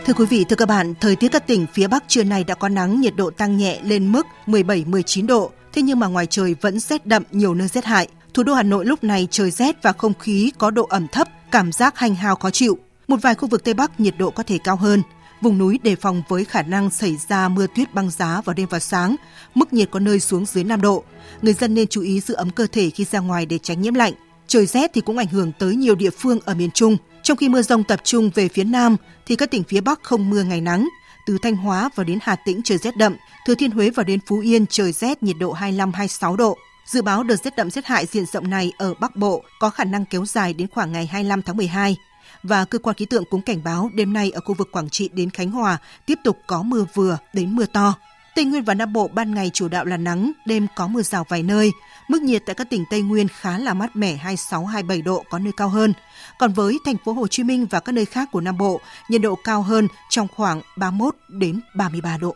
Thưa 0.04 0.12
quý 0.16 0.26
vị, 0.26 0.44
thưa 0.48 0.56
các 0.56 0.68
bạn, 0.68 0.94
thời 1.00 1.16
tiết 1.16 1.28
các 1.28 1.46
tỉnh 1.46 1.66
phía 1.72 1.86
Bắc 1.86 2.04
trưa 2.08 2.24
nay 2.24 2.44
đã 2.44 2.54
có 2.54 2.68
nắng, 2.68 3.00
nhiệt 3.00 3.16
độ 3.16 3.30
tăng 3.30 3.56
nhẹ 3.56 3.80
lên 3.82 4.12
mức 4.12 4.26
17-19 4.46 5.26
độ. 5.26 5.50
Thế 5.72 5.82
nhưng 5.82 5.98
mà 5.98 6.06
ngoài 6.06 6.26
trời 6.26 6.54
vẫn 6.60 6.78
rét 6.78 7.06
đậm, 7.06 7.22
nhiều 7.30 7.54
nơi 7.54 7.68
rét 7.68 7.84
hại. 7.84 8.08
Thủ 8.34 8.42
đô 8.42 8.54
Hà 8.54 8.62
Nội 8.62 8.86
lúc 8.86 9.04
này 9.04 9.28
trời 9.30 9.50
rét 9.50 9.82
và 9.82 9.92
không 9.92 10.14
khí 10.14 10.52
có 10.58 10.70
độ 10.70 10.86
ẩm 10.90 11.06
thấp, 11.12 11.28
cảm 11.50 11.72
giác 11.72 11.98
hành 11.98 12.14
hao 12.14 12.36
khó 12.36 12.50
chịu. 12.50 12.78
Một 13.08 13.16
vài 13.22 13.34
khu 13.34 13.48
vực 13.48 13.64
Tây 13.64 13.74
Bắc 13.74 14.00
nhiệt 14.00 14.14
độ 14.18 14.30
có 14.30 14.42
thể 14.42 14.58
cao 14.64 14.76
hơn. 14.76 15.02
Vùng 15.40 15.58
núi 15.58 15.78
đề 15.82 15.96
phòng 15.96 16.22
với 16.28 16.44
khả 16.44 16.62
năng 16.62 16.90
xảy 16.90 17.16
ra 17.28 17.48
mưa 17.48 17.66
tuyết 17.74 17.94
băng 17.94 18.10
giá 18.10 18.40
vào 18.44 18.54
đêm 18.54 18.68
và 18.70 18.78
sáng, 18.80 19.16
mức 19.54 19.72
nhiệt 19.72 19.90
có 19.90 20.00
nơi 20.00 20.20
xuống 20.20 20.44
dưới 20.46 20.64
5 20.64 20.80
độ. 20.80 21.04
Người 21.42 21.52
dân 21.52 21.74
nên 21.74 21.86
chú 21.86 22.00
ý 22.00 22.20
giữ 22.20 22.34
ấm 22.34 22.50
cơ 22.50 22.66
thể 22.72 22.90
khi 22.90 23.04
ra 23.04 23.18
ngoài 23.18 23.46
để 23.46 23.58
tránh 23.58 23.82
nhiễm 23.82 23.94
lạnh. 23.94 24.12
Trời 24.46 24.66
rét 24.66 24.90
thì 24.94 25.00
cũng 25.00 25.18
ảnh 25.18 25.26
hưởng 25.26 25.52
tới 25.58 25.76
nhiều 25.76 25.94
địa 25.94 26.10
phương 26.10 26.38
ở 26.44 26.54
miền 26.54 26.70
Trung. 26.70 26.96
Trong 27.22 27.36
khi 27.36 27.48
mưa 27.48 27.62
rông 27.62 27.84
tập 27.84 28.00
trung 28.04 28.30
về 28.34 28.48
phía 28.48 28.64
Nam 28.64 28.96
thì 29.26 29.36
các 29.36 29.50
tỉnh 29.50 29.62
phía 29.64 29.80
Bắc 29.80 30.02
không 30.02 30.30
mưa 30.30 30.42
ngày 30.42 30.60
nắng. 30.60 30.88
Từ 31.26 31.38
Thanh 31.42 31.56
Hóa 31.56 31.90
vào 31.94 32.04
đến 32.04 32.18
Hà 32.22 32.36
Tĩnh 32.36 32.60
trời 32.64 32.78
rét 32.78 32.96
đậm, 32.96 33.16
Thừa 33.46 33.54
Thiên 33.54 33.70
Huế 33.70 33.90
vào 33.90 34.04
đến 34.04 34.20
Phú 34.26 34.38
Yên 34.38 34.66
trời 34.66 34.92
rét 34.92 35.22
nhiệt 35.22 35.36
độ 35.40 35.54
25-26 35.54 36.36
độ. 36.36 36.56
Dự 36.86 37.02
báo 37.02 37.22
đợt 37.22 37.36
rét 37.36 37.56
đậm 37.56 37.70
rét 37.70 37.86
hại 37.86 38.06
diện 38.06 38.24
rộng 38.32 38.50
này 38.50 38.72
ở 38.78 38.94
Bắc 38.94 39.16
Bộ 39.16 39.42
có 39.60 39.70
khả 39.70 39.84
năng 39.84 40.04
kéo 40.04 40.24
dài 40.24 40.54
đến 40.54 40.68
khoảng 40.68 40.92
ngày 40.92 41.06
25 41.06 41.42
tháng 41.42 41.56
12 41.56 41.96
và 42.42 42.64
cơ 42.64 42.78
quan 42.78 42.96
khí 42.96 43.06
tượng 43.06 43.24
cũng 43.30 43.42
cảnh 43.42 43.64
báo 43.64 43.90
đêm 43.94 44.12
nay 44.12 44.30
ở 44.30 44.40
khu 44.40 44.54
vực 44.54 44.72
Quảng 44.72 44.90
Trị 44.90 45.10
đến 45.12 45.30
Khánh 45.30 45.50
Hòa 45.50 45.78
tiếp 46.06 46.18
tục 46.24 46.38
có 46.46 46.62
mưa 46.62 46.84
vừa 46.94 47.18
đến 47.32 47.56
mưa 47.56 47.66
to. 47.66 47.94
Tây 48.34 48.44
Nguyên 48.44 48.64
và 48.64 48.74
Nam 48.74 48.92
Bộ 48.92 49.08
ban 49.08 49.34
ngày 49.34 49.50
chủ 49.54 49.68
đạo 49.68 49.84
là 49.84 49.96
nắng, 49.96 50.32
đêm 50.46 50.66
có 50.76 50.86
mưa 50.86 51.02
rào 51.02 51.26
vài 51.28 51.42
nơi. 51.42 51.72
Mức 52.08 52.22
nhiệt 52.22 52.42
tại 52.46 52.54
các 52.54 52.70
tỉnh 52.70 52.84
Tây 52.90 53.02
Nguyên 53.02 53.28
khá 53.28 53.58
là 53.58 53.74
mát 53.74 53.96
mẻ 53.96 54.16
26-27 54.24 55.02
độ 55.02 55.24
có 55.30 55.38
nơi 55.38 55.52
cao 55.56 55.68
hơn. 55.68 55.92
Còn 56.38 56.52
với 56.52 56.78
thành 56.84 56.96
phố 57.04 57.12
Hồ 57.12 57.26
Chí 57.26 57.42
Minh 57.42 57.66
và 57.70 57.80
các 57.80 57.92
nơi 57.92 58.04
khác 58.04 58.28
của 58.32 58.40
Nam 58.40 58.58
Bộ, 58.58 58.80
nhiệt 59.08 59.20
độ 59.20 59.34
cao 59.44 59.62
hơn 59.62 59.88
trong 60.10 60.28
khoảng 60.28 60.62
31 60.76 61.16
đến 61.28 61.60
33 61.74 62.16
độ. 62.16 62.34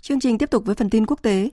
Chương 0.00 0.20
trình 0.20 0.38
tiếp 0.38 0.50
tục 0.50 0.62
với 0.66 0.74
phần 0.74 0.90
tin 0.90 1.06
quốc 1.06 1.22
tế. 1.22 1.50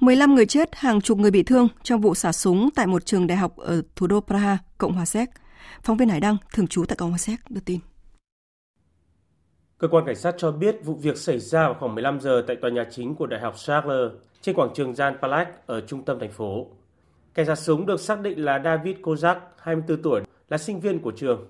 15 0.00 0.34
người 0.34 0.46
chết, 0.46 0.74
hàng 0.74 1.00
chục 1.00 1.18
người 1.18 1.30
bị 1.30 1.42
thương 1.42 1.68
trong 1.82 2.00
vụ 2.00 2.14
xả 2.14 2.32
súng 2.32 2.68
tại 2.74 2.86
một 2.86 3.06
trường 3.06 3.26
đại 3.26 3.38
học 3.38 3.56
ở 3.56 3.82
thủ 3.96 4.06
đô 4.06 4.20
Praha, 4.20 4.58
Cộng 4.78 4.92
hòa 4.92 5.04
Séc. 5.04 5.30
Phóng 5.82 5.96
viên 5.96 6.08
Hải 6.08 6.20
Đăng, 6.20 6.36
thường 6.52 6.66
trú 6.66 6.84
tại 6.84 6.96
Cộng 6.96 7.08
hòa 7.08 7.18
Séc, 7.18 7.40
đưa 7.48 7.60
tin. 7.60 7.80
Cơ 9.78 9.88
quan 9.88 10.06
cảnh 10.06 10.16
sát 10.16 10.34
cho 10.38 10.52
biết 10.52 10.84
vụ 10.84 10.94
việc 10.94 11.16
xảy 11.18 11.38
ra 11.38 11.62
vào 11.62 11.76
khoảng 11.80 11.94
15 11.94 12.20
giờ 12.20 12.44
tại 12.46 12.56
tòa 12.56 12.70
nhà 12.70 12.84
chính 12.90 13.14
của 13.14 13.26
Đại 13.26 13.40
học 13.40 13.54
Charles 13.58 14.12
trên 14.40 14.54
quảng 14.54 14.70
trường 14.74 14.92
Jan 14.92 15.18
Palach 15.18 15.66
ở 15.66 15.80
trung 15.80 16.04
tâm 16.04 16.18
thành 16.18 16.32
phố. 16.32 16.66
Kẻ 17.34 17.44
xả 17.44 17.54
súng 17.54 17.86
được 17.86 18.00
xác 18.00 18.20
định 18.20 18.44
là 18.44 18.60
David 18.64 18.96
Kozak, 18.96 19.36
24 19.58 20.02
tuổi, 20.02 20.22
là 20.48 20.58
sinh 20.58 20.80
viên 20.80 20.98
của 20.98 21.12
trường. 21.16 21.48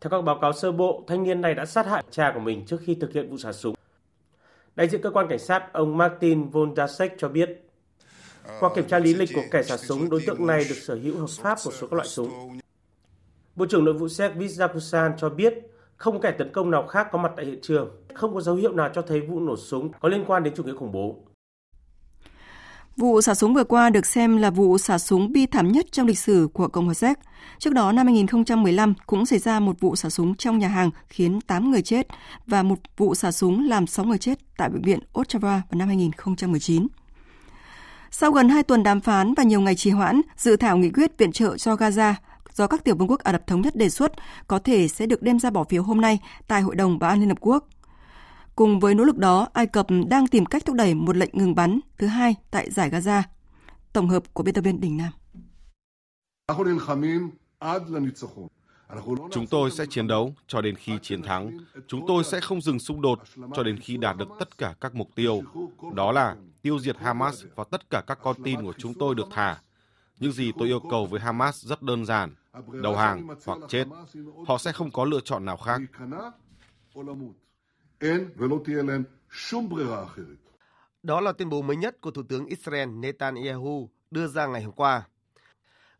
Theo 0.00 0.10
các 0.10 0.22
báo 0.22 0.38
cáo 0.40 0.52
sơ 0.52 0.72
bộ, 0.72 1.04
thanh 1.06 1.22
niên 1.22 1.40
này 1.40 1.54
đã 1.54 1.66
sát 1.66 1.86
hại 1.86 2.04
cha 2.10 2.32
của 2.34 2.40
mình 2.40 2.66
trước 2.66 2.80
khi 2.84 2.94
thực 2.94 3.12
hiện 3.12 3.30
vụ 3.30 3.36
xả 3.36 3.52
súng. 3.52 3.74
Đại 4.76 4.88
diện 4.88 5.02
cơ 5.02 5.10
quan 5.10 5.28
cảnh 5.28 5.38
sát 5.38 5.72
ông 5.72 5.96
Martin 5.96 6.48
Vondasek 6.48 7.14
cho 7.18 7.28
biết 7.28 7.63
qua 8.60 8.70
kiểm 8.74 8.88
tra 8.88 8.98
lý 8.98 9.14
lịch 9.14 9.30
của 9.34 9.44
kẻ 9.50 9.62
xả 9.62 9.76
súng, 9.76 10.10
đối 10.10 10.22
tượng 10.26 10.46
này 10.46 10.64
được 10.68 10.76
sở 10.86 10.94
hữu 10.94 11.18
hợp 11.18 11.30
pháp 11.42 11.58
một 11.64 11.72
số 11.80 11.86
các 11.86 11.92
loại 11.92 12.08
súng. 12.08 12.58
Bộ 13.56 13.66
trưởng 13.66 13.84
Nội 13.84 13.94
vụ 13.94 14.08
Séc 14.08 14.32
Vizapusan 14.36 15.12
cho 15.16 15.28
biết 15.28 15.54
không 15.96 16.20
kẻ 16.20 16.30
tấn 16.30 16.52
công 16.52 16.70
nào 16.70 16.86
khác 16.86 17.08
có 17.12 17.18
mặt 17.18 17.32
tại 17.36 17.46
hiện 17.46 17.58
trường, 17.62 17.90
không 18.14 18.34
có 18.34 18.40
dấu 18.40 18.54
hiệu 18.54 18.72
nào 18.72 18.90
cho 18.94 19.02
thấy 19.02 19.20
vụ 19.20 19.40
nổ 19.40 19.56
súng 19.56 19.92
có 20.00 20.08
liên 20.08 20.24
quan 20.26 20.42
đến 20.42 20.54
chủ 20.56 20.62
nghĩa 20.62 20.74
khủng 20.74 20.92
bố. 20.92 21.16
Vụ 22.96 23.20
xả 23.20 23.34
súng 23.34 23.54
vừa 23.54 23.64
qua 23.64 23.90
được 23.90 24.06
xem 24.06 24.36
là 24.36 24.50
vụ 24.50 24.78
xả 24.78 24.98
súng 24.98 25.32
bi 25.32 25.46
thảm 25.46 25.72
nhất 25.72 25.86
trong 25.92 26.06
lịch 26.06 26.18
sử 26.18 26.48
của 26.52 26.68
Cộng 26.68 26.84
hòa 26.84 26.94
Séc. 26.94 27.18
Trước 27.58 27.72
đó 27.72 27.92
năm 27.92 28.06
2015 28.06 28.94
cũng 29.06 29.26
xảy 29.26 29.38
ra 29.38 29.60
một 29.60 29.80
vụ 29.80 29.96
xả 29.96 30.10
súng 30.10 30.34
trong 30.34 30.58
nhà 30.58 30.68
hàng 30.68 30.90
khiến 31.08 31.40
8 31.40 31.70
người 31.70 31.82
chết 31.82 32.06
và 32.46 32.62
một 32.62 32.78
vụ 32.96 33.14
xả 33.14 33.32
súng 33.32 33.68
làm 33.68 33.86
6 33.86 34.04
người 34.04 34.18
chết 34.18 34.38
tại 34.56 34.68
bệnh 34.68 34.82
viện 34.82 34.98
Ottawa 35.12 35.40
vào 35.40 35.62
năm 35.70 35.88
2019. 35.88 36.86
Sau 38.16 38.32
gần 38.32 38.48
2 38.48 38.62
tuần 38.62 38.82
đàm 38.82 39.00
phán 39.00 39.34
và 39.34 39.42
nhiều 39.42 39.60
ngày 39.60 39.74
trì 39.74 39.90
hoãn, 39.90 40.20
dự 40.36 40.56
thảo 40.56 40.76
nghị 40.76 40.90
quyết 40.90 41.18
viện 41.18 41.32
trợ 41.32 41.56
cho 41.56 41.74
Gaza 41.74 42.14
do 42.52 42.66
các 42.66 42.84
tiểu 42.84 42.96
vương 42.96 43.10
quốc 43.10 43.20
Ả 43.20 43.32
Rập 43.32 43.46
Thống 43.46 43.60
Nhất 43.60 43.76
đề 43.76 43.90
xuất 43.90 44.12
có 44.46 44.58
thể 44.58 44.88
sẽ 44.88 45.06
được 45.06 45.22
đem 45.22 45.38
ra 45.38 45.50
bỏ 45.50 45.64
phiếu 45.64 45.82
hôm 45.82 46.00
nay 46.00 46.18
tại 46.46 46.62
Hội 46.62 46.74
đồng 46.76 46.98
Bảo 46.98 47.10
an 47.10 47.20
Liên 47.20 47.28
Hợp 47.28 47.38
Quốc. 47.40 47.68
Cùng 48.56 48.80
với 48.80 48.94
nỗ 48.94 49.04
lực 49.04 49.18
đó, 49.18 49.48
Ai 49.52 49.66
Cập 49.66 49.86
đang 50.08 50.26
tìm 50.26 50.46
cách 50.46 50.64
thúc 50.66 50.76
đẩy 50.76 50.94
một 50.94 51.16
lệnh 51.16 51.30
ngừng 51.32 51.54
bắn 51.54 51.80
thứ 51.98 52.06
hai 52.06 52.34
tại 52.50 52.70
giải 52.70 52.90
Gaza. 52.90 53.22
Tổng 53.92 54.08
hợp 54.08 54.34
của 54.34 54.42
biên 54.42 54.54
tập 54.54 54.60
viên 54.60 54.80
Đình 54.80 54.96
Nam. 54.96 55.12
Chúng 59.30 59.46
tôi 59.50 59.70
sẽ 59.70 59.86
chiến 59.90 60.06
đấu 60.06 60.34
cho 60.46 60.60
đến 60.60 60.74
khi 60.76 60.92
chiến 61.02 61.22
thắng. 61.22 61.58
Chúng 61.86 62.04
tôi 62.08 62.24
sẽ 62.24 62.40
không 62.40 62.60
dừng 62.60 62.78
xung 62.78 63.02
đột 63.02 63.18
cho 63.56 63.62
đến 63.62 63.78
khi 63.80 63.96
đạt 63.96 64.16
được 64.16 64.28
tất 64.38 64.58
cả 64.58 64.74
các 64.80 64.94
mục 64.94 65.08
tiêu. 65.14 65.42
Đó 65.94 66.12
là 66.12 66.36
tiêu 66.64 66.78
diệt 66.78 66.96
Hamas 66.98 67.44
và 67.54 67.64
tất 67.70 67.90
cả 67.90 68.02
các 68.06 68.18
con 68.22 68.42
tin 68.44 68.62
của 68.62 68.72
chúng 68.78 68.94
tôi 68.98 69.14
được 69.14 69.26
thả. 69.30 69.60
Những 70.18 70.32
gì 70.32 70.52
tôi 70.58 70.68
yêu 70.68 70.80
cầu 70.90 71.06
với 71.06 71.20
Hamas 71.20 71.64
rất 71.64 71.82
đơn 71.82 72.04
giản, 72.04 72.34
đầu 72.82 72.96
hàng 72.96 73.28
hoặc 73.46 73.58
chết. 73.68 73.84
Họ 74.46 74.58
sẽ 74.58 74.72
không 74.72 74.90
có 74.90 75.04
lựa 75.04 75.20
chọn 75.20 75.44
nào 75.44 75.56
khác. 75.56 75.80
Đó 81.02 81.20
là 81.20 81.32
tuyên 81.32 81.48
bố 81.48 81.62
mới 81.62 81.76
nhất 81.76 82.00
của 82.00 82.10
Thủ 82.10 82.22
tướng 82.28 82.46
Israel 82.46 82.88
Netanyahu 82.88 83.90
đưa 84.10 84.26
ra 84.26 84.46
ngày 84.46 84.62
hôm 84.62 84.72
qua. 84.72 85.02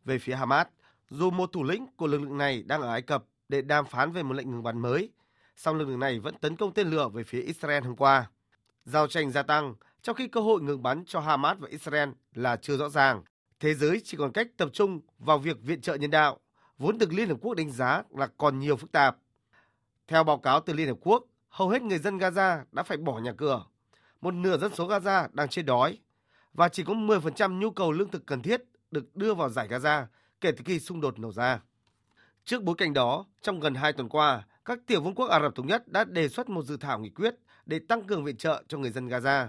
Về 0.04 0.18
phía 0.18 0.34
Hamas, 0.34 0.66
dù 1.10 1.30
một 1.30 1.52
thủ 1.52 1.62
lĩnh 1.62 1.86
của 1.96 2.06
lực 2.06 2.20
lượng 2.20 2.38
này 2.38 2.62
đang 2.62 2.82
ở 2.82 2.88
Ai 2.90 3.02
Cập 3.02 3.24
để 3.48 3.62
đàm 3.62 3.86
phán 3.86 4.12
về 4.12 4.22
một 4.22 4.34
lệnh 4.34 4.50
ngừng 4.50 4.62
bắn 4.62 4.78
mới, 4.78 5.10
song 5.56 5.76
lực 5.76 5.88
lượng 5.88 6.00
này 6.00 6.20
vẫn 6.20 6.34
tấn 6.40 6.56
công 6.56 6.74
tên 6.74 6.90
lửa 6.90 7.08
về 7.08 7.24
phía 7.24 7.40
Israel 7.40 7.84
hôm 7.84 7.96
qua. 7.96 8.30
Giao 8.84 9.06
tranh 9.06 9.30
gia 9.30 9.42
tăng, 9.42 9.74
trong 10.05 10.16
khi 10.16 10.28
cơ 10.28 10.40
hội 10.40 10.62
ngừng 10.62 10.82
bắn 10.82 11.05
cho 11.07 11.20
Hamas 11.20 11.59
và 11.59 11.68
Israel 11.68 12.09
là 12.34 12.57
chưa 12.57 12.76
rõ 12.76 12.88
ràng. 12.88 13.22
Thế 13.61 13.74
giới 13.74 14.00
chỉ 14.05 14.16
còn 14.16 14.32
cách 14.32 14.48
tập 14.57 14.68
trung 14.72 15.00
vào 15.18 15.38
việc 15.38 15.57
viện 15.62 15.80
trợ 15.80 15.94
nhân 15.94 16.11
đạo, 16.11 16.38
vốn 16.78 16.98
được 16.98 17.12
Liên 17.12 17.28
Hợp 17.28 17.36
Quốc 17.40 17.55
đánh 17.55 17.70
giá 17.70 18.02
là 18.11 18.26
còn 18.36 18.59
nhiều 18.59 18.76
phức 18.76 18.92
tạp. 18.92 19.16
Theo 20.09 20.24
báo 20.24 20.38
cáo 20.38 20.61
từ 20.61 20.72
Liên 20.72 20.88
Hợp 20.88 20.96
Quốc, 21.00 21.24
hầu 21.48 21.68
hết 21.68 21.82
người 21.82 21.98
dân 21.98 22.18
Gaza 22.18 22.64
đã 22.72 22.82
phải 22.82 22.96
bỏ 22.96 23.18
nhà 23.18 23.32
cửa. 23.32 23.64
Một 24.20 24.34
nửa 24.34 24.59
dân 24.59 24.74
số 24.74 24.88
Gaza 24.88 25.28
đang 25.32 25.48
chết 25.48 25.62
đói 25.62 25.98
và 26.52 26.68
chỉ 26.68 26.84
có 26.84 26.94
10% 26.94 27.59
nhu 27.59 27.70
cầu 27.70 27.92
lương 27.92 28.11
thực 28.11 28.26
cần 28.26 28.42
thiết 28.42 28.62
được 28.90 29.16
đưa 29.16 29.34
vào 29.34 29.48
giải 29.48 29.68
Gaza 29.68 30.05
kể 30.40 30.52
từ 30.52 30.62
khi 30.64 30.80
xung 30.80 31.00
đột 31.00 31.18
nổ 31.18 31.32
ra. 31.32 31.61
Trước 32.44 32.62
bối 32.62 32.74
cảnh 32.78 32.92
đó, 32.92 33.26
trong 33.42 33.61
gần 33.61 33.74
2 33.74 33.92
tuần 33.92 34.09
qua, 34.09 34.46
các 34.64 34.78
tiểu 34.86 35.00
vương 35.00 35.14
quốc 35.14 35.26
Ả 35.26 35.40
Rập 35.40 35.55
Thống 35.55 35.66
Nhất 35.66 35.88
đã 35.88 36.05
đề 36.05 36.28
xuất 36.28 36.48
một 36.48 36.62
dự 36.62 36.76
thảo 36.76 36.98
nghị 36.98 37.11
quyết 37.11 37.34
để 37.66 37.78
tăng 37.78 38.02
cường 38.02 38.24
viện 38.24 38.36
trợ 38.36 38.62
cho 38.68 38.78
người 38.78 38.90
dân 38.90 39.09
Gaza. 39.09 39.48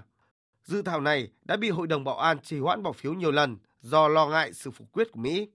Dự 0.65 0.81
thảo 0.81 1.01
này 1.01 1.29
đã 1.43 1.57
bị 1.57 1.69
Hội 1.69 1.87
đồng 1.87 2.03
Bảo 2.03 2.17
an 2.17 2.39
trì 2.39 2.59
hoãn 2.59 2.83
bỏ 2.83 2.91
phiếu 2.91 3.13
nhiều 3.13 3.31
lần 3.31 3.57
do 3.81 4.07
lo 4.07 4.27
ngại 4.27 4.53
sự 4.53 4.71
phủ 4.71 4.85
quyết 4.91 5.11
của 5.11 5.19
Mỹ. 5.19 5.49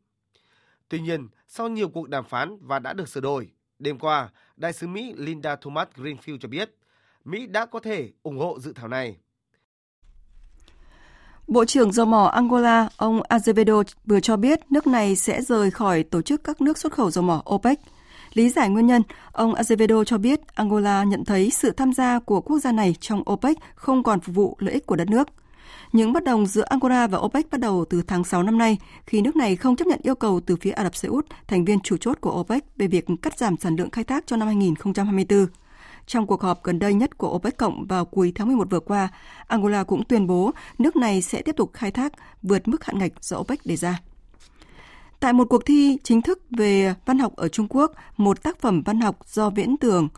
Tuy 0.89 1.01
nhiên, 1.01 1.29
sau 1.49 1.69
nhiều 1.69 1.89
cuộc 1.89 2.09
đàm 2.09 2.25
phán 2.25 2.59
và 2.61 2.79
đã 2.79 2.93
được 2.93 3.09
sửa 3.09 3.21
đổi, 3.21 3.51
đêm 3.79 3.99
qua, 3.99 4.29
đại 4.57 4.73
sứ 4.73 4.87
Mỹ 4.87 5.15
Linda 5.17 5.57
Thomas 5.57 5.89
Greenfield 5.97 6.39
cho 6.39 6.49
biết 6.49 6.77
Mỹ 7.25 7.47
đã 7.47 7.67
có 7.67 7.81
thể 7.81 8.11
ủng 8.23 8.39
hộ 8.39 8.61
dự 8.61 8.73
thảo 8.73 8.89
này. 8.89 9.17
Bộ 11.49 11.65
trưởng 11.65 11.93
dầu 11.93 12.07
mỏ 12.07 12.27
Angola, 12.27 12.89
ông 12.97 13.21
Azevedo 13.23 13.83
vừa 14.05 14.21
cho 14.21 14.37
biết 14.37 14.61
nước 14.71 14.87
này 14.87 15.17
sẽ 15.17 15.43
rời 15.43 15.71
khỏi 15.71 16.03
tổ 16.03 16.23
chức 16.23 16.45
các 16.45 16.61
nước 16.61 16.79
xuất 16.79 16.93
khẩu 16.93 17.11
dầu 17.11 17.25
mỏ 17.25 17.43
OPEC. 17.51 17.81
Lý 18.35 18.49
giải 18.49 18.69
nguyên 18.69 18.87
nhân, 18.87 19.03
ông 19.33 19.55
Azevedo 19.55 20.05
cho 20.05 20.19
biết 20.19 20.41
Angola 20.55 21.05
nhận 21.05 21.25
thấy 21.25 21.51
sự 21.51 21.71
tham 21.71 21.93
gia 21.93 22.19
của 22.19 22.41
quốc 22.41 22.59
gia 22.59 22.73
này 22.73 22.95
trong 23.01 23.23
OPEC 23.31 23.57
không 23.75 24.03
còn 24.03 24.21
phục 24.21 24.35
vụ 24.35 24.57
lợi 24.61 24.75
ích 24.75 24.87
của 24.87 24.97
đất 24.97 25.11
nước. 25.11 25.29
Những 25.93 26.13
bất 26.13 26.25
đồng 26.25 26.47
giữa 26.47 26.63
Angola 26.63 27.07
và 27.07 27.19
OPEC 27.19 27.51
bắt 27.51 27.61
đầu 27.61 27.85
từ 27.91 28.03
tháng 28.03 28.25
6 28.25 28.43
năm 28.43 28.59
nay 28.59 28.79
khi 29.07 29.21
nước 29.21 29.37
này 29.37 29.57
không 29.57 29.77
chấp 29.77 29.87
nhận 29.87 30.01
yêu 30.03 30.15
cầu 30.15 30.41
từ 30.47 30.57
phía 30.57 30.71
Ả 30.71 30.85
Rập 30.85 30.97
Xê 30.97 31.09
Út, 31.09 31.27
thành 31.49 31.65
viên 31.65 31.81
chủ 31.81 31.97
chốt 31.97 32.19
của 32.21 32.41
OPEC 32.41 32.65
về 32.77 32.87
việc 32.87 33.07
cắt 33.23 33.39
giảm 33.39 33.57
sản 33.57 33.77
lượng 33.77 33.91
khai 33.91 34.05
thác 34.05 34.27
cho 34.27 34.37
năm 34.37 34.49
2024. 34.49 35.47
Trong 36.07 36.27
cuộc 36.27 36.43
họp 36.43 36.65
gần 36.65 36.79
đây 36.79 36.95
nhất 36.95 37.19
của 37.19 37.35
OPEC 37.35 37.57
cộng 37.57 37.87
vào 37.87 38.05
cuối 38.05 38.33
tháng 38.35 38.47
11 38.47 38.71
vừa 38.71 38.81
qua, 38.81 39.09
Angola 39.47 39.85
cũng 39.85 40.05
tuyên 40.05 40.27
bố 40.27 40.51
nước 40.79 40.97
này 40.97 41.23
sẽ 41.23 41.43
tiếp 41.43 41.57
tục 41.57 41.71
khai 41.73 41.91
thác 41.91 42.13
vượt 42.43 42.69
mức 42.69 42.85
hạn 42.85 42.99
ngạch 42.99 43.13
do 43.21 43.39
OPEC 43.39 43.67
đề 43.67 43.77
ra. 43.77 43.99
Tại 45.21 45.33
một 45.33 45.45
cuộc 45.51 45.67
thi 45.67 45.99
chính 46.05 46.23
thức 46.23 46.43
về 46.51 46.95
văn 47.07 47.19
học 47.19 47.37
ở 47.37 47.49
Trung 47.49 47.67
Quốc, 47.71 47.93
một 48.17 48.43
tác 48.43 48.61
phẩm 48.61 48.83
văn 48.83 49.01
học 49.01 49.19
do 49.27 49.51
viễn 49.51 49.77
tưởng 49.77 50.09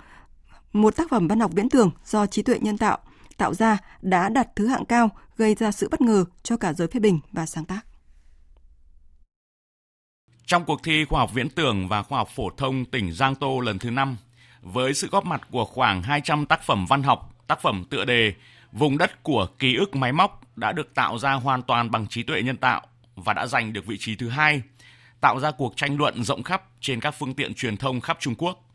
một 0.72 0.96
tác 0.96 1.11
phẩm 1.11 1.28
văn 1.28 1.40
học 1.40 1.50
viễn 1.55 1.68
tưởng 1.68 1.90
do 2.05 2.26
trí 2.26 2.42
tuệ 2.42 2.59
nhân 2.59 2.78
tạo 2.78 2.98
tạo 3.36 3.55
ra 3.55 3.78
đã 4.03 4.28
đạt 4.28 4.57
thứ 4.57 4.66
hạng 4.66 4.84
cao, 4.84 5.11
gây 5.36 5.55
ra 5.55 5.72
sự 5.72 5.88
bất 5.90 6.00
ngờ 6.00 6.24
cho 6.42 6.57
cả 6.57 6.72
giới 6.72 6.88
phê 6.88 7.00
bình 7.00 7.20
và 7.32 7.46
sáng 7.46 7.64
tác. 7.64 7.80
Trong 10.46 10.64
cuộc 10.64 10.82
thi 10.82 11.05
khoa 11.05 11.20
học 11.20 11.30
viễn 11.34 11.48
tưởng 11.50 11.88
và 11.88 12.03
khoa 12.03 12.18
học 12.18 12.28
phổ 12.34 12.50
thông 12.50 12.84
tỉnh 12.84 13.12
Giang 13.12 13.34
Tô 13.34 13.61
lần 13.61 13.78
thứ 13.78 13.90
5, 13.90 14.16
với 14.61 14.94
sự 14.94 15.09
góp 15.12 15.26
mặt 15.26 15.40
của 15.50 15.64
khoảng 15.64 16.03
200 16.03 16.46
tác 16.46 16.62
phẩm 16.62 16.86
văn 16.88 17.03
học, 17.03 17.44
tác 17.46 17.62
phẩm 17.62 17.84
tựa 17.90 18.05
đề 18.05 18.34
Vùng 18.72 18.98
đất 18.98 19.22
của 19.22 19.46
ký 19.59 19.76
ức 19.76 19.96
máy 19.96 20.12
móc 20.12 20.57
đã 20.57 20.72
được 20.72 20.94
tạo 20.94 21.18
ra 21.18 21.32
hoàn 21.32 21.62
toàn 21.62 21.90
bằng 21.90 22.07
trí 22.07 22.22
tuệ 22.22 22.42
nhân 22.42 22.57
tạo 22.57 22.82
và 23.16 23.32
đã 23.32 23.46
giành 23.46 23.72
được 23.72 23.86
vị 23.86 23.96
trí 24.00 24.16
thứ 24.16 24.28
hai, 24.28 24.62
tạo 25.23 25.41
ra 25.41 25.51
cuộc 25.51 25.77
tranh 25.77 25.97
luận 25.97 26.25
rộng 26.25 26.43
khắp 26.43 26.62
trên 26.81 27.01
các 27.01 27.11
phương 27.11 27.35
tiện 27.35 27.55
truyền 27.55 27.77
thông 27.77 28.01
khắp 28.01 28.16
Trung 28.20 28.35
Quốc. 28.39 28.68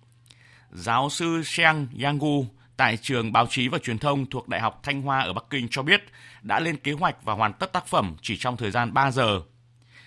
Giáo 0.72 1.10
sư 1.10 1.44
Sheng 1.44 1.88
Yanggu 2.02 2.46
tại 2.78 2.98
trường 2.98 3.32
báo 3.32 3.48
chí 3.50 3.68
và 3.68 3.78
truyền 3.78 3.98
thông 3.98 4.26
thuộc 4.26 4.48
Đại 4.48 4.62
học 4.62 4.80
Thanh 4.84 5.02
Hoa 5.02 5.20
ở 5.20 5.34
Bắc 5.34 5.44
Kinh 5.50 5.68
cho 5.72 5.84
biết 5.84 6.04
đã 6.42 6.60
lên 6.60 6.78
kế 6.78 6.92
hoạch 6.92 7.24
và 7.24 7.34
hoàn 7.34 7.54
tất 7.54 7.74
tác 7.74 7.88
phẩm 7.88 8.16
chỉ 8.22 8.38
trong 8.38 8.58
thời 8.58 8.72
gian 8.72 8.94
3 8.94 9.12
giờ. 9.12 9.42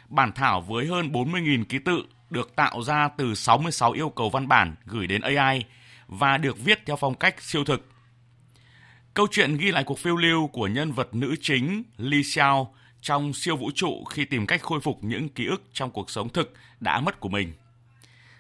Bản 0.09 0.33
thảo 0.33 0.61
với 0.61 0.87
hơn 0.87 1.13
40.000 1.13 1.65
ký 1.65 1.79
tự 1.79 2.03
được 2.31 2.57
tạo 2.57 2.83
ra 2.83 3.09
từ 3.09 3.35
66 3.35 3.93
yêu 3.93 4.11
cầu 4.11 4.31
văn 4.31 4.49
bản 4.49 4.75
gửi 4.85 5.07
đến 5.07 5.21
AI 5.21 5.65
và 6.07 6.39
được 6.39 6.59
viết 6.59 6.87
theo 6.87 6.97
phong 6.97 7.15
cách 7.15 7.43
siêu 7.43 7.65
thực. 7.65 7.89
Câu 9.15 9.27
chuyện 9.31 9.57
ghi 9.57 9.71
lại 9.71 9.85
cuộc 9.85 9.99
phiêu 9.99 10.17
lưu 10.17 10.47
của 10.47 10.67
nhân 10.67 10.93
vật 10.93 11.15
nữ 11.15 11.35
chính 11.41 11.83
Li 11.97 12.23
Xiao 12.23 12.75
trong 13.01 13.33
siêu 13.33 13.57
vũ 13.57 13.71
trụ 13.75 14.05
khi 14.05 14.25
tìm 14.25 14.47
cách 14.47 14.63
khôi 14.63 14.81
phục 14.81 15.05
những 15.05 15.29
ký 15.29 15.47
ức 15.47 15.63
trong 15.73 15.91
cuộc 15.91 16.11
sống 16.11 16.29
thực 16.29 16.53
đã 16.81 17.01
mất 17.01 17.21
của 17.21 17.29
mình. 17.29 17.53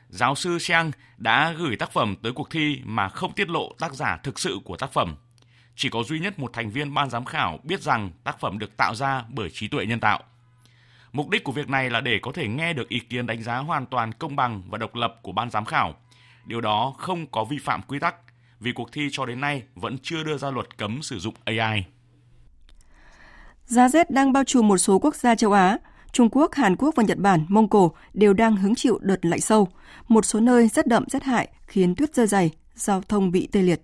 Giáo 0.08 0.34
sư 0.34 0.58
Xiang 0.58 0.90
đã 1.16 1.52
gửi 1.52 1.76
tác 1.76 1.92
phẩm 1.92 2.16
tới 2.22 2.32
cuộc 2.32 2.50
thi 2.50 2.80
mà 2.84 3.08
không 3.08 3.32
tiết 3.32 3.48
lộ 3.48 3.72
tác 3.78 3.94
giả 3.94 4.16
thực 4.22 4.38
sự 4.38 4.58
của 4.64 4.76
tác 4.76 4.92
phẩm. 4.92 5.16
Chỉ 5.76 5.88
có 5.88 6.02
duy 6.02 6.18
nhất 6.18 6.38
một 6.38 6.52
thành 6.52 6.70
viên 6.70 6.94
ban 6.94 7.11
giám 7.11 7.24
khảo 7.24 7.58
biết 7.62 7.82
rằng 7.82 8.11
tác 8.24 8.40
phẩm 8.40 8.58
được 8.58 8.76
tạo 8.76 8.94
ra 8.94 9.24
bởi 9.28 9.50
trí 9.50 9.68
tuệ 9.68 9.86
nhân 9.86 10.00
tạo. 10.00 10.22
Mục 11.12 11.28
đích 11.30 11.44
của 11.44 11.52
việc 11.52 11.68
này 11.68 11.90
là 11.90 12.00
để 12.00 12.18
có 12.22 12.32
thể 12.32 12.48
nghe 12.48 12.72
được 12.72 12.88
ý 12.88 12.98
kiến 12.98 13.26
đánh 13.26 13.42
giá 13.42 13.58
hoàn 13.58 13.86
toàn 13.86 14.12
công 14.12 14.36
bằng 14.36 14.62
và 14.68 14.78
độc 14.78 14.94
lập 14.94 15.14
của 15.22 15.32
ban 15.32 15.50
giám 15.50 15.64
khảo. 15.64 15.94
Điều 16.44 16.61
đó 16.61 16.94
không 16.98 17.26
có 17.26 17.44
vi 17.44 17.58
phạm 17.58 17.82
quy 17.82 17.98
tắc, 17.98 18.14
vì 18.61 18.72
cuộc 18.72 18.92
thi 18.92 19.08
cho 19.12 19.26
đến 19.26 19.40
nay 19.40 19.62
vẫn 19.74 19.98
chưa 20.02 20.24
đưa 20.24 20.36
ra 20.36 20.50
luật 20.50 20.76
cấm 20.76 21.02
sử 21.02 21.18
dụng 21.18 21.34
AI. 21.44 21.84
Giá 23.70 23.88
rét 23.88 24.10
đang 24.10 24.32
bao 24.32 24.44
trùm 24.44 24.68
một 24.68 24.78
số 24.78 24.98
quốc 24.98 25.14
gia 25.14 25.34
châu 25.34 25.52
Á. 25.52 25.78
Trung 26.12 26.28
Quốc, 26.32 26.54
Hàn 26.54 26.76
Quốc 26.76 26.94
và 26.96 27.02
Nhật 27.02 27.18
Bản, 27.18 27.44
Mông 27.48 27.68
Cổ 27.68 27.92
đều 28.14 28.32
đang 28.32 28.56
hứng 28.56 28.74
chịu 28.74 28.98
đợt 29.02 29.24
lạnh 29.24 29.40
sâu. 29.40 29.68
Một 30.08 30.24
số 30.24 30.40
nơi 30.40 30.68
rất 30.68 30.86
đậm 30.86 31.04
rất 31.08 31.22
hại 31.22 31.48
khiến 31.66 31.94
tuyết 31.94 32.14
rơi 32.14 32.26
dày, 32.26 32.50
giao 32.74 33.02
thông 33.08 33.30
bị 33.30 33.48
tê 33.52 33.62
liệt. 33.62 33.80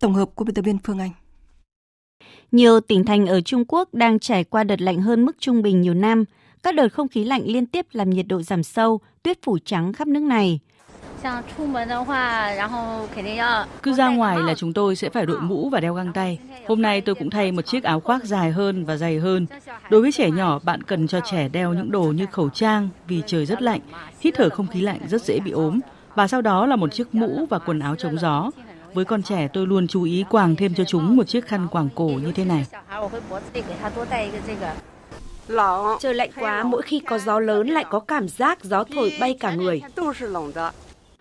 Tổng 0.00 0.14
hợp 0.14 0.28
của 0.34 0.44
biên 0.44 0.54
tập 0.54 0.62
viên 0.62 0.78
Phương 0.84 0.98
Anh. 0.98 1.10
Nhiều 2.52 2.80
tỉnh 2.80 3.04
thành 3.04 3.26
ở 3.26 3.40
Trung 3.40 3.64
Quốc 3.68 3.94
đang 3.94 4.18
trải 4.18 4.44
qua 4.44 4.64
đợt 4.64 4.80
lạnh 4.80 5.00
hơn 5.00 5.24
mức 5.24 5.36
trung 5.38 5.62
bình 5.62 5.80
nhiều 5.80 5.94
năm. 5.94 6.24
Các 6.62 6.74
đợt 6.74 6.88
không 6.88 7.08
khí 7.08 7.24
lạnh 7.24 7.42
liên 7.44 7.66
tiếp 7.66 7.86
làm 7.92 8.10
nhiệt 8.10 8.26
độ 8.28 8.42
giảm 8.42 8.62
sâu, 8.62 9.00
tuyết 9.22 9.38
phủ 9.42 9.58
trắng 9.64 9.92
khắp 9.92 10.08
nước 10.08 10.22
này. 10.22 10.60
Cứ 13.82 13.92
ra 13.92 14.08
ngoài 14.08 14.38
là 14.42 14.54
chúng 14.54 14.72
tôi 14.72 14.96
sẽ 14.96 15.08
phải 15.10 15.26
đội 15.26 15.40
mũ 15.40 15.68
và 15.68 15.80
đeo 15.80 15.94
găng 15.94 16.12
tay. 16.12 16.38
Hôm 16.68 16.82
nay 16.82 17.00
tôi 17.00 17.14
cũng 17.14 17.30
thay 17.30 17.52
một 17.52 17.62
chiếc 17.62 17.84
áo 17.84 18.00
khoác 18.00 18.24
dài 18.24 18.50
hơn 18.50 18.84
và 18.84 18.96
dày 18.96 19.18
hơn. 19.18 19.46
Đối 19.90 20.02
với 20.02 20.12
trẻ 20.12 20.30
nhỏ, 20.30 20.58
bạn 20.62 20.82
cần 20.82 21.08
cho 21.08 21.20
trẻ 21.30 21.48
đeo 21.48 21.74
những 21.74 21.90
đồ 21.90 22.02
như 22.02 22.26
khẩu 22.32 22.48
trang 22.48 22.88
vì 23.08 23.22
trời 23.26 23.46
rất 23.46 23.62
lạnh, 23.62 23.80
hít 24.20 24.34
thở 24.36 24.48
không 24.48 24.66
khí 24.66 24.80
lạnh 24.80 25.00
rất 25.08 25.22
dễ 25.22 25.40
bị 25.40 25.50
ốm. 25.50 25.80
Và 26.14 26.28
sau 26.28 26.42
đó 26.42 26.66
là 26.66 26.76
một 26.76 26.92
chiếc 26.92 27.14
mũ 27.14 27.46
và 27.50 27.58
quần 27.58 27.78
áo 27.78 27.94
chống 27.94 28.18
gió. 28.18 28.50
Với 28.94 29.04
con 29.04 29.22
trẻ 29.22 29.48
tôi 29.52 29.66
luôn 29.66 29.86
chú 29.88 30.02
ý 30.02 30.24
quàng 30.30 30.56
thêm 30.56 30.74
cho 30.74 30.84
chúng 30.84 31.16
một 31.16 31.24
chiếc 31.28 31.46
khăn 31.46 31.68
quàng 31.68 31.88
cổ 31.94 32.06
như 32.06 32.32
thế 32.32 32.44
này. 32.44 32.66
Trời 36.00 36.14
lạnh 36.14 36.30
quá, 36.40 36.62
mỗi 36.62 36.82
khi 36.82 37.00
có 37.00 37.18
gió 37.18 37.38
lớn 37.38 37.68
lại 37.68 37.84
có 37.90 38.00
cảm 38.00 38.28
giác 38.28 38.64
gió 38.64 38.84
thổi 38.84 39.12
bay 39.20 39.36
cả 39.40 39.54
người. 39.54 39.82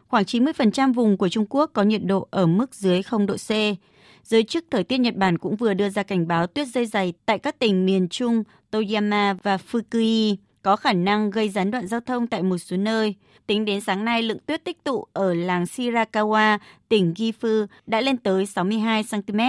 Khoảng 0.08 0.24
90% 0.24 0.94
vùng 0.94 1.18
của 1.18 1.30
Trung 1.30 1.46
Quốc 1.50 1.72
có 1.74 1.84
nhiệt 1.84 2.02
độ 2.04 2.28
ở 2.32 2.46
mức 2.46 2.76
dưới 2.76 3.02
0 3.04 3.26
độ 3.26 3.36
C. 3.36 3.52
Giới 4.24 4.44
chức 4.44 4.66
thời 4.72 4.84
tiết 4.84 4.98
Nhật 4.98 5.16
Bản 5.16 5.38
cũng 5.38 5.56
vừa 5.56 5.74
đưa 5.74 5.90
ra 5.90 6.04
cảnh 6.04 6.28
báo 6.28 6.48
tuyết 6.48 6.68
rơi 6.68 6.86
dày 6.86 7.14
tại 7.26 7.40
các 7.40 7.60
tỉnh 7.60 7.86
miền 7.86 8.08
Trung 8.10 8.44
Toyama 8.72 9.34
và 9.44 9.58
Fukui 9.72 10.36
có 10.64 10.76
khả 10.76 10.94
năng 10.94 11.30
gây 11.30 11.50
gián 11.50 11.72
đoạn 11.72 11.88
giao 11.88 12.00
thông 12.00 12.28
tại 12.28 12.44
một 12.44 12.58
số 12.58 12.78
nơi. 12.78 13.16
Tính 13.48 13.66
đến 13.66 13.82
sáng 13.82 14.06
nay, 14.06 14.22
lượng 14.22 14.40
tuyết 14.46 14.64
tích 14.64 14.84
tụ 14.84 15.06
ở 15.14 15.34
làng 15.34 15.64
Shirakawa, 15.64 16.60
tỉnh 16.90 17.14
Gifu 17.14 17.68
đã 17.86 18.02
lên 18.02 18.18
tới 18.18 18.46
62 18.46 19.04
cm. 19.12 19.40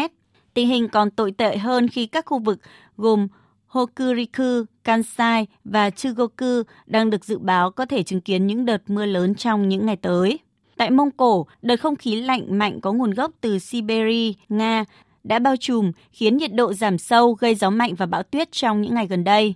Tình 0.55 0.69
hình 0.69 0.89
còn 0.89 1.11
tồi 1.11 1.33
tệ 1.33 1.57
hơn 1.57 1.89
khi 1.89 2.07
các 2.07 2.27
khu 2.27 2.39
vực 2.39 2.59
gồm 2.97 3.29
Hokuriku, 3.67 4.65
Kansai 4.85 5.47
và 5.65 5.91
Chugoku 5.91 6.63
đang 6.87 7.11
được 7.11 7.25
dự 7.25 7.39
báo 7.39 7.71
có 7.71 7.87
thể 7.87 8.03
chứng 8.03 8.21
kiến 8.21 8.47
những 8.47 8.65
đợt 8.65 8.83
mưa 8.87 9.07
lớn 9.07 9.35
trong 9.35 9.69
những 9.69 9.87
ngày 9.87 9.97
tới. 9.97 10.39
Tại 10.79 10.91
Mông 10.91 11.11
Cổ, 11.11 11.47
đợt 11.63 11.77
không 11.77 11.97
khí 11.97 12.17
lạnh 12.17 12.59
mạnh 12.59 12.81
có 12.81 12.93
nguồn 12.93 13.11
gốc 13.11 13.31
từ 13.41 13.59
Siberia, 13.59 14.33
Nga 14.49 14.85
đã 15.25 15.39
bao 15.39 15.57
trùm 15.57 15.93
khiến 16.13 16.37
nhiệt 16.37 16.53
độ 16.55 16.73
giảm 16.73 16.99
sâu 16.99 17.33
gây 17.33 17.55
gió 17.55 17.71
mạnh 17.71 17.95
và 17.95 18.07
bão 18.07 18.23
tuyết 18.23 18.53
trong 18.53 18.83
những 18.83 18.95
ngày 18.95 19.07
gần 19.07 19.25
đây. 19.25 19.55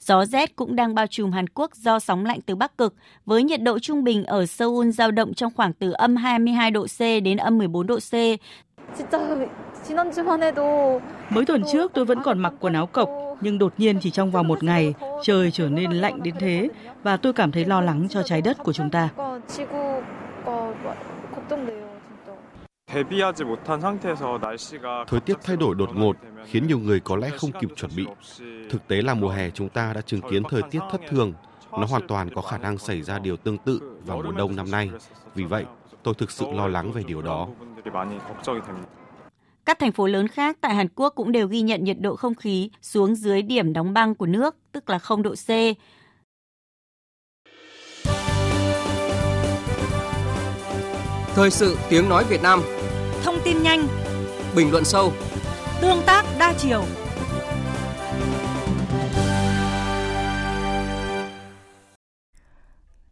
Gió 0.00 0.24
rét 0.24 0.56
cũng 0.56 0.76
đang 0.76 0.94
bao 0.94 1.06
trùm 1.06 1.32
Hàn 1.32 1.48
Quốc 1.48 1.74
do 1.74 1.98
sóng 1.98 2.24
lạnh 2.24 2.40
từ 2.46 2.54
Bắc 2.54 2.78
Cực, 2.78 2.94
với 3.26 3.42
nhiệt 3.42 3.62
độ 3.62 3.78
trung 3.78 4.04
bình 4.04 4.24
ở 4.24 4.46
Seoul 4.46 4.90
dao 4.90 5.10
động 5.10 5.34
trong 5.34 5.52
khoảng 5.56 5.72
từ 5.72 5.92
âm 5.92 6.16
22 6.16 6.70
độ 6.70 6.86
C 6.86 7.00
đến 7.00 7.36
âm 7.36 7.58
14 7.58 7.86
độ 7.86 7.98
C. 8.10 8.12
Mới 11.30 11.44
tuần 11.44 11.62
trước 11.72 11.92
tôi 11.94 12.04
vẫn 12.04 12.22
còn 12.22 12.38
mặc 12.38 12.52
quần 12.60 12.72
áo 12.72 12.86
cộc, 12.86 13.08
nhưng 13.40 13.58
đột 13.58 13.72
nhiên 13.78 13.98
chỉ 14.00 14.10
trong 14.10 14.30
vòng 14.30 14.48
một 14.48 14.62
ngày, 14.62 14.94
trời 15.22 15.50
trở 15.50 15.68
nên 15.68 15.90
lạnh 15.90 16.22
đến 16.22 16.34
thế 16.38 16.68
và 17.02 17.16
tôi 17.16 17.32
cảm 17.32 17.52
thấy 17.52 17.64
lo 17.64 17.80
lắng 17.80 18.06
cho 18.10 18.22
trái 18.22 18.40
đất 18.42 18.58
của 18.58 18.72
chúng 18.72 18.90
ta. 18.90 19.08
Thời 25.06 25.20
tiết 25.20 25.36
thay 25.42 25.56
đổi 25.56 25.74
đột 25.74 25.90
ngột 25.94 26.16
khiến 26.46 26.66
nhiều 26.66 26.78
người 26.78 27.00
có 27.00 27.16
lẽ 27.16 27.30
không 27.30 27.50
kịp 27.60 27.68
chuẩn 27.76 27.90
bị. 27.96 28.06
Thực 28.70 28.88
tế 28.88 29.02
là 29.02 29.14
mùa 29.14 29.28
hè 29.28 29.50
chúng 29.50 29.68
ta 29.68 29.92
đã 29.92 30.00
chứng 30.00 30.20
kiến 30.30 30.42
thời 30.50 30.62
tiết 30.70 30.80
thất 30.90 31.00
thường. 31.08 31.32
Nó 31.70 31.84
hoàn 31.84 32.06
toàn 32.08 32.34
có 32.34 32.42
khả 32.42 32.58
năng 32.58 32.78
xảy 32.78 33.02
ra 33.02 33.18
điều 33.18 33.36
tương 33.36 33.58
tự 33.58 33.98
vào 34.06 34.22
mùa 34.24 34.32
đông 34.32 34.56
năm 34.56 34.70
nay. 34.70 34.90
Vì 35.34 35.44
vậy, 35.44 35.64
tôi 36.02 36.14
thực 36.14 36.30
sự 36.30 36.46
lo 36.52 36.66
lắng 36.66 36.92
về 36.92 37.02
điều 37.06 37.22
đó. 37.22 37.48
Các 39.64 39.78
thành 39.78 39.92
phố 39.92 40.06
lớn 40.06 40.28
khác 40.28 40.58
tại 40.60 40.74
Hàn 40.74 40.88
Quốc 40.94 41.12
cũng 41.16 41.32
đều 41.32 41.48
ghi 41.48 41.60
nhận 41.60 41.84
nhiệt 41.84 41.96
độ 42.00 42.16
không 42.16 42.34
khí 42.34 42.70
xuống 42.82 43.14
dưới 43.14 43.42
điểm 43.42 43.72
đóng 43.72 43.92
băng 43.92 44.14
của 44.14 44.26
nước, 44.26 44.56
tức 44.72 44.90
là 44.90 44.98
0 44.98 45.22
độ 45.22 45.34
C. 45.34 45.48
Thời 51.34 51.50
sự 51.50 51.78
tiếng 51.90 52.08
nói 52.08 52.24
Việt 52.24 52.42
Nam. 52.42 52.62
Thông 53.22 53.38
tin 53.44 53.62
nhanh. 53.62 53.88
Bình 54.56 54.72
luận 54.72 54.84
sâu. 54.84 55.12
Tương 55.80 56.02
tác 56.06 56.24
đa 56.38 56.54
chiều. 56.58 56.84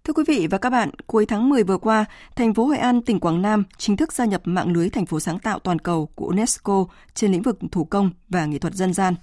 Thưa 0.04 0.12
quý 0.14 0.22
vị 0.26 0.46
và 0.50 0.58
các 0.58 0.70
bạn, 0.70 0.90
cuối 1.06 1.26
tháng 1.26 1.48
10 1.48 1.64
vừa 1.64 1.78
qua, 1.78 2.04
thành 2.36 2.54
phố 2.54 2.64
Hội 2.64 2.78
An, 2.78 3.02
tỉnh 3.02 3.20
Quảng 3.20 3.42
Nam 3.42 3.64
chính 3.76 3.96
thức 3.96 4.12
gia 4.12 4.24
nhập 4.24 4.42
mạng 4.44 4.72
lưới 4.72 4.88
thành 4.88 5.06
phố 5.06 5.20
sáng 5.20 5.38
tạo 5.38 5.58
toàn 5.58 5.78
cầu 5.78 6.08
của 6.14 6.26
UNESCO 6.26 6.86
trên 7.14 7.32
lĩnh 7.32 7.42
vực 7.42 7.58
thủ 7.72 7.84
công 7.84 8.10
và 8.28 8.46
nghệ 8.46 8.58
thuật 8.58 8.74
dân 8.74 8.94
gian. 8.94 9.14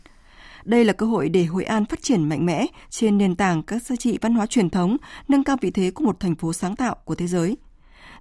Đây 0.63 0.85
là 0.85 0.93
cơ 0.93 1.05
hội 1.05 1.29
để 1.29 1.43
Hội 1.43 1.63
An 1.63 1.85
phát 1.85 2.01
triển 2.01 2.29
mạnh 2.29 2.45
mẽ 2.45 2.65
trên 2.89 3.17
nền 3.17 3.35
tảng 3.35 3.63
các 3.63 3.83
giá 3.83 3.95
trị 3.95 4.17
văn 4.21 4.33
hóa 4.33 4.45
truyền 4.45 4.69
thống, 4.69 4.97
nâng 5.27 5.43
cao 5.43 5.57
vị 5.61 5.71
thế 5.71 5.91
của 5.91 6.03
một 6.03 6.19
thành 6.19 6.35
phố 6.35 6.53
sáng 6.53 6.75
tạo 6.75 6.95
của 7.05 7.15
thế 7.15 7.27
giới 7.27 7.57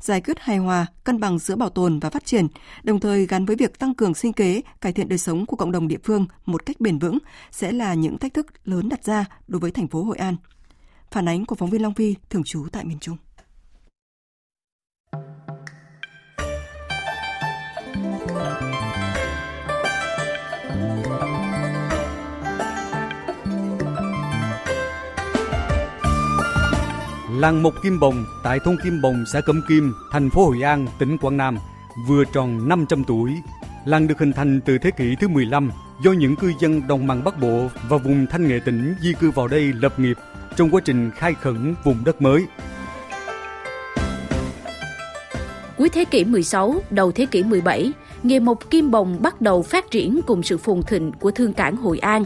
giải 0.01 0.21
quyết 0.21 0.39
hài 0.41 0.57
hòa, 0.57 0.87
cân 1.05 1.21
bằng 1.21 1.39
giữa 1.39 1.57
bảo 1.57 1.69
tồn 1.69 2.01
và 2.01 2.11
phát 2.11 2.25
triển, 2.25 2.47
đồng 2.83 3.01
thời 3.01 3.27
gắn 3.27 3.45
với 3.45 3.57
việc 3.57 3.79
tăng 3.79 3.95
cường 3.95 4.15
sinh 4.15 4.33
kế, 4.33 4.63
cải 4.81 4.93
thiện 4.93 5.09
đời 5.09 5.19
sống 5.19 5.47
của 5.47 5.57
cộng 5.57 5.73
đồng 5.73 5.89
địa 5.89 5.99
phương 6.05 6.27
một 6.47 6.67
cách 6.67 6.81
bền 6.81 6.99
vững 6.99 7.19
sẽ 7.51 7.73
là 7.73 7.95
những 7.95 8.19
thách 8.19 8.35
thức 8.35 8.47
lớn 8.65 8.89
đặt 8.89 9.05
ra 9.05 9.25
đối 9.49 9.61
với 9.61 9.71
thành 9.71 9.89
phố 9.89 10.03
Hội 10.03 10.17
An. 10.17 10.37
Phản 11.11 11.29
ánh 11.29 11.47
của 11.47 11.55
phóng 11.55 11.71
viên 11.71 11.83
Long 11.83 11.95
Vi 11.95 12.15
thường 12.31 12.45
trú 12.45 12.67
tại 12.73 12.85
miền 12.85 12.99
Trung. 12.99 13.17
Làng 27.39 27.63
Mộc 27.63 27.83
Kim 27.83 28.01
Bồng 28.01 28.25
tại 28.43 28.59
thôn 28.65 28.77
Kim 28.85 29.03
Bồng, 29.03 29.25
xã 29.33 29.41
Cẩm 29.41 29.63
Kim, 29.69 29.95
thành 30.13 30.31
phố 30.31 30.47
Hội 30.47 30.63
An, 30.63 30.87
tỉnh 30.99 31.19
Quảng 31.19 31.37
Nam 31.37 31.59
vừa 32.07 32.25
tròn 32.25 32.69
500 32.69 33.05
tuổi. 33.05 33.31
Làng 33.85 34.07
được 34.07 34.19
hình 34.19 34.33
thành 34.33 34.61
từ 34.65 34.79
thế 34.79 34.91
kỷ 34.91 35.17
thứ 35.21 35.29
15 35.29 35.71
do 36.05 36.13
những 36.13 36.37
cư 36.37 36.53
dân 36.61 36.89
đồng 36.89 37.07
bằng 37.07 37.25
Bắc 37.25 37.41
Bộ 37.41 37.69
và 37.89 37.97
vùng 37.97 38.27
Thanh 38.27 38.49
Nghệ 38.49 38.61
tỉnh 38.65 38.95
di 39.03 39.13
cư 39.21 39.31
vào 39.31 39.49
đây 39.49 39.73
lập 39.73 39.99
nghiệp 39.99 40.17
trong 40.57 40.71
quá 40.71 40.81
trình 40.85 41.11
khai 41.17 41.35
khẩn 41.35 41.75
vùng 41.85 42.05
đất 42.05 42.23
mới. 42.23 42.47
Cuối 45.77 45.89
thế 45.89 46.05
kỷ 46.05 46.25
16, 46.25 46.75
đầu 46.91 47.13
thế 47.13 47.27
kỷ 47.27 47.43
17, 47.43 47.93
nghề 48.23 48.41
mộc 48.41 48.71
kim 48.71 48.91
bồng 48.91 49.23
bắt 49.23 49.41
đầu 49.41 49.63
phát 49.63 49.91
triển 49.91 50.21
cùng 50.27 50.43
sự 50.43 50.59
phồn 50.59 50.83
thịnh 50.83 51.13
của 51.13 51.31
thương 51.31 51.53
cảng 51.53 51.77
Hội 51.77 51.99
An. 51.99 52.25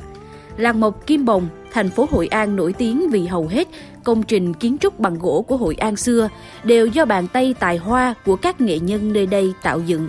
Làng 0.56 0.80
mộc 0.80 1.06
kim 1.06 1.24
bồng, 1.24 1.48
thành 1.72 1.90
phố 1.90 2.08
Hội 2.10 2.26
An 2.26 2.56
nổi 2.56 2.72
tiếng 2.72 3.10
vì 3.10 3.26
hầu 3.26 3.46
hết 3.46 3.68
công 4.04 4.22
trình 4.22 4.54
kiến 4.54 4.76
trúc 4.80 5.00
bằng 5.00 5.18
gỗ 5.18 5.44
của 5.48 5.56
Hội 5.56 5.74
An 5.74 5.96
xưa 5.96 6.28
đều 6.64 6.86
do 6.86 7.04
bàn 7.04 7.28
tay 7.28 7.54
tài 7.60 7.76
hoa 7.76 8.14
của 8.24 8.36
các 8.36 8.60
nghệ 8.60 8.78
nhân 8.78 9.12
nơi 9.12 9.26
đây 9.26 9.52
tạo 9.62 9.80
dựng. 9.80 10.08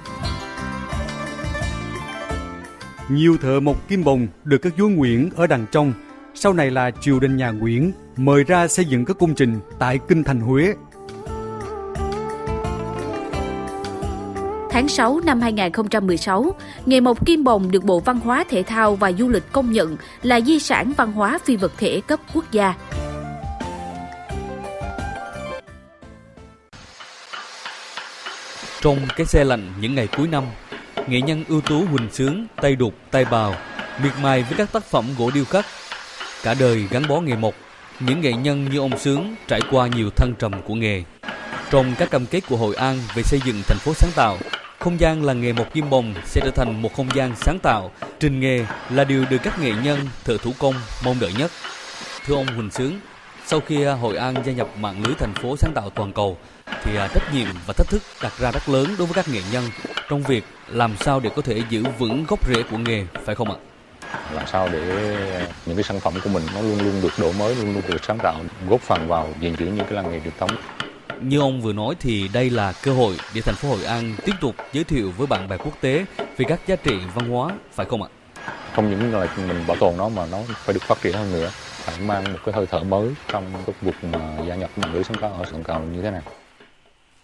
Nhiều 3.09 3.37
thợ 3.41 3.59
mộc 3.59 3.87
kim 3.87 4.03
bồng 4.03 4.27
được 4.43 4.57
các 4.57 4.77
vua 4.77 4.87
Nguyễn 4.87 5.29
ở 5.35 5.47
đằng 5.47 5.65
trong, 5.71 5.93
sau 6.33 6.53
này 6.53 6.71
là 6.71 6.91
triều 7.01 7.19
đình 7.19 7.37
nhà 7.37 7.51
Nguyễn 7.51 7.91
mời 8.17 8.43
ra 8.43 8.67
xây 8.67 8.85
dựng 8.85 9.05
các 9.05 9.17
công 9.19 9.35
trình 9.35 9.59
tại 9.79 9.99
kinh 10.07 10.23
thành 10.23 10.39
Huế. 10.39 10.73
Tháng 14.73 14.87
6 14.87 15.19
năm 15.25 15.41
2016, 15.41 16.55
nghề 16.85 16.99
mộc 16.99 17.25
kim 17.25 17.43
bồng 17.43 17.71
được 17.71 17.83
Bộ 17.83 17.99
Văn 17.99 18.19
hóa 18.19 18.43
Thể 18.49 18.63
thao 18.63 18.95
và 18.95 19.11
Du 19.11 19.29
lịch 19.29 19.51
công 19.51 19.71
nhận 19.71 19.97
là 20.23 20.41
di 20.41 20.59
sản 20.59 20.93
văn 20.97 21.11
hóa 21.11 21.39
phi 21.45 21.55
vật 21.55 21.71
thể 21.77 22.01
cấp 22.07 22.19
quốc 22.33 22.51
gia. 22.51 22.73
Trong 28.81 28.97
cái 29.15 29.25
xe 29.25 29.43
lạnh 29.43 29.73
những 29.81 29.95
ngày 29.95 30.07
cuối 30.17 30.27
năm, 30.27 30.43
nghệ 31.07 31.21
nhân 31.21 31.43
ưu 31.47 31.61
tú 31.61 31.85
Huỳnh 31.85 32.09
Sướng, 32.11 32.47
tay 32.61 32.75
đục, 32.75 32.93
tay 33.11 33.25
bào, 33.25 33.55
miệt 34.03 34.13
mài 34.21 34.43
với 34.43 34.57
các 34.57 34.71
tác 34.71 34.83
phẩm 34.83 35.05
gỗ 35.17 35.31
điêu 35.33 35.45
khắc. 35.45 35.65
Cả 36.43 36.55
đời 36.59 36.87
gắn 36.91 37.03
bó 37.07 37.19
nghề 37.19 37.35
mộc, 37.35 37.53
những 37.99 38.21
nghệ 38.21 38.33
nhân 38.33 38.69
như 38.71 38.79
ông 38.79 38.99
Sướng 38.99 39.35
trải 39.47 39.61
qua 39.71 39.87
nhiều 39.87 40.09
thăng 40.09 40.33
trầm 40.39 40.51
của 40.67 40.75
nghề. 40.75 41.03
Trong 41.69 41.95
các 41.97 42.11
cam 42.11 42.25
kết 42.25 42.41
của 42.49 42.57
Hội 42.57 42.75
An 42.75 42.99
về 43.15 43.23
xây 43.23 43.39
dựng 43.45 43.61
thành 43.67 43.77
phố 43.77 43.93
sáng 43.93 44.11
tạo, 44.15 44.37
không 44.83 44.99
gian 44.99 45.23
làng 45.23 45.41
nghề 45.41 45.53
một 45.53 45.65
kim 45.73 45.89
bồng 45.89 46.13
sẽ 46.25 46.41
trở 46.43 46.51
thành 46.51 46.81
một 46.81 46.93
không 46.95 47.07
gian 47.15 47.35
sáng 47.35 47.59
tạo, 47.59 47.91
trình 48.19 48.39
nghề 48.39 48.65
là 48.89 49.03
điều 49.03 49.25
được 49.29 49.37
các 49.43 49.59
nghệ 49.59 49.71
nhân, 49.83 49.99
thợ 50.23 50.37
thủ 50.37 50.51
công 50.59 50.75
mong 51.05 51.19
đợi 51.19 51.31
nhất. 51.37 51.51
Thưa 52.25 52.35
ông 52.35 52.47
Huỳnh 52.47 52.71
Sướng, 52.71 52.99
sau 53.45 53.59
khi 53.59 53.83
Hội 53.83 54.15
An 54.15 54.35
gia 54.45 54.53
nhập 54.53 54.67
mạng 54.79 55.03
lưới 55.03 55.13
thành 55.19 55.33
phố 55.33 55.57
sáng 55.57 55.71
tạo 55.75 55.89
toàn 55.89 56.13
cầu, 56.13 56.37
thì 56.83 56.95
à, 56.97 57.07
trách 57.13 57.33
nhiệm 57.33 57.47
và 57.67 57.73
thách 57.77 57.87
thức 57.89 58.01
đặt 58.23 58.31
ra 58.39 58.51
rất 58.51 58.69
lớn 58.69 58.87
đối 58.97 59.07
với 59.07 59.13
các 59.13 59.33
nghệ 59.33 59.41
nhân 59.51 59.63
trong 60.09 60.23
việc 60.23 60.43
làm 60.67 60.95
sao 60.99 61.19
để 61.19 61.29
có 61.35 61.41
thể 61.41 61.61
giữ 61.69 61.83
vững 61.97 62.25
gốc 62.27 62.47
rễ 62.47 62.63
của 62.71 62.77
nghề, 62.77 63.05
phải 63.25 63.35
không 63.35 63.51
ạ? 63.51 63.57
làm 64.33 64.47
sao 64.47 64.69
để 64.71 65.15
à, 65.33 65.47
những 65.65 65.75
cái 65.75 65.83
sản 65.83 65.99
phẩm 65.99 66.13
của 66.23 66.29
mình 66.29 66.43
nó 66.55 66.61
luôn 66.61 66.79
luôn 66.79 67.01
được 67.01 67.13
đổi 67.19 67.33
mới, 67.33 67.55
luôn 67.55 67.73
luôn 67.73 67.83
được 67.87 68.03
sáng 68.05 68.17
tạo, 68.17 68.35
góp 68.69 68.81
phần 68.81 69.07
vào 69.07 69.29
gìn 69.39 69.55
giữ 69.55 69.65
những 69.65 69.85
cái 69.85 69.93
làng 69.93 70.11
nghề 70.11 70.19
truyền 70.19 70.33
thống. 70.39 70.51
Như 71.21 71.39
ông 71.39 71.61
vừa 71.61 71.73
nói 71.73 71.95
thì 71.99 72.27
đây 72.33 72.49
là 72.49 72.73
cơ 72.83 72.93
hội 72.93 73.17
để 73.35 73.41
thành 73.41 73.55
phố 73.55 73.69
Hội 73.69 73.83
An 73.83 74.15
tiếp 74.25 74.33
tục 74.41 74.55
giới 74.73 74.83
thiệu 74.83 75.11
với 75.17 75.27
bạn 75.27 75.47
bè 75.47 75.57
quốc 75.57 75.81
tế 75.81 76.05
về 76.37 76.45
các 76.47 76.59
giá 76.67 76.75
trị 76.75 76.95
văn 77.15 77.29
hóa, 77.29 77.55
phải 77.71 77.85
không 77.85 78.03
ạ? 78.03 78.09
Không 78.75 78.89
những 78.89 79.13
là 79.13 79.27
mình 79.37 79.63
bảo 79.67 79.77
tồn 79.79 79.97
nó 79.97 80.09
mà 80.09 80.25
nó 80.31 80.37
phải 80.47 80.73
được 80.73 80.83
phát 80.83 81.01
triển 81.01 81.13
hơn 81.13 81.31
nữa, 81.31 81.49
phải 81.55 81.99
mang 81.99 82.33
một 82.33 82.39
cái 82.45 82.53
hơi 82.53 82.65
thở 82.65 82.79
mới 82.79 83.09
trong 83.27 83.53
cái 83.65 83.75
việc 83.81 83.95
mà 84.03 84.37
gia 84.47 84.55
nhập 84.55 84.69
mạng 84.77 84.93
lưới 84.93 85.03
sáng 85.03 85.17
tạo 85.21 85.33
ở 85.33 85.45
sân 85.51 85.63
cầu 85.63 85.79
như 85.79 86.01
thế 86.01 86.11
này. 86.11 86.21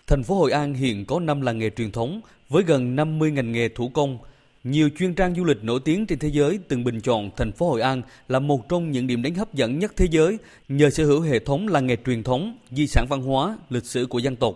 Thành 0.08 0.24
phố 0.24 0.36
Hội 0.36 0.52
An 0.52 0.74
hiện 0.74 1.06
có 1.06 1.20
5 1.20 1.42
làng 1.42 1.60
nghề 1.60 1.70
truyền 1.70 1.92
thống 1.92 2.22
với 2.50 2.64
gần 2.64 2.96
50 2.96 3.32
ngành 3.32 3.52
nghề 3.52 3.70
thủ 3.70 3.92
công. 3.94 4.18
Nhiều 4.64 4.90
chuyên 5.00 5.14
trang 5.14 5.36
du 5.36 5.44
lịch 5.44 5.64
nổi 5.64 5.80
tiếng 5.86 6.06
trên 6.06 6.20
thế 6.20 6.28
giới 6.28 6.60
từng 6.68 6.84
bình 6.84 7.02
chọn 7.02 7.30
thành 7.38 7.52
phố 7.52 7.70
Hội 7.70 7.82
An 7.82 8.02
là 8.28 8.40
một 8.40 8.70
trong 8.70 8.92
những 8.92 9.08
điểm 9.08 9.22
đến 9.22 9.36
hấp 9.36 9.54
dẫn 9.54 9.80
nhất 9.80 9.94
thế 9.96 10.06
giới 10.12 10.38
nhờ 10.70 10.90
sở 10.90 11.06
hữu 11.06 11.22
hệ 11.22 11.40
thống 11.40 11.68
làng 11.68 11.88
nghề 11.88 11.96
truyền 12.06 12.24
thống, 12.24 12.58
di 12.72 12.88
sản 12.88 13.06
văn 13.10 13.22
hóa, 13.22 13.58
lịch 13.70 13.86
sử 13.86 14.06
của 14.06 14.20
dân 14.20 14.36
tộc. 14.36 14.54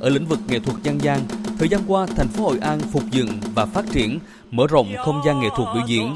Ở 0.00 0.08
lĩnh 0.08 0.26
vực 0.26 0.38
nghệ 0.48 0.58
thuật 0.60 0.82
dân 0.82 1.02
gian, 1.02 1.20
thời 1.58 1.68
gian 1.68 1.80
qua 1.86 2.06
thành 2.06 2.28
phố 2.28 2.44
Hội 2.44 2.58
An 2.58 2.80
phục 2.80 3.02
dựng 3.10 3.28
và 3.54 3.66
phát 3.66 3.84
triển, 3.92 4.18
mở 4.50 4.66
rộng 4.66 4.94
không 5.04 5.20
gian 5.26 5.40
nghệ 5.40 5.48
thuật 5.56 5.68
biểu 5.74 5.84
diễn. 5.86 6.14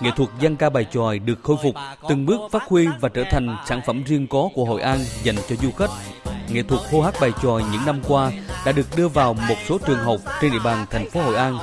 Nghệ 0.00 0.10
thuật 0.16 0.28
dân 0.40 0.56
ca 0.56 0.70
bài 0.70 0.86
tròi 0.92 1.18
được 1.18 1.42
khôi 1.42 1.56
phục, 1.62 1.74
từng 2.08 2.26
bước 2.26 2.40
phát 2.52 2.62
huy 2.62 2.86
và 3.00 3.08
trở 3.08 3.24
thành 3.30 3.56
sản 3.68 3.80
phẩm 3.86 4.02
riêng 4.06 4.26
có 4.26 4.48
của 4.54 4.64
Hội 4.64 4.80
An 4.80 4.98
dành 5.24 5.36
cho 5.48 5.56
du 5.56 5.70
khách 5.70 5.90
nghệ 6.52 6.62
thuật 6.62 6.80
hô 6.90 7.00
hát 7.00 7.14
bài 7.20 7.32
tròi 7.42 7.62
những 7.72 7.86
năm 7.86 8.00
qua 8.08 8.32
đã 8.66 8.72
được 8.72 8.86
đưa 8.96 9.08
vào 9.08 9.34
một 9.34 9.54
số 9.68 9.78
trường 9.86 9.98
học 9.98 10.20
trên 10.40 10.52
địa 10.52 10.58
bàn 10.64 10.86
thành 10.90 11.10
phố 11.10 11.22
Hội 11.22 11.34
An. 11.34 11.58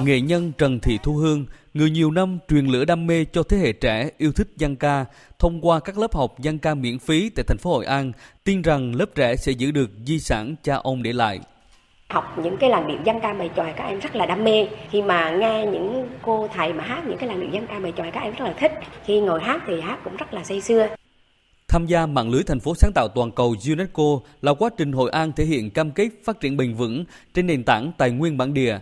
Nghệ 0.00 0.20
nhân 0.20 0.52
Trần 0.58 0.80
Thị 0.80 0.98
Thu 1.02 1.14
Hương, 1.14 1.46
người 1.74 1.90
nhiều 1.90 2.10
năm 2.10 2.38
truyền 2.48 2.66
lửa 2.66 2.84
đam 2.84 3.06
mê 3.06 3.24
cho 3.24 3.42
thế 3.42 3.56
hệ 3.56 3.72
trẻ 3.72 4.10
yêu 4.18 4.32
thích 4.32 4.48
dân 4.56 4.76
ca, 4.76 5.04
thông 5.38 5.60
qua 5.60 5.80
các 5.80 5.98
lớp 5.98 6.14
học 6.14 6.40
dân 6.40 6.58
ca 6.58 6.74
miễn 6.74 6.98
phí 6.98 7.30
tại 7.30 7.44
thành 7.48 7.58
phố 7.58 7.70
Hội 7.70 7.84
An, 7.84 8.12
tin 8.44 8.62
rằng 8.62 8.94
lớp 8.94 9.06
trẻ 9.14 9.36
sẽ 9.36 9.52
giữ 9.52 9.70
được 9.70 9.90
di 10.06 10.18
sản 10.18 10.54
cha 10.62 10.74
ông 10.74 11.02
để 11.02 11.12
lại. 11.12 11.40
Học 12.08 12.38
những 12.42 12.56
cái 12.56 12.70
làn 12.70 12.88
điệu 12.88 12.98
dân 13.04 13.16
ca 13.22 13.34
bài 13.34 13.50
tròi 13.56 13.72
các 13.76 13.84
em 13.84 13.98
rất 13.98 14.16
là 14.16 14.26
đam 14.26 14.44
mê. 14.44 14.66
Khi 14.90 15.02
mà 15.02 15.30
nghe 15.30 15.66
những 15.66 16.08
cô 16.22 16.48
thầy 16.54 16.72
mà 16.72 16.84
hát 16.84 17.04
những 17.08 17.18
cái 17.18 17.28
làn 17.28 17.40
điệu 17.40 17.50
dân 17.52 17.66
ca 17.66 17.80
bài 17.80 17.92
tròi 17.96 18.10
các 18.10 18.20
em 18.20 18.34
rất 18.34 18.44
là 18.44 18.54
thích. 18.60 18.72
Khi 19.04 19.20
ngồi 19.20 19.40
hát 19.42 19.62
thì 19.66 19.80
hát 19.80 19.98
cũng 20.04 20.16
rất 20.16 20.34
là 20.34 20.44
say 20.44 20.60
sưa. 20.60 20.88
Tham 21.68 21.86
gia 21.86 22.06
mạng 22.06 22.30
lưới 22.30 22.42
thành 22.42 22.60
phố 22.60 22.74
sáng 22.74 22.92
tạo 22.94 23.08
toàn 23.08 23.30
cầu 23.30 23.54
UNESCO 23.68 24.02
là 24.42 24.54
quá 24.54 24.70
trình 24.76 24.92
Hội 24.92 25.10
An 25.10 25.32
thể 25.32 25.44
hiện 25.44 25.70
cam 25.70 25.90
kết 25.90 26.08
phát 26.24 26.40
triển 26.40 26.56
bền 26.56 26.74
vững 26.74 27.04
trên 27.34 27.46
nền 27.46 27.64
tảng 27.64 27.92
tài 27.98 28.10
nguyên 28.10 28.36
bản 28.36 28.54
địa, 28.54 28.78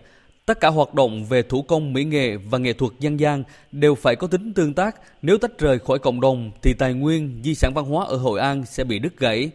Tất 0.51 0.61
cả 0.61 0.69
hoạt 0.69 0.95
động 0.95 1.25
về 1.25 1.43
thủ 1.43 1.63
công 1.63 1.93
mỹ 1.93 2.05
nghệ 2.05 2.37
và 2.37 2.59
nghệ 2.59 2.73
thuật 2.73 2.93
dân 3.01 3.21
gian 3.21 3.43
đều 3.73 3.95
phải 3.95 4.17
có 4.17 4.27
tính 4.27 4.53
tương 4.55 4.75
tác. 4.75 4.97
Nếu 5.23 5.39
tách 5.39 5.59
rời 5.59 5.79
khỏi 5.79 5.99
cộng 5.99 6.21
đồng 6.21 6.51
thì 6.63 6.75
tài 6.75 6.95
nguyên, 6.95 7.41
di 7.45 7.55
sản 7.55 7.75
văn 7.75 7.85
hóa 7.85 8.05
ở 8.05 8.17
Hội 8.17 8.41
An 8.41 8.67
sẽ 8.67 8.85
bị 8.85 8.99
đứt 8.99 9.19
gãy. 9.19 9.51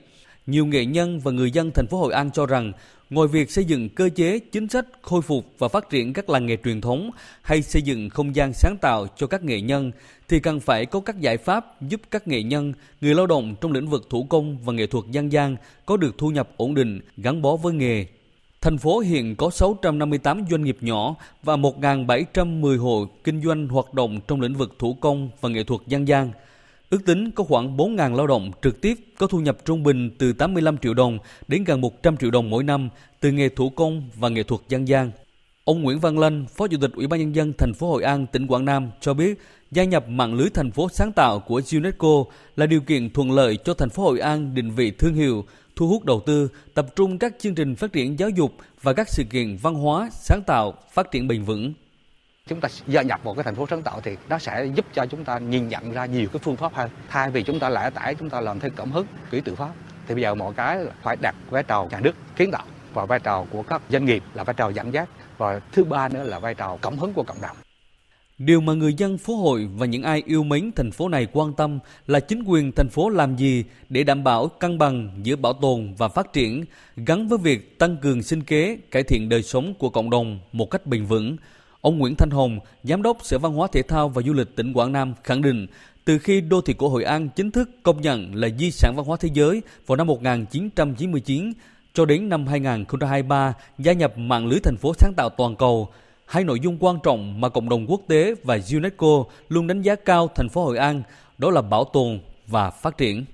Nhiều 0.48 0.66
nghệ 0.66 0.86
nhân 0.86 1.20
và 1.20 1.32
người 1.32 1.52
dân 1.52 1.72
thành 1.72 1.88
phố 1.88 1.98
Hội 1.98 2.14
An 2.14 2.32
cho 2.32 2.46
rằng 2.46 2.72
Ngoài 3.10 3.28
việc 3.28 3.52
xây 3.52 3.66
dựng 3.66 3.89
cơ 3.89 4.10
chế, 4.16 4.39
chính 4.39 4.68
sách 4.68 4.86
khôi 5.02 5.22
phục 5.22 5.46
và 5.60 5.68
phát 5.68 5.89
triển 5.89 6.14
các 6.14 6.30
làng 6.30 6.46
nghề 6.46 6.58
truyền 6.64 6.82
thống 6.82 7.12
hay 7.41 7.62
xây 7.62 7.82
dựng 7.82 8.10
không 8.10 8.36
gian 8.36 8.54
sáng 8.54 8.78
tạo 8.82 9.08
cho 9.18 9.28
các 9.28 9.43
nghệ 9.43 9.62
nhân 9.62 9.91
thì 10.28 10.39
cần 10.39 10.60
phải 10.60 10.86
có 10.86 11.00
các 11.00 11.20
giải 11.20 11.38
pháp 11.38 11.82
giúp 11.82 12.02
các 12.12 12.28
nghệ 12.28 12.43
nhân, 12.43 12.74
người 13.02 13.16
lao 13.16 13.28
động 13.28 13.56
trong 13.62 13.72
lĩnh 13.72 13.88
vực 13.88 14.08
thủ 14.10 14.24
công 14.30 14.58
và 14.58 14.74
nghệ 14.74 14.88
thuật 14.88 15.06
dân 15.12 15.32
gian 15.32 15.56
có 15.86 15.98
được 15.98 16.18
thu 16.18 16.30
nhập 16.30 16.50
ổn 16.58 16.74
định, 16.74 17.02
gắn 17.18 17.41
bó 17.41 17.56
với 17.56 17.74
nghề. 17.74 18.06
Thành 18.66 18.78
phố 18.78 18.99
hiện 18.99 19.36
có 19.36 19.49
658 19.49 20.45
doanh 20.51 20.63
nghiệp 20.63 20.78
nhỏ 20.82 21.16
và 21.43 21.55
1.710 21.55 22.80
hộ 22.80 23.07
kinh 23.24 23.41
doanh 23.41 23.68
hoạt 23.68 23.93
động 23.93 24.20
trong 24.28 24.41
lĩnh 24.41 24.55
vực 24.55 24.76
thủ 24.80 24.93
công 24.93 25.30
và 25.41 25.49
nghệ 25.49 25.63
thuật 25.63 25.82
dân 25.88 26.07
gian– 26.07 26.32
Ước 26.89 27.05
tính 27.05 27.32
có 27.32 27.43
khoảng 27.43 27.78
4.000 27.78 28.16
lao 28.16 28.28
động 28.28 28.51
trực 28.61 28.82
tiếp 28.82 28.93
có 29.18 29.28
thu 29.28 29.39
nhập 29.39 29.57
trung 29.66 29.84
bình 29.84 30.11
từ 30.18 30.34
85 30.34 30.78
triệu 30.78 30.93
đồng 30.93 31.20
đến 31.47 31.63
gần 31.63 31.82
100 31.82 32.18
triệu 32.18 32.32
đồng 32.32 32.49
mỗi 32.49 32.63
năm 32.63 32.89
từ 33.20 33.32
nghề 33.32 33.49
thủ 33.49 33.70
công 33.70 34.09
và 34.16 34.30
nghệ 34.30 34.43
thuật 34.43 34.61
dân 34.70 34.88
gian. 34.88 35.11
Ông 35.63 35.82
Nguyễn 35.82 35.99
Văn 35.99 36.20
Lanh, 36.20 36.45
Phó 36.55 36.68
Chủ 36.68 36.78
tịch 36.82 36.91
Ủy 36.93 37.07
ban 37.07 37.20
nhân 37.20 37.36
dân 37.36 37.53
thành 37.57 37.74
phố 37.74 37.89
Hội 37.89 38.03
An, 38.03 38.28
tỉnh 38.28 38.47
Quảng 38.47 38.66
Nam 38.66 38.89
cho 39.01 39.13
biết, 39.13 39.39
gia 39.72 39.84
nhập 39.84 40.09
mạng 40.09 40.34
lưới 40.34 40.49
thành 40.53 40.72
phố 40.72 40.89
sáng 40.89 41.11
tạo 41.11 41.39
của 41.39 41.61
UNESCO 41.74 42.24
là 42.55 42.66
điều 42.66 42.82
kiện 42.82 43.09
thuận 43.09 43.32
lợi 43.32 43.57
cho 43.57 43.74
thành 43.74 43.89
phố 43.89 44.03
Hội 44.03 44.20
An 44.20 44.55
định 44.55 44.72
vị 44.72 44.91
thương 44.91 45.13
hiệu, 45.13 45.45
thu 45.76 45.88
hút 45.88 46.06
đầu 46.06 46.22
tư, 46.26 46.50
tập 46.74 46.86
trung 46.96 47.20
các 47.20 47.34
chương 47.40 47.56
trình 47.56 47.76
phát 47.76 47.94
triển 47.94 48.20
giáo 48.20 48.30
dục 48.30 48.52
và 48.82 48.94
các 48.94 49.10
sự 49.10 49.24
kiện 49.30 49.58
văn 49.62 49.74
hóa, 49.74 50.10
sáng 50.12 50.42
tạo, 50.42 50.74
phát 50.92 51.12
triển 51.12 51.28
bền 51.28 51.44
vững. 51.44 51.74
Chúng 52.48 52.62
ta 52.62 52.70
gia 52.88 53.02
nhập 53.02 53.20
một 53.24 53.34
cái 53.34 53.44
thành 53.44 53.56
phố 53.56 53.68
sáng 53.70 53.82
tạo 53.82 54.02
thì 54.04 54.18
nó 54.30 54.40
sẽ 54.40 54.66
giúp 54.66 54.86
cho 54.94 55.06
chúng 55.06 55.24
ta 55.24 55.40
nhìn 55.40 55.68
nhận 55.70 55.92
ra 55.92 56.06
nhiều 56.06 56.30
cái 56.34 56.40
phương 56.44 56.56
pháp 56.56 56.74
hơn. 56.74 56.90
Thay 57.10 57.32
vì 57.32 57.44
chúng 57.44 57.60
ta 57.60 57.70
lẻ 57.70 57.90
tải, 57.90 58.16
chúng 58.16 58.30
ta 58.30 58.42
làm 58.42 58.60
theo 58.60 58.72
cảm 58.76 58.92
hứng, 58.92 59.08
kỹ 59.32 59.42
tự 59.42 59.56
pháp. 59.56 59.72
Thì 60.08 60.16
bây 60.16 60.24
giờ 60.24 60.36
mọi 60.36 60.54
cái 60.54 60.86
phải 61.04 61.16
đặt 61.22 61.36
vai 61.50 61.64
trò 61.64 61.88
nhà 61.92 62.00
nước 62.00 62.16
kiến 62.36 62.52
tạo 62.52 62.66
và 62.94 63.06
vai 63.06 63.20
trò 63.20 63.46
của 63.52 63.64
các 63.64 63.82
doanh 63.90 64.06
nghiệp 64.06 64.24
là 64.34 64.44
vai 64.44 64.54
trò 64.54 64.70
dẫn 64.70 64.94
dắt 64.94 65.10
và 65.38 65.60
thứ 65.72 65.84
ba 65.84 66.10
nữa 66.10 66.24
là 66.24 66.40
vai 66.40 66.56
trò 66.56 66.78
cảm 66.82 66.98
hứng 66.98 67.14
của 67.14 67.24
cộng 67.24 67.42
đồng. 67.42 67.58
Điều 68.38 68.62
mà 68.62 68.74
người 68.74 68.94
dân 68.94 69.18
phố 69.18 69.36
hội 69.36 69.70
và 69.76 69.86
những 69.86 70.04
ai 70.04 70.24
yêu 70.26 70.44
mến 70.44 70.72
thành 70.76 70.92
phố 70.92 71.10
này 71.10 71.28
quan 71.34 71.54
tâm 71.54 71.80
là 72.08 72.20
chính 72.20 72.44
quyền 72.44 72.72
thành 72.72 72.90
phố 72.90 73.10
làm 73.10 73.36
gì 73.36 73.64
để 73.90 74.04
đảm 74.04 74.24
bảo 74.24 74.48
cân 74.48 74.78
bằng 74.78 75.10
giữa 75.24 75.36
bảo 75.36 75.54
tồn 75.54 75.94
và 75.98 76.08
phát 76.08 76.34
triển 76.34 76.66
gắn 76.96 77.28
với 77.28 77.38
việc 77.38 77.80
tăng 77.80 77.98
cường 77.98 78.24
sinh 78.24 78.44
kế, 78.44 78.78
cải 78.92 79.04
thiện 79.04 79.30
đời 79.30 79.44
sống 79.44 79.74
của 79.80 79.90
cộng 79.90 80.10
đồng 80.10 80.40
một 80.52 80.72
cách 80.72 80.86
bền 80.86 81.06
vững, 81.06 81.38
Ông 81.82 81.98
Nguyễn 81.98 82.16
Thanh 82.16 82.30
Hồng, 82.30 82.60
Giám 82.84 83.02
đốc 83.02 83.18
Sở 83.24 83.40
Văn 83.40 83.54
hóa 83.54 83.68
Thể 83.72 83.82
thao 83.82 84.10
và 84.10 84.22
Du 84.22 84.34
lịch 84.34 84.56
tỉnh 84.56 84.74
Quảng 84.74 84.92
Nam 84.92 85.14
khẳng 85.24 85.42
định, 85.42 85.68
từ 86.06 86.20
khi 86.20 86.42
đô 86.42 86.62
thị 86.62 86.74
cổ 86.78 86.90
Hội 86.90 87.04
An 87.04 87.30
chính 87.36 87.52
thức 87.52 87.70
công 87.84 88.02
nhận 88.02 88.36
là 88.36 88.50
di 88.60 88.72
sản 88.72 88.94
văn 88.96 89.06
hóa 89.06 89.18
thế 89.20 89.30
giới 89.34 89.62
vào 89.86 89.96
năm 89.96 90.08
1999 90.08 91.54
cho 91.94 92.06
đến 92.06 92.30
năm 92.30 92.48
2023 92.48 93.54
gia 93.78 93.94
nhập 93.94 94.18
mạng 94.18 94.48
lưới 94.48 94.60
thành 94.60 94.78
phố 94.78 94.94
sáng 94.94 95.14
tạo 95.18 95.30
toàn 95.30 95.56
cầu, 95.56 95.90
hai 96.26 96.44
nội 96.44 96.60
dung 96.60 96.78
quan 96.80 97.00
trọng 97.04 97.42
mà 97.42 97.50
cộng 97.50 97.70
đồng 97.70 97.86
quốc 97.88 98.02
tế 98.08 98.34
và 98.44 98.58
UNESCO 98.74 99.24
luôn 99.50 99.68
đánh 99.68 99.82
giá 99.82 99.96
cao 99.96 100.30
thành 100.36 100.50
phố 100.50 100.66
Hội 100.66 100.78
An, 100.78 101.04
đó 101.38 101.52
là 101.52 101.62
bảo 101.62 101.84
tồn 101.84 102.20
và 102.48 102.70
phát 102.70 102.98
triển. 102.98 103.26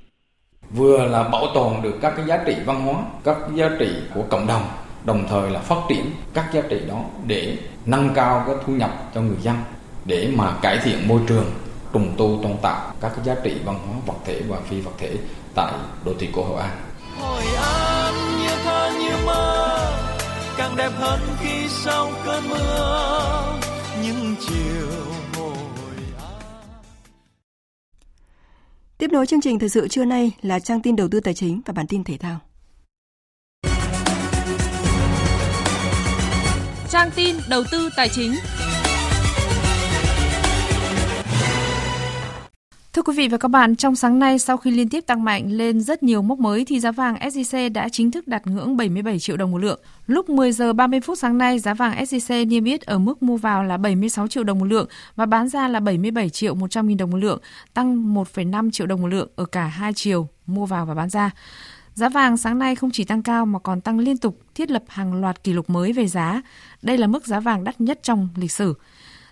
Vừa 0.70 1.06
là 1.06 1.24
bảo 1.24 1.48
tồn 1.54 1.82
được 1.82 1.98
các 2.02 2.14
cái 2.18 2.26
giá 2.28 2.44
trị 2.46 2.56
văn 2.66 2.82
hóa, 2.86 3.04
các 3.24 3.38
giá 3.56 3.70
trị 3.80 3.90
của 4.14 4.24
cộng 4.30 4.48
đồng 4.48 4.64
đồng 5.06 5.26
thời 5.30 5.50
là 5.50 5.60
phát 5.60 5.82
triển 5.90 6.06
các 6.34 6.54
giá 6.54 6.62
trị 6.70 6.80
đó 6.88 7.04
để 7.28 7.58
nâng 7.86 8.10
cao 8.14 8.44
cái 8.48 8.56
thu 8.66 8.74
nhập 8.74 9.12
cho 9.16 9.22
người 9.22 9.38
dân 9.42 9.58
để 10.06 10.30
mà 10.36 10.58
cải 10.62 10.80
thiện 10.84 11.08
môi 11.08 11.20
trường 11.28 11.46
trùng 11.94 12.14
tu 12.18 12.40
tôn 12.44 12.58
tạo 12.62 12.94
các 13.02 13.12
cái 13.16 13.26
giá 13.26 13.36
trị 13.44 13.58
văn 13.66 13.76
hóa 13.88 13.96
vật 14.06 14.18
thể 14.26 14.42
và 14.48 14.58
phi 14.60 14.82
vật 14.82 14.92
thể 14.98 15.16
tại 15.56 15.74
đô 16.06 16.14
thị 16.20 16.30
cổ 16.34 16.44
Hội 16.44 16.62
An. 16.62 16.78
Hội 17.20 17.44
An 17.56 18.01
càng 20.62 20.76
đẹp 20.76 20.92
hơn 20.96 21.20
khi 21.40 21.68
sau 21.68 22.12
cơn 22.26 22.50
mưa 22.50 23.60
những 24.04 24.36
chiều 24.40 24.88
Tiếp 28.98 29.12
nối 29.12 29.26
chương 29.26 29.42
trình 29.42 29.60
thời 29.60 29.70
sự 29.70 29.88
trưa 29.88 30.06
nay 30.06 30.32
là 30.42 30.60
trang 30.60 30.82
tin 30.82 30.96
đầu 30.96 31.08
tư 31.12 31.20
tài 31.20 31.34
chính 31.34 31.62
và 31.66 31.74
bản 31.74 31.88
tin 31.88 32.04
thể 32.04 32.18
thao. 32.18 32.40
trang 36.90 37.10
tin 37.16 37.36
đầu 37.50 37.64
tư 37.72 37.90
tài 37.96 38.10
chính. 38.10 38.34
Thưa 42.94 43.02
quý 43.02 43.14
vị 43.18 43.28
và 43.28 43.38
các 43.38 43.48
bạn, 43.48 43.76
trong 43.76 43.96
sáng 43.96 44.20
nay 44.20 44.40
sau 44.40 44.58
khi 44.58 44.72
liên 44.72 44.90
tiếp 44.90 45.02
tăng 45.02 45.24
mạnh 45.24 45.52
lên 45.52 45.82
rất 45.82 46.04
nhiều 46.04 46.22
mốc 46.22 46.40
mới 46.40 46.66
thì 46.66 46.80
giá 46.80 46.92
vàng 46.92 47.16
SJC 47.16 47.74
đã 47.74 47.90
chính 47.90 48.12
thức 48.12 48.28
đạt 48.28 48.48
ngưỡng 48.48 48.78
77 48.78 49.20
triệu 49.20 49.38
đồng 49.38 49.52
một 49.52 49.58
lượng. 49.58 49.80
Lúc 50.08 50.30
10 50.30 50.52
giờ 50.52 50.74
30 50.74 51.02
phút 51.02 51.18
sáng 51.18 51.38
nay, 51.38 51.60
giá 51.60 51.74
vàng 51.74 52.04
SJC 52.04 52.48
niêm 52.48 52.64
yết 52.64 52.82
ở 52.82 53.00
mức 53.00 53.24
mua 53.24 53.38
vào 53.38 53.64
là 53.64 53.78
76 53.78 54.28
triệu 54.28 54.44
đồng 54.44 54.60
một 54.60 54.66
lượng 54.66 54.88
và 55.16 55.26
bán 55.26 55.50
ra 55.50 55.68
là 55.68 55.80
77 55.80 56.30
triệu 56.30 56.56
100 56.56 56.88
nghìn 56.88 56.98
đồng 56.98 57.12
một 57.12 57.18
lượng, 57.18 57.40
tăng 57.74 58.14
1,5 58.14 58.72
triệu 58.72 58.88
đồng 58.88 59.02
một 59.02 59.08
lượng 59.08 59.30
ở 59.36 59.46
cả 59.46 59.66
hai 59.66 59.94
chiều 59.94 60.28
mua 60.48 60.66
vào 60.66 60.86
và 60.86 60.94
bán 60.94 61.10
ra. 61.10 61.32
Giá 61.94 62.10
vàng 62.10 62.38
sáng 62.38 62.60
nay 62.60 62.76
không 62.76 62.92
chỉ 62.92 63.04
tăng 63.04 63.24
cao 63.24 63.46
mà 63.46 63.60
còn 63.60 63.82
tăng 63.82 64.00
liên 64.00 64.18
tục, 64.18 64.42
thiết 64.56 64.72
lập 64.72 64.84
hàng 64.88 65.22
loạt 65.22 65.44
kỷ 65.44 65.54
lục 65.54 65.70
mới 65.70 65.94
về 65.94 66.08
giá. 66.08 66.42
Đây 66.82 66.98
là 66.98 67.08
mức 67.08 67.28
giá 67.28 67.40
vàng 67.40 67.64
đắt 67.64 67.82
nhất 67.82 68.00
trong 68.04 68.30
lịch 68.36 68.52
sử. 68.52 68.74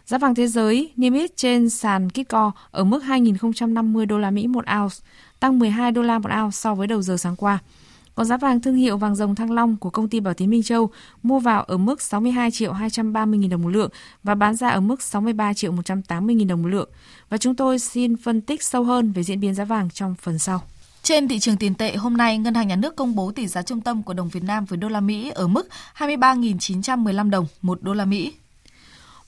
Giá 0.10 0.18
vàng 0.18 0.36
thế 0.36 0.47
giới 0.47 0.91
niêm 0.95 1.14
yết 1.14 1.38
trên 1.38 1.70
sàn 1.70 2.10
Kitco 2.10 2.51
ở 2.72 2.84
mức 2.84 3.03
2.050 3.03 4.05
đô 4.05 4.18
la 4.18 4.32
Mỹ 4.32 4.47
một 4.47 4.66
ounce, 4.80 4.95
tăng 5.39 5.60
12 5.60 5.91
đô 5.91 6.01
la 6.01 6.20
một 6.20 6.30
ounce 6.41 6.51
so 6.51 6.76
với 6.76 6.88
đầu 6.88 7.01
giờ 7.01 7.18
sáng 7.18 7.36
qua. 7.36 7.60
Còn 8.16 8.26
giá 8.26 8.38
vàng 8.38 8.62
thương 8.62 8.76
hiệu 8.76 8.97
vàng 8.97 9.16
dòng 9.16 9.36
Thăng 9.36 9.51
Long 9.51 9.78
của 9.78 9.89
công 9.89 10.10
ty 10.10 10.20
Bảo 10.20 10.34
Tín 10.34 10.49
Minh 10.49 10.64
Châu 10.64 10.89
mua 11.24 11.39
vào 11.39 11.64
ở 11.64 11.78
mức 11.78 12.01
62 12.01 12.51
triệu 12.51 12.74
230 12.74 13.39
000 13.41 13.49
đồng 13.49 13.62
một 13.62 13.70
lượng 13.70 13.89
và 14.24 14.36
bán 14.36 14.55
ra 14.55 14.70
ở 14.70 14.80
mức 14.80 15.01
63 15.01 15.53
triệu 15.53 15.72
180 15.72 16.36
000 16.39 16.47
đồng 16.47 16.62
một 16.62 16.70
lượng. 16.70 16.89
Và 17.30 17.38
chúng 17.38 17.55
tôi 17.55 17.80
xin 17.80 18.18
phân 18.18 18.41
tích 18.41 18.64
sâu 18.64 18.84
hơn 18.84 19.12
về 19.12 19.24
diễn 19.24 19.39
biến 19.39 19.55
giá 19.55 19.66
vàng 19.66 19.89
trong 19.89 20.16
phần 20.22 20.39
sau. 20.39 20.62
Trên 21.03 21.28
thị 21.28 21.39
trường 21.39 21.57
tiền 21.57 21.76
tệ 21.76 21.95
hôm 21.95 22.18
nay, 22.18 22.38
Ngân 22.38 22.53
hàng 22.53 22.68
Nhà 22.68 22.76
nước 22.76 22.95
công 22.95 23.16
bố 23.16 23.32
tỷ 23.32 23.47
giá 23.47 23.62
trung 23.62 23.82
tâm 23.82 24.03
của 24.03 24.14
đồng 24.14 24.30
Việt 24.30 24.43
Nam 24.43 24.66
với 24.66 24.78
đô 24.78 24.89
la 24.89 24.99
Mỹ 24.99 25.30
ở 25.30 25.47
mức 25.47 25.68
23.915 25.97 27.30
đồng 27.30 27.45
một 27.62 27.84
đô 27.84 27.93
la 27.93 28.05
Mỹ. 28.05 28.34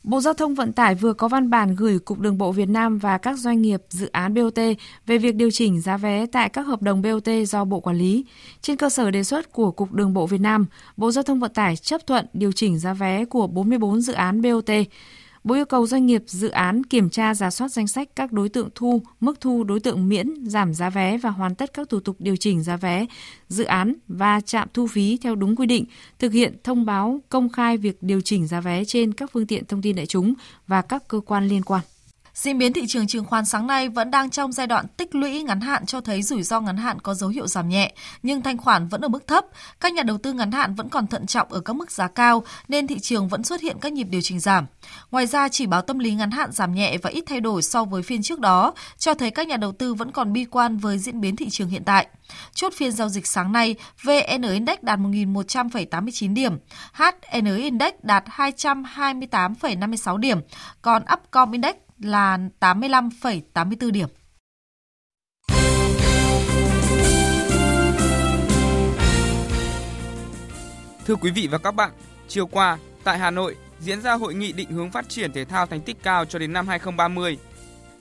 Bộ 0.03 0.21
Giao 0.21 0.33
thông 0.33 0.55
Vận 0.55 0.73
tải 0.73 0.95
vừa 0.95 1.13
có 1.13 1.27
văn 1.27 1.49
bản 1.49 1.75
gửi 1.75 1.99
Cục 1.99 2.19
Đường 2.19 2.37
bộ 2.37 2.51
Việt 2.51 2.69
Nam 2.69 2.97
và 2.97 3.17
các 3.17 3.39
doanh 3.39 3.61
nghiệp 3.61 3.81
dự 3.89 4.09
án 4.11 4.33
BOT 4.33 4.59
về 5.05 5.17
việc 5.17 5.35
điều 5.35 5.51
chỉnh 5.51 5.81
giá 5.81 5.97
vé 5.97 6.25
tại 6.25 6.49
các 6.49 6.61
hợp 6.61 6.81
đồng 6.81 7.01
BOT 7.01 7.27
do 7.47 7.65
Bộ 7.65 7.79
quản 7.79 7.97
lý. 7.97 8.25
Trên 8.61 8.77
cơ 8.77 8.89
sở 8.89 9.11
đề 9.11 9.23
xuất 9.23 9.51
của 9.51 9.71
Cục 9.71 9.91
Đường 9.91 10.13
bộ 10.13 10.27
Việt 10.27 10.41
Nam, 10.41 10.65
Bộ 10.97 11.11
Giao 11.11 11.23
thông 11.23 11.39
Vận 11.39 11.53
tải 11.53 11.75
chấp 11.75 12.07
thuận 12.07 12.25
điều 12.33 12.51
chỉnh 12.51 12.79
giá 12.79 12.93
vé 12.93 13.25
của 13.25 13.47
44 13.47 14.01
dự 14.01 14.13
án 14.13 14.41
BOT. 14.41 14.69
Bộ 15.43 15.55
yêu 15.55 15.65
cầu 15.65 15.87
doanh 15.87 16.05
nghiệp 16.05 16.23
dự 16.27 16.49
án 16.49 16.83
kiểm 16.83 17.09
tra 17.09 17.33
giả 17.33 17.49
soát 17.49 17.71
danh 17.71 17.87
sách 17.87 18.09
các 18.15 18.31
đối 18.31 18.49
tượng 18.49 18.69
thu, 18.75 19.01
mức 19.19 19.41
thu 19.41 19.63
đối 19.63 19.79
tượng 19.79 20.09
miễn, 20.09 20.33
giảm 20.45 20.73
giá 20.73 20.89
vé 20.89 21.17
và 21.17 21.29
hoàn 21.29 21.55
tất 21.55 21.73
các 21.73 21.89
thủ 21.89 21.99
tục 21.99 22.15
điều 22.19 22.35
chỉnh 22.35 22.63
giá 22.63 22.77
vé, 22.77 23.05
dự 23.47 23.63
án 23.63 23.93
và 24.07 24.41
trạm 24.41 24.67
thu 24.73 24.87
phí 24.87 25.17
theo 25.21 25.35
đúng 25.35 25.55
quy 25.55 25.65
định, 25.65 25.85
thực 26.19 26.33
hiện 26.33 26.55
thông 26.63 26.85
báo 26.85 27.19
công 27.29 27.49
khai 27.49 27.77
việc 27.77 27.97
điều 28.01 28.21
chỉnh 28.21 28.47
giá 28.47 28.61
vé 28.61 28.85
trên 28.85 29.13
các 29.13 29.31
phương 29.33 29.47
tiện 29.47 29.65
thông 29.65 29.81
tin 29.81 29.95
đại 29.95 30.05
chúng 30.05 30.33
và 30.67 30.81
các 30.81 31.07
cơ 31.07 31.19
quan 31.19 31.47
liên 31.47 31.63
quan. 31.63 31.81
Diễn 32.41 32.57
biến 32.57 32.73
thị 32.73 32.87
trường 32.87 33.07
chứng 33.07 33.25
khoán 33.25 33.45
sáng 33.45 33.67
nay 33.67 33.89
vẫn 33.89 34.11
đang 34.11 34.29
trong 34.29 34.51
giai 34.51 34.67
đoạn 34.67 34.87
tích 34.87 35.15
lũy 35.15 35.43
ngắn 35.43 35.61
hạn 35.61 35.85
cho 35.85 36.01
thấy 36.01 36.21
rủi 36.21 36.43
ro 36.43 36.61
ngắn 36.61 36.77
hạn 36.77 36.99
có 36.99 37.13
dấu 37.13 37.29
hiệu 37.29 37.47
giảm 37.47 37.69
nhẹ, 37.69 37.93
nhưng 38.23 38.41
thanh 38.41 38.57
khoản 38.57 38.87
vẫn 38.87 39.01
ở 39.01 39.07
mức 39.07 39.27
thấp. 39.27 39.45
Các 39.79 39.93
nhà 39.93 40.03
đầu 40.03 40.17
tư 40.17 40.33
ngắn 40.33 40.51
hạn 40.51 40.75
vẫn 40.75 40.89
còn 40.89 41.07
thận 41.07 41.25
trọng 41.25 41.53
ở 41.53 41.59
các 41.59 41.73
mức 41.73 41.91
giá 41.91 42.07
cao 42.07 42.43
nên 42.67 42.87
thị 42.87 42.99
trường 42.99 43.27
vẫn 43.27 43.43
xuất 43.43 43.61
hiện 43.61 43.77
các 43.81 43.93
nhịp 43.93 44.07
điều 44.09 44.21
chỉnh 44.21 44.39
giảm. 44.39 44.65
Ngoài 45.11 45.27
ra, 45.27 45.49
chỉ 45.49 45.65
báo 45.65 45.81
tâm 45.81 45.99
lý 45.99 46.13
ngắn 46.13 46.31
hạn 46.31 46.51
giảm 46.51 46.73
nhẹ 46.73 46.97
và 46.97 47.09
ít 47.09 47.23
thay 47.27 47.39
đổi 47.39 47.61
so 47.61 47.83
với 47.83 48.03
phiên 48.03 48.21
trước 48.21 48.39
đó, 48.39 48.73
cho 48.97 49.13
thấy 49.13 49.31
các 49.31 49.47
nhà 49.47 49.57
đầu 49.57 49.71
tư 49.71 49.93
vẫn 49.93 50.11
còn 50.11 50.33
bi 50.33 50.45
quan 50.45 50.77
với 50.77 50.97
diễn 50.97 51.21
biến 51.21 51.35
thị 51.35 51.49
trường 51.49 51.69
hiện 51.69 51.83
tại. 51.83 52.07
Chốt 52.53 52.73
phiên 52.73 52.91
giao 52.91 53.09
dịch 53.09 53.27
sáng 53.27 53.51
nay, 53.51 53.75
VN 54.03 54.41
Index 54.41 54.77
đạt 54.81 54.99
1.100,89 54.99 56.33
điểm, 56.33 56.57
HN 56.93 57.55
Index 57.57 57.93
đạt 58.03 58.23
228,56 58.25 60.17
điểm, 60.17 60.39
còn 60.81 61.03
Upcom 61.13 61.51
Index 61.51 61.75
là 62.05 62.39
85,84 62.59 63.91
điểm. 63.91 64.09
Thưa 71.05 71.15
quý 71.15 71.31
vị 71.31 71.47
và 71.51 71.57
các 71.57 71.71
bạn, 71.71 71.91
chiều 72.27 72.47
qua 72.47 72.77
tại 73.03 73.17
Hà 73.17 73.31
Nội 73.31 73.55
diễn 73.79 74.01
ra 74.01 74.13
hội 74.13 74.33
nghị 74.33 74.51
định 74.51 74.71
hướng 74.71 74.91
phát 74.91 75.09
triển 75.09 75.31
thể 75.31 75.45
thao 75.45 75.65
thành 75.65 75.81
tích 75.81 75.97
cao 76.03 76.25
cho 76.25 76.39
đến 76.39 76.53
năm 76.53 76.67
2030. 76.67 77.37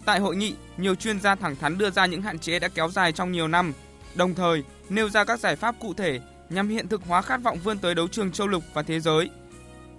Tại 0.05 0.21
hội 0.21 0.37
nghị, 0.37 0.55
nhiều 0.77 0.95
chuyên 0.95 1.21
gia 1.21 1.35
thẳng 1.35 1.57
thắn 1.57 1.79
đưa 1.79 1.91
ra 1.91 2.07
những 2.07 2.23
hạn 2.23 2.39
chế 2.39 2.59
đã 2.59 2.69
kéo 2.69 2.89
dài 2.89 3.13
trong 3.13 3.33
nhiều 3.33 3.49
năm, 3.49 3.73
đồng 4.15 4.35
thời 4.35 4.63
nêu 4.89 5.09
ra 5.09 5.25
các 5.25 5.41
giải 5.41 5.57
pháp 5.57 5.75
cụ 5.81 5.95
thể 5.95 6.21
nhằm 6.51 6.69
hiện 6.69 6.89
thực 6.89 7.03
hóa 7.07 7.23
khát 7.23 7.43
vọng 7.43 7.59
vươn 7.65 7.79
tới 7.79 7.95
đấu 7.95 8.09
trường 8.09 8.33
châu 8.33 8.47
lục 8.47 8.65
và 8.75 8.83
thế 8.83 9.01
giới. 9.01 9.31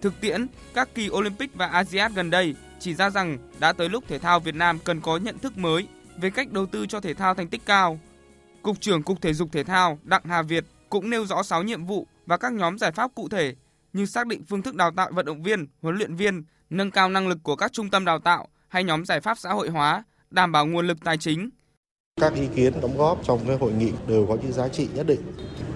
Thực 0.02 0.22
tiễn, 0.22 0.47
các 0.74 0.89
kỳ 0.95 1.10
Olympic 1.10 1.56
và 1.56 1.68
ASEAN 1.68 2.14
gần 2.14 2.30
đây 2.30 2.56
chỉ 2.82 2.94
ra 2.94 3.10
rằng 3.10 3.38
đã 3.60 3.74
tới 3.74 3.90
lúc 3.90 4.04
thể 4.08 4.20
thao 4.20 4.40
Việt 4.40 4.56
Nam 4.56 4.80
cần 4.84 5.02
có 5.02 5.18
nhận 5.18 5.40
thức 5.40 5.58
mới 5.58 5.88
về 6.18 6.30
cách 6.30 6.52
đầu 6.52 6.66
tư 6.66 6.86
cho 6.86 7.00
thể 7.00 7.14
thao 7.14 7.34
thành 7.34 7.48
tích 7.48 7.62
cao. 7.66 8.00
Cục 8.62 8.82
trưởng 8.82 9.04
Cục 9.04 9.22
Thể 9.22 9.34
dục 9.34 9.50
Thể 9.52 9.64
thao 9.64 10.00
Đặng 10.04 10.22
Hà 10.26 10.42
Việt 10.42 10.66
cũng 10.90 11.10
nêu 11.10 11.26
rõ 11.26 11.44
6 11.44 11.64
nhiệm 11.64 11.86
vụ 11.86 12.08
và 12.26 12.38
các 12.38 12.54
nhóm 12.54 12.78
giải 12.78 12.92
pháp 12.92 13.12
cụ 13.16 13.30
thể 13.30 13.56
như 13.94 14.06
xác 14.06 14.28
định 14.28 14.44
phương 14.50 14.62
thức 14.62 14.76
đào 14.76 14.92
tạo 14.92 15.10
vận 15.14 15.26
động 15.26 15.44
viên, 15.44 15.68
huấn 15.82 15.96
luyện 15.96 16.16
viên, 16.16 16.44
nâng 16.70 16.92
cao 16.92 17.10
năng 17.10 17.28
lực 17.28 17.38
của 17.44 17.56
các 17.56 17.74
trung 17.74 17.90
tâm 17.90 18.06
đào 18.06 18.20
tạo 18.20 18.48
hay 18.68 18.84
nhóm 18.84 19.06
giải 19.06 19.22
pháp 19.22 19.38
xã 19.38 19.54
hội 19.54 19.70
hóa, 19.70 20.04
đảm 20.32 20.52
bảo 20.52 20.66
nguồn 20.66 20.88
lực 20.88 20.98
tài 21.04 21.18
chính. 21.18 21.50
Các 22.22 22.34
ý 22.34 22.48
kiến 22.56 22.82
đóng 22.82 22.98
góp 22.98 23.20
trong 23.24 23.40
cái 23.48 23.58
hội 23.58 23.72
nghị 23.72 23.92
đều 24.08 24.26
có 24.26 24.38
những 24.42 24.52
giá 24.52 24.68
trị 24.68 24.88
nhất 24.94 25.08
định. 25.08 25.22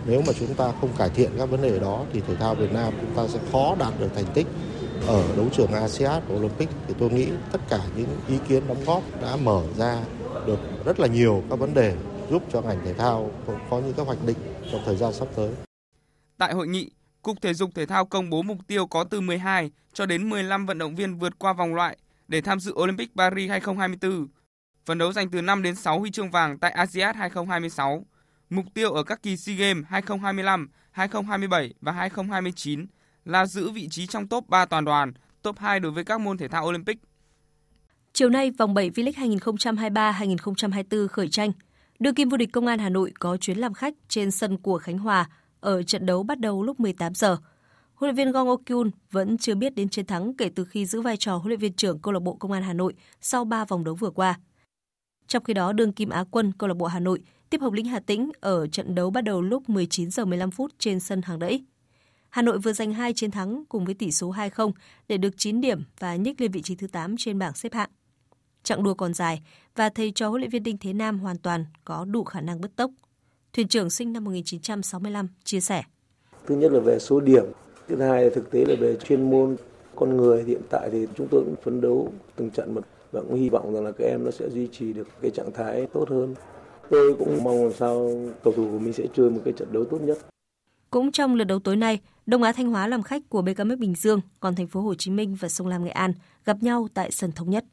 Nếu 0.08 0.22
mà 0.28 0.34
chúng 0.40 0.54
ta 0.54 0.72
không 0.82 0.90
cải 0.98 1.10
thiện 1.10 1.32
các 1.38 1.46
vấn 1.46 1.62
đề 1.62 1.80
đó 1.80 2.06
thì 2.14 2.22
thể 2.28 2.36
thao 2.36 2.56
Việt 2.56 2.74
Nam 2.74 2.94
chúng 3.02 3.16
ta 3.16 3.28
sẽ 3.28 3.40
khó 3.52 3.76
đạt 3.80 3.94
được 4.00 4.10
thành 4.16 4.34
tích 4.34 4.48
ở 5.08 5.36
đấu 5.38 5.50
trường 5.54 5.72
ASEAN 5.72 6.24
Olympic 6.34 6.70
thì 6.88 6.94
tôi 7.00 7.10
nghĩ 7.10 7.28
tất 7.52 7.60
cả 7.70 7.80
những 7.96 8.20
ý 8.28 8.36
kiến 8.48 8.68
đóng 8.68 8.84
góp 8.86 9.04
đã 9.22 9.36
mở 9.36 9.64
ra 9.78 10.02
được 10.48 10.60
rất 10.86 11.00
là 11.00 11.08
nhiều 11.08 11.44
các 11.50 11.60
vấn 11.60 11.74
đề 11.74 11.96
giúp 12.30 12.44
cho 12.52 12.62
ngành 12.62 12.80
thể 12.86 12.94
thao 12.94 13.32
có 13.70 13.80
những 13.80 13.94
các 13.98 14.06
hoạch 14.06 14.26
định 14.26 14.38
trong 14.72 14.82
thời 14.86 14.96
gian 14.96 15.14
sắp 15.14 15.28
tới. 15.36 15.50
Tại 16.38 16.54
hội 16.54 16.68
nghị, 16.68 16.92
Cục 17.22 17.42
Thể 17.42 17.54
dục 17.54 17.70
Thể 17.76 17.86
thao 17.86 18.06
công 18.06 18.30
bố 18.30 18.42
mục 18.42 18.58
tiêu 18.68 18.88
có 18.88 19.04
từ 19.04 19.22
12 19.22 19.72
cho 19.94 20.06
đến 20.06 20.30
15 20.30 20.66
vận 20.66 20.78
động 20.78 20.96
viên 20.96 21.18
vượt 21.18 21.40
qua 21.40 21.54
vòng 21.54 21.76
loại 21.76 21.98
để 22.28 22.42
tham 22.42 22.60
dự 22.60 22.74
Olympic 22.74 23.10
Paris 23.16 23.50
2024. 23.50 24.28
Phấn 24.86 24.98
đấu 24.98 25.14
giành 25.14 25.30
từ 25.30 25.42
5 25.42 25.64
đến 25.64 25.76
6 25.76 26.00
huy 26.00 26.12
chương 26.12 26.32
vàng 26.32 26.60
tại 26.60 26.72
ASEAN 26.72 27.16
2026. 27.16 28.06
Mục 28.50 28.66
tiêu 28.74 28.92
ở 28.92 29.04
các 29.04 29.24
kỳ 29.24 29.38
SEA 29.38 29.56
Games 29.56 29.84
2025, 29.88 30.70
2027 30.92 31.74
và 31.82 31.92
2029 31.92 32.86
là 33.26 33.46
giữ 33.46 33.70
vị 33.70 33.88
trí 33.92 34.08
trong 34.08 34.28
top 34.28 34.50
3 34.50 34.66
toàn 34.66 34.86
đoàn, 34.86 35.14
top 35.42 35.60
2 35.60 35.80
đối 35.80 35.92
với 35.92 36.04
các 36.04 36.22
môn 36.22 36.38
thể 36.38 36.48
thao 36.48 36.68
Olympic. 36.68 36.98
Chiều 38.14 38.30
nay, 38.30 38.52
vòng 38.52 38.74
7 38.74 38.90
V-League 38.90 39.40
2023-2024 39.40 41.08
khởi 41.08 41.30
tranh. 41.30 41.52
Đưa 42.00 42.12
kim 42.12 42.30
vô 42.30 42.38
địch 42.38 42.50
Công 42.54 42.68
an 42.68 42.80
Hà 42.80 42.90
Nội 42.90 43.12
có 43.20 43.38
chuyến 43.38 43.58
làm 43.58 43.74
khách 43.74 43.94
trên 44.08 44.32
sân 44.32 44.58
của 44.58 44.78
Khánh 44.78 44.98
Hòa 44.98 45.30
ở 45.60 45.84
trận 45.84 46.06
đấu 46.06 46.24
bắt 46.24 46.40
đầu 46.40 46.64
lúc 46.64 46.80
18 46.80 47.14
giờ. 47.14 47.38
Huấn 47.94 48.08
luyện 48.08 48.16
viên 48.16 48.32
Gong 48.32 48.50
Okyun 48.50 48.92
vẫn 49.12 49.38
chưa 49.38 49.56
biết 49.56 49.76
đến 49.76 49.90
chiến 49.90 50.06
thắng 50.06 50.34
kể 50.34 50.50
từ 50.56 50.66
khi 50.66 50.86
giữ 50.86 51.02
vai 51.02 51.18
trò 51.18 51.36
huấn 51.36 51.48
luyện 51.48 51.60
viên 51.60 51.74
trưởng 51.74 52.00
câu 52.00 52.14
lạc 52.14 52.20
bộ 52.20 52.34
Công 52.34 52.52
an 52.52 52.64
Hà 52.64 52.74
Nội 52.74 52.94
sau 53.22 53.46
3 53.46 53.66
vòng 53.66 53.84
đấu 53.84 53.96
vừa 53.96 54.10
qua. 54.10 54.40
Trong 55.28 55.44
khi 55.44 55.54
đó, 55.54 55.74
đương 55.74 55.94
kim 55.94 56.10
Á 56.10 56.24
quân 56.32 56.52
câu 56.58 56.68
lạc 56.68 56.78
bộ 56.78 56.86
Hà 56.86 57.00
Nội 57.00 57.22
tiếp 57.50 57.62
Hồng 57.62 57.74
Lĩnh 57.74 57.86
Hà 57.86 58.00
Tĩnh 58.00 58.32
ở 58.42 58.68
trận 58.68 58.96
đấu 58.96 59.10
bắt 59.10 59.24
đầu 59.24 59.42
lúc 59.42 59.70
19 59.70 60.12
giờ 60.12 60.26
15 60.26 60.52
phút 60.52 60.72
trên 60.80 61.00
sân 61.00 61.22
hàng 61.22 61.40
đẫy. 61.40 61.66
Hà 62.36 62.42
Nội 62.42 62.60
vừa 62.60 62.74
giành 62.74 62.94
2 62.94 63.14
chiến 63.14 63.32
thắng 63.32 63.64
cùng 63.70 63.86
với 63.86 63.94
tỷ 63.94 64.12
số 64.12 64.32
2-0 64.32 64.72
để 65.08 65.18
được 65.18 65.38
9 65.38 65.62
điểm 65.62 65.84
và 66.00 66.16
nhích 66.16 66.42
lên 66.42 66.52
vị 66.52 66.62
trí 66.62 66.76
thứ 66.76 66.88
8 66.88 67.16
trên 67.18 67.40
bảng 67.40 67.54
xếp 67.54 67.74
hạng. 67.74 67.90
Chặng 68.64 68.84
đua 68.84 68.94
còn 68.94 69.14
dài 69.14 69.42
và 69.76 69.90
thầy 69.90 70.12
trò 70.12 70.30
huấn 70.30 70.42
luyện 70.42 70.52
viên 70.52 70.64
Đinh 70.64 70.78
Thế 70.78 70.94
Nam 70.94 71.20
hoàn 71.20 71.38
toàn 71.38 71.66
có 71.86 72.06
đủ 72.06 72.24
khả 72.24 72.42
năng 72.42 72.62
bứt 72.62 72.76
tốc. 72.76 72.92
Thuyền 73.54 73.68
trưởng 73.68 73.90
sinh 73.90 74.14
năm 74.14 74.24
1965 74.24 75.28
chia 75.44 75.60
sẻ. 75.60 75.84
Thứ 76.46 76.56
nhất 76.56 76.72
là 76.72 76.80
về 76.80 77.00
số 77.00 77.20
điểm, 77.20 77.46
thứ 77.88 78.02
hai 78.02 78.24
là 78.24 78.30
thực 78.36 78.52
tế 78.52 78.66
là 78.66 78.76
về 78.80 78.96
chuyên 78.96 79.30
môn 79.30 79.56
con 79.96 80.18
người 80.18 80.44
hiện 80.44 80.62
tại 80.70 80.90
thì 80.92 81.08
chúng 81.18 81.28
tôi 81.32 81.44
cũng 81.44 81.56
phấn 81.64 81.82
đấu 81.82 82.14
từng 82.36 82.50
trận 82.50 82.76
một 82.76 82.86
và 83.12 83.22
cũng 83.22 83.36
hy 83.36 83.50
vọng 83.50 83.74
rằng 83.74 83.86
là 83.86 83.92
các 83.92 84.06
em 84.06 84.26
nó 84.26 84.32
sẽ 84.32 84.50
duy 84.50 84.68
trì 84.72 84.94
được 84.94 85.08
cái 85.22 85.32
trạng 85.32 85.52
thái 85.54 85.88
tốt 85.94 86.10
hơn. 86.10 86.36
Tôi 86.90 87.16
cũng 87.20 87.44
mong 87.44 87.64
làm 87.64 87.74
sao 87.74 88.12
cầu 88.44 88.54
thủ 88.54 88.68
của 88.72 88.80
mình 88.80 88.94
sẽ 88.94 89.04
chơi 89.16 89.30
một 89.30 89.42
cái 89.46 89.54
trận 89.58 89.68
đấu 89.72 89.86
tốt 89.86 90.02
nhất. 90.02 90.18
Cũng 90.90 91.12
trong 91.12 91.36
lượt 91.36 91.44
đấu 91.44 91.60
tối 91.60 91.76
nay, 91.76 92.00
Đông 92.26 92.44
Á 92.44 92.52
Thanh 92.52 92.70
Hóa 92.70 92.88
làm 92.88 93.04
khách 93.04 93.22
của 93.30 93.42
BKM 93.42 93.80
Bình 93.80 93.96
Dương, 93.96 94.22
còn 94.40 94.56
thành 94.56 94.68
phố 94.68 94.82
Hồ 94.82 94.96
Chí 94.96 95.12
Minh 95.12 95.36
và 95.36 95.50
Sông 95.50 95.68
Lam 95.68 95.84
Nghệ 95.84 95.92
An 95.92 96.14
gặp 96.46 96.64
nhau 96.64 96.88
tại 96.94 97.12
sân 97.12 97.32
thống 97.32 97.50
nhất. 97.50 97.66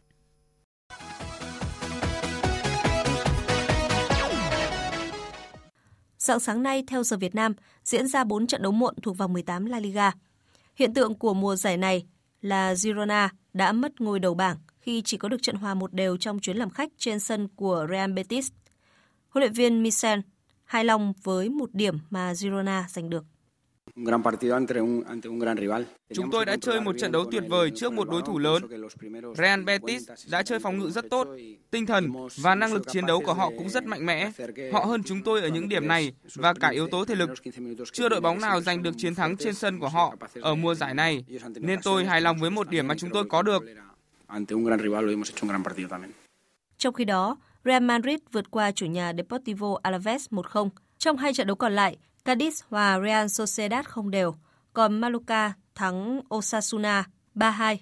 Sáng 6.18 6.40
sáng 6.40 6.62
nay, 6.62 6.84
theo 6.86 7.02
giờ 7.02 7.16
Việt 7.16 7.34
Nam, 7.34 7.52
diễn 7.84 8.08
ra 8.08 8.24
4 8.24 8.46
trận 8.46 8.62
đấu 8.62 8.72
muộn 8.72 8.94
thuộc 9.02 9.18
vòng 9.18 9.32
18 9.32 9.66
La 9.66 9.80
Liga. 9.80 10.12
Hiện 10.76 10.94
tượng 10.94 11.14
của 11.14 11.34
mùa 11.34 11.56
giải 11.56 11.76
này 11.76 12.06
là 12.40 12.74
Girona 12.74 13.30
đã 13.52 13.72
mất 13.72 14.00
ngôi 14.00 14.18
đầu 14.18 14.34
bảng 14.34 14.56
khi 14.78 15.02
chỉ 15.04 15.16
có 15.16 15.28
được 15.28 15.42
trận 15.42 15.56
hòa 15.56 15.74
một 15.74 15.92
đều 15.92 16.16
trong 16.16 16.40
chuyến 16.40 16.56
làm 16.56 16.70
khách 16.70 16.90
trên 16.98 17.20
sân 17.20 17.48
của 17.56 17.86
Real 17.90 18.12
Betis. 18.12 18.50
Huấn 19.28 19.42
luyện 19.42 19.52
viên 19.52 19.82
Michel 19.82 20.20
hài 20.64 20.84
lòng 20.84 21.12
với 21.22 21.48
một 21.48 21.70
điểm 21.72 21.98
mà 22.10 22.34
Girona 22.34 22.86
giành 22.88 23.10
được. 23.10 23.24
Chúng 26.14 26.30
tôi 26.30 26.44
đã 26.44 26.56
chơi 26.60 26.80
một 26.80 26.94
trận 26.98 27.12
đấu 27.12 27.24
tuyệt 27.30 27.42
vời 27.48 27.70
trước 27.74 27.92
một 27.92 28.10
đối 28.10 28.22
thủ 28.22 28.38
lớn. 28.38 28.62
Real 29.36 29.62
Betis 29.62 30.10
đã 30.30 30.42
chơi 30.42 30.58
phòng 30.58 30.78
ngự 30.78 30.90
rất 30.90 31.04
tốt, 31.10 31.28
tinh 31.70 31.86
thần 31.86 32.12
và 32.42 32.54
năng 32.54 32.72
lực 32.74 32.82
chiến 32.92 33.06
đấu 33.06 33.20
của 33.20 33.34
họ 33.34 33.50
cũng 33.58 33.68
rất 33.68 33.84
mạnh 33.84 34.06
mẽ. 34.06 34.30
Họ 34.72 34.84
hơn 34.84 35.02
chúng 35.02 35.22
tôi 35.22 35.40
ở 35.40 35.48
những 35.48 35.68
điểm 35.68 35.88
này 35.88 36.12
và 36.34 36.54
cả 36.54 36.68
yếu 36.68 36.88
tố 36.88 37.04
thể 37.04 37.14
lực. 37.14 37.30
Chưa 37.92 38.08
đội 38.08 38.20
bóng 38.20 38.40
nào 38.40 38.60
giành 38.60 38.82
được 38.82 38.94
chiến 38.96 39.14
thắng 39.14 39.36
trên 39.36 39.54
sân 39.54 39.78
của 39.78 39.88
họ 39.88 40.14
ở 40.40 40.54
mùa 40.54 40.74
giải 40.74 40.94
này, 40.94 41.24
nên 41.56 41.80
tôi 41.82 42.04
hài 42.04 42.20
lòng 42.20 42.38
với 42.38 42.50
một 42.50 42.70
điểm 42.70 42.88
mà 42.88 42.94
chúng 42.98 43.10
tôi 43.10 43.24
có 43.24 43.42
được. 43.42 43.62
Trong 46.78 46.94
khi 46.94 47.04
đó, 47.04 47.36
Real 47.64 47.82
Madrid 47.82 48.18
vượt 48.32 48.50
qua 48.50 48.72
chủ 48.72 48.86
nhà 48.86 49.12
Deportivo 49.16 49.78
Alaves 49.82 50.26
1-0. 50.30 50.68
Trong 50.98 51.16
hai 51.16 51.34
trận 51.34 51.46
đấu 51.46 51.56
còn 51.56 51.72
lại, 51.72 51.96
Cadiz 52.24 52.60
hòa 52.68 53.00
Real 53.04 53.26
Sociedad 53.26 53.86
không 53.86 54.10
đều, 54.10 54.34
còn 54.72 55.00
Mallorca 55.00 55.52
thắng 55.74 56.20
Osasuna 56.34 57.04
3-2. 57.34 57.76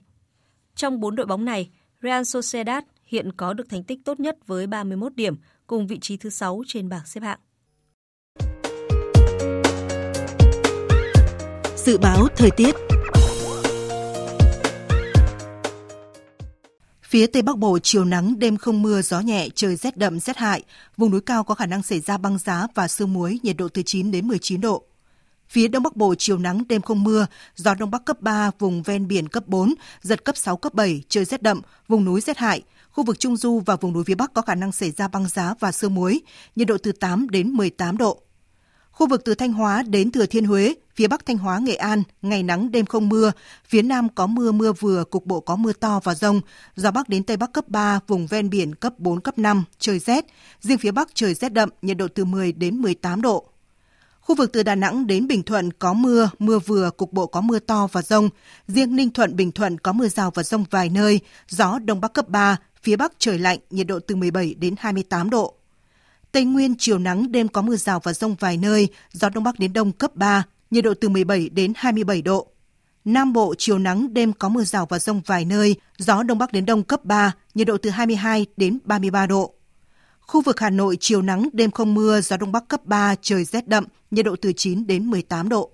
Trong 0.75 1.01
bốn 1.01 1.17
đội 1.17 1.27
bóng 1.27 1.45
này, 1.45 1.71
Real 2.03 2.23
Sociedad 2.23 2.85
hiện 3.05 3.33
có 3.33 3.53
được 3.53 3.69
thành 3.69 3.85
tích 3.85 3.99
tốt 4.05 4.21
nhất 4.21 4.37
với 4.47 4.67
31 4.67 5.15
điểm, 5.15 5.37
cùng 5.67 5.87
vị 5.87 5.99
trí 6.01 6.17
thứ 6.17 6.31
6 6.31 6.63
trên 6.67 6.89
bảng 6.89 7.07
xếp 7.07 7.21
hạng. 7.21 7.39
Dự 11.77 11.99
báo 11.99 12.27
thời 12.37 12.51
tiết 12.51 12.75
Phía 17.11 17.27
Tây 17.27 17.43
Bắc 17.43 17.59
Bộ 17.59 17.79
chiều 17.83 18.05
nắng, 18.05 18.39
đêm 18.39 18.57
không 18.57 18.83
mưa, 18.83 19.03
gió 19.03 19.21
nhẹ, 19.21 19.49
trời 19.55 19.77
rét 19.77 19.97
đậm, 19.97 20.21
rét 20.21 20.37
hại. 20.37 20.63
Vùng 20.97 21.11
núi 21.11 21.21
cao 21.21 21.45
có 21.45 21.55
khả 21.55 21.67
năng 21.67 21.83
xảy 21.83 22.01
ra 22.01 22.19
băng 22.19 22.39
giá 22.39 22.67
và 22.75 22.89
sương 22.89 23.13
muối, 23.13 23.41
nhiệt 23.43 23.57
độ 23.57 23.69
từ 23.69 23.83
9 23.83 24.11
đến 24.11 24.29
19 24.29 24.61
độ. 24.61 24.83
Phía 25.49 25.69
Đông 25.69 25.83
Bắc 25.83 25.97
Bộ 25.97 26.15
chiều 26.19 26.39
nắng, 26.39 26.69
đêm 26.69 26.83
không 26.83 27.05
mưa, 27.05 27.27
gió 27.57 27.75
Đông 27.75 27.91
Bắc 27.91 28.05
cấp 28.05 28.21
3, 28.21 28.51
vùng 28.59 28.83
ven 28.83 29.09
biển 29.09 29.29
cấp 29.29 29.47
4, 29.47 29.75
giật 30.03 30.25
cấp 30.25 30.37
6, 30.37 30.57
cấp 30.57 30.75
7, 30.75 31.03
trời 31.09 31.25
rét 31.25 31.43
đậm, 31.43 31.61
vùng 31.89 32.05
núi 32.05 32.21
rét 32.21 32.39
hại. 32.39 32.63
Khu 32.91 33.05
vực 33.05 33.19
Trung 33.19 33.37
Du 33.37 33.63
và 33.67 33.77
vùng 33.77 33.93
núi 33.93 34.05
phía 34.07 34.15
Bắc 34.15 34.33
có 34.35 34.43
khả 34.43 34.55
năng 34.55 34.73
xảy 34.73 34.91
ra 34.91 35.09
băng 35.09 35.29
giá 35.29 35.55
và 35.61 35.73
sương 35.73 35.95
muối, 35.95 36.21
nhiệt 36.57 36.69
độ 36.69 36.77
từ 36.83 36.93
8 36.93 37.29
đến 37.31 37.51
18 37.51 37.97
độ. 37.97 38.23
Khu 39.01 39.07
vực 39.07 39.25
từ 39.25 39.35
Thanh 39.35 39.53
Hóa 39.53 39.83
đến 39.83 40.13
Thừa 40.13 40.27
Thiên 40.27 40.45
Huế, 40.45 40.75
phía 40.95 41.09
Bắc 41.09 41.27
Thanh 41.27 41.39
Hóa, 41.39 41.59
Nghệ 41.59 41.75
An, 41.75 42.03
ngày 42.23 42.43
nắng 42.43 42.73
đêm 42.73 42.87
không 42.87 43.09
mưa, 43.09 43.33
phía 43.65 43.83
Nam 43.83 44.09
có 44.09 44.27
mưa 44.27 44.53
mưa 44.53 44.73
vừa, 44.73 45.05
cục 45.05 45.27
bộ 45.27 45.41
có 45.41 45.57
mưa 45.57 45.73
to 45.73 46.01
và 46.05 46.15
rông, 46.15 46.41
gió 46.77 46.91
Bắc 46.91 47.09
đến 47.09 47.25
Tây 47.25 47.37
Bắc 47.37 47.53
cấp 47.53 47.69
3, 47.69 48.01
vùng 48.07 48.27
ven 48.27 48.51
biển 48.51 48.75
cấp 48.75 48.99
4, 48.99 49.21
cấp 49.21 49.39
5, 49.39 49.65
trời 49.79 49.99
rét, 49.99 50.25
riêng 50.61 50.79
phía 50.79 50.91
Bắc 50.91 51.09
trời 51.15 51.35
rét 51.35 51.53
đậm, 51.53 51.69
nhiệt 51.83 51.97
độ 51.97 52.09
từ 52.15 52.25
10 52.25 52.53
đến 52.53 52.77
18 52.77 53.23
độ. 53.23 53.45
Khu 54.21 54.35
vực 54.35 54.53
từ 54.53 54.63
Đà 54.63 54.75
Nẵng 54.75 55.07
đến 55.07 55.27
Bình 55.27 55.43
Thuận 55.43 55.73
có 55.73 55.93
mưa, 55.93 56.31
mưa 56.39 56.59
vừa, 56.59 56.91
cục 56.91 57.13
bộ 57.13 57.27
có 57.27 57.41
mưa 57.41 57.59
to 57.59 57.89
và 57.93 58.03
rông. 58.03 58.29
Riêng 58.69 58.97
Ninh 58.97 59.11
Thuận, 59.11 59.37
Bình 59.37 59.53
Thuận 59.53 59.79
có 59.79 59.93
mưa 59.93 60.09
rào 60.09 60.31
và 60.31 60.43
rông 60.43 60.65
vài 60.71 60.89
nơi, 60.89 61.21
gió 61.49 61.79
Đông 61.79 62.01
Bắc 62.01 62.13
cấp 62.13 62.29
3, 62.29 62.57
phía 62.83 62.97
Bắc 62.97 63.13
trời 63.19 63.39
lạnh, 63.39 63.59
nhiệt 63.71 63.87
độ 63.87 63.99
từ 64.07 64.17
17 64.17 64.55
đến 64.55 64.75
28 64.79 65.31
độ. 65.31 65.60
Tây 66.33 66.45
Nguyên 66.45 66.75
chiều 66.79 66.99
nắng, 66.99 67.33
đêm 67.33 67.49
có 67.49 67.63
mưa 67.63 67.77
rào 67.77 68.01
và 68.01 68.13
rông 68.13 68.35
vài 68.35 68.57
nơi, 68.57 68.89
gió 69.13 69.29
Đông 69.29 69.45
Bắc 69.45 69.59
đến 69.59 69.73
Đông 69.73 69.93
cấp 69.93 70.17
3, 70.17 70.45
nhiệt 70.71 70.85
độ 70.85 70.95
từ 71.01 71.09
17 71.09 71.49
đến 71.49 71.73
27 71.77 72.23
độ. 72.23 72.47
Nam 73.05 73.33
Bộ 73.33 73.55
chiều 73.59 73.79
nắng, 73.79 74.15
đêm 74.15 74.33
có 74.33 74.49
mưa 74.49 74.65
rào 74.65 74.87
và 74.87 74.99
rông 74.99 75.21
vài 75.27 75.45
nơi, 75.45 75.77
gió 75.99 76.23
Đông 76.23 76.39
Bắc 76.39 76.53
đến 76.53 76.67
Đông 76.67 76.83
cấp 76.83 77.05
3, 77.05 77.33
nhiệt 77.55 77.67
độ 77.67 77.77
từ 77.79 77.91
22 77.91 78.47
đến 78.57 78.79
33 78.85 79.27
độ. 79.27 79.55
Khu 80.21 80.43
vực 80.43 80.61
Hà 80.61 80.71
Nội 80.71 80.97
chiều 81.01 81.23
nắng, 81.23 81.49
đêm 81.53 81.71
không 81.71 81.95
mưa, 81.95 82.21
gió 82.21 82.37
Đông 82.37 82.53
Bắc 82.53 82.69
cấp 82.69 82.87
3, 82.87 83.15
trời 83.23 83.45
rét 83.45 83.69
đậm, 83.69 83.85
nhiệt 84.11 84.25
độ 84.25 84.37
từ 84.41 84.53
9 84.57 84.87
đến 84.87 85.07
18 85.11 85.49
độ. 85.49 85.71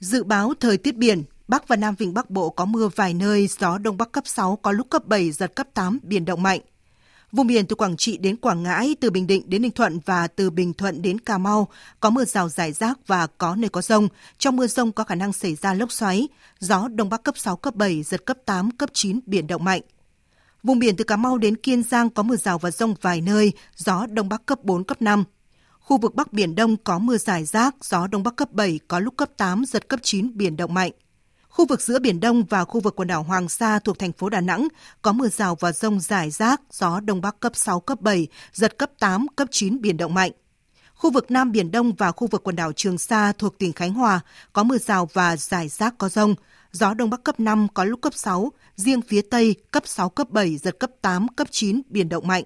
Dự 0.00 0.24
báo 0.24 0.52
thời 0.60 0.78
tiết 0.78 0.96
biển, 0.96 1.22
Bắc 1.48 1.68
và 1.68 1.76
Nam 1.76 1.94
Vịnh 1.94 2.14
Bắc 2.14 2.30
Bộ 2.30 2.50
có 2.50 2.64
mưa 2.64 2.88
vài 2.96 3.14
nơi, 3.14 3.48
gió 3.58 3.78
Đông 3.78 3.96
Bắc 3.96 4.12
cấp 4.12 4.24
6, 4.26 4.56
có 4.56 4.72
lúc 4.72 4.90
cấp 4.90 5.06
7, 5.06 5.30
giật 5.30 5.54
cấp 5.56 5.66
8, 5.74 5.98
biển 6.02 6.24
động 6.24 6.42
mạnh. 6.42 6.60
Vùng 7.36 7.46
biển 7.46 7.66
từ 7.66 7.76
Quảng 7.76 7.96
Trị 7.96 8.18
đến 8.18 8.36
Quảng 8.36 8.62
Ngãi, 8.62 8.96
từ 9.00 9.10
Bình 9.10 9.26
Định 9.26 9.42
đến 9.46 9.62
Ninh 9.62 9.70
Thuận 9.70 9.98
và 10.04 10.28
từ 10.28 10.50
Bình 10.50 10.72
Thuận 10.72 11.02
đến 11.02 11.20
Cà 11.20 11.38
Mau 11.38 11.68
có 12.00 12.10
mưa 12.10 12.24
rào 12.24 12.48
rải 12.48 12.72
rác 12.72 13.06
và 13.06 13.26
có 13.26 13.56
nơi 13.56 13.68
có 13.68 13.82
rông. 13.82 14.08
Trong 14.38 14.56
mưa 14.56 14.66
rông 14.66 14.92
có 14.92 15.04
khả 15.04 15.14
năng 15.14 15.32
xảy 15.32 15.54
ra 15.54 15.74
lốc 15.74 15.92
xoáy, 15.92 16.28
gió 16.58 16.88
Đông 16.88 17.08
Bắc 17.08 17.22
cấp 17.22 17.38
6, 17.38 17.56
cấp 17.56 17.74
7, 17.74 18.02
giật 18.02 18.24
cấp 18.26 18.38
8, 18.46 18.70
cấp 18.70 18.90
9, 18.92 19.20
biển 19.26 19.46
động 19.46 19.64
mạnh. 19.64 19.80
Vùng 20.62 20.78
biển 20.78 20.96
từ 20.96 21.04
Cà 21.04 21.16
Mau 21.16 21.38
đến 21.38 21.56
Kiên 21.56 21.82
Giang 21.82 22.10
có 22.10 22.22
mưa 22.22 22.36
rào 22.36 22.58
và 22.58 22.70
rông 22.70 22.94
vài 23.00 23.20
nơi, 23.20 23.52
gió 23.76 24.06
Đông 24.06 24.28
Bắc 24.28 24.46
cấp 24.46 24.64
4, 24.64 24.84
cấp 24.84 25.02
5. 25.02 25.24
Khu 25.80 25.98
vực 25.98 26.14
Bắc 26.14 26.32
Biển 26.32 26.54
Đông 26.54 26.76
có 26.76 26.98
mưa 26.98 27.16
rải 27.16 27.44
rác, 27.44 27.74
gió 27.84 28.06
Đông 28.06 28.22
Bắc 28.22 28.36
cấp 28.36 28.52
7, 28.52 28.80
có 28.88 28.98
lúc 28.98 29.16
cấp 29.16 29.28
8, 29.36 29.64
giật 29.64 29.88
cấp 29.88 30.00
9, 30.02 30.30
biển 30.34 30.56
động 30.56 30.74
mạnh. 30.74 30.92
Khu 31.56 31.66
vực 31.66 31.82
giữa 31.82 31.98
Biển 31.98 32.20
Đông 32.20 32.44
và 32.44 32.64
khu 32.64 32.80
vực 32.80 32.96
quần 32.96 33.08
đảo 33.08 33.22
Hoàng 33.22 33.48
Sa 33.48 33.78
thuộc 33.78 33.98
thành 33.98 34.12
phố 34.12 34.28
Đà 34.28 34.40
Nẵng 34.40 34.68
có 35.02 35.12
mưa 35.12 35.28
rào 35.28 35.56
và 35.60 35.72
rông 35.72 36.00
rải 36.00 36.30
rác, 36.30 36.60
gió 36.72 37.00
Đông 37.00 37.20
Bắc 37.20 37.40
cấp 37.40 37.52
6, 37.56 37.80
cấp 37.80 38.00
7, 38.00 38.26
giật 38.52 38.78
cấp 38.78 38.90
8, 38.98 39.26
cấp 39.36 39.48
9, 39.50 39.80
biển 39.80 39.96
động 39.96 40.14
mạnh. 40.14 40.32
Khu 40.94 41.10
vực 41.10 41.30
Nam 41.30 41.52
Biển 41.52 41.70
Đông 41.70 41.92
và 41.92 42.12
khu 42.12 42.26
vực 42.26 42.42
quần 42.44 42.56
đảo 42.56 42.72
Trường 42.72 42.98
Sa 42.98 43.32
thuộc 43.32 43.58
tỉnh 43.58 43.72
Khánh 43.72 43.94
Hòa 43.94 44.20
có 44.52 44.62
mưa 44.62 44.78
rào 44.78 45.08
và 45.12 45.36
rải 45.36 45.68
rác 45.68 45.98
có 45.98 46.08
rông, 46.08 46.34
gió 46.72 46.94
Đông 46.94 47.10
Bắc 47.10 47.24
cấp 47.24 47.40
5 47.40 47.66
có 47.74 47.84
lúc 47.84 48.00
cấp 48.00 48.14
6, 48.14 48.52
riêng 48.76 49.02
phía 49.02 49.22
Tây 49.22 49.54
cấp 49.70 49.82
6, 49.86 50.08
cấp 50.08 50.30
7, 50.30 50.56
giật 50.56 50.78
cấp 50.78 50.90
8, 51.02 51.28
cấp 51.28 51.48
9, 51.50 51.82
biển 51.88 52.08
động 52.08 52.26
mạnh. 52.26 52.44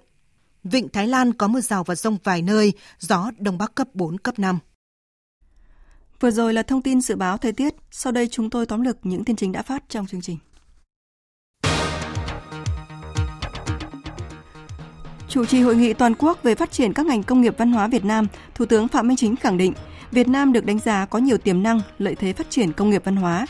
Vịnh 0.64 0.88
Thái 0.88 1.06
Lan 1.06 1.32
có 1.32 1.48
mưa 1.48 1.60
rào 1.60 1.84
và 1.84 1.94
rông 1.94 2.18
vài 2.24 2.42
nơi, 2.42 2.72
gió 2.98 3.30
Đông 3.38 3.58
Bắc 3.58 3.74
cấp 3.74 3.88
4, 3.94 4.18
cấp 4.18 4.38
5. 4.38 4.58
Vừa 6.20 6.30
rồi 6.30 6.54
là 6.54 6.62
thông 6.62 6.82
tin 6.82 7.00
dự 7.00 7.16
báo 7.16 7.38
thời 7.38 7.52
tiết, 7.52 7.74
sau 7.90 8.12
đây 8.12 8.28
chúng 8.28 8.50
tôi 8.50 8.66
tóm 8.66 8.80
lược 8.80 8.96
những 9.02 9.24
tin 9.24 9.36
chính 9.36 9.52
đã 9.52 9.62
phát 9.62 9.84
trong 9.88 10.06
chương 10.06 10.20
trình. 10.20 10.38
Chủ 15.28 15.44
trì 15.44 15.60
hội 15.60 15.76
nghị 15.76 15.92
toàn 15.92 16.14
quốc 16.18 16.42
về 16.42 16.54
phát 16.54 16.72
triển 16.72 16.92
các 16.92 17.06
ngành 17.06 17.22
công 17.22 17.40
nghiệp 17.40 17.54
văn 17.58 17.72
hóa 17.72 17.88
Việt 17.88 18.04
Nam, 18.04 18.26
Thủ 18.54 18.66
tướng 18.66 18.88
Phạm 18.88 19.08
Minh 19.08 19.16
Chính 19.16 19.36
khẳng 19.36 19.58
định 19.58 19.72
Việt 20.10 20.28
Nam 20.28 20.52
được 20.52 20.64
đánh 20.64 20.78
giá 20.78 21.06
có 21.06 21.18
nhiều 21.18 21.38
tiềm 21.38 21.62
năng, 21.62 21.80
lợi 21.98 22.14
thế 22.14 22.32
phát 22.32 22.50
triển 22.50 22.72
công 22.72 22.90
nghiệp 22.90 23.04
văn 23.04 23.16
hóa. 23.16 23.46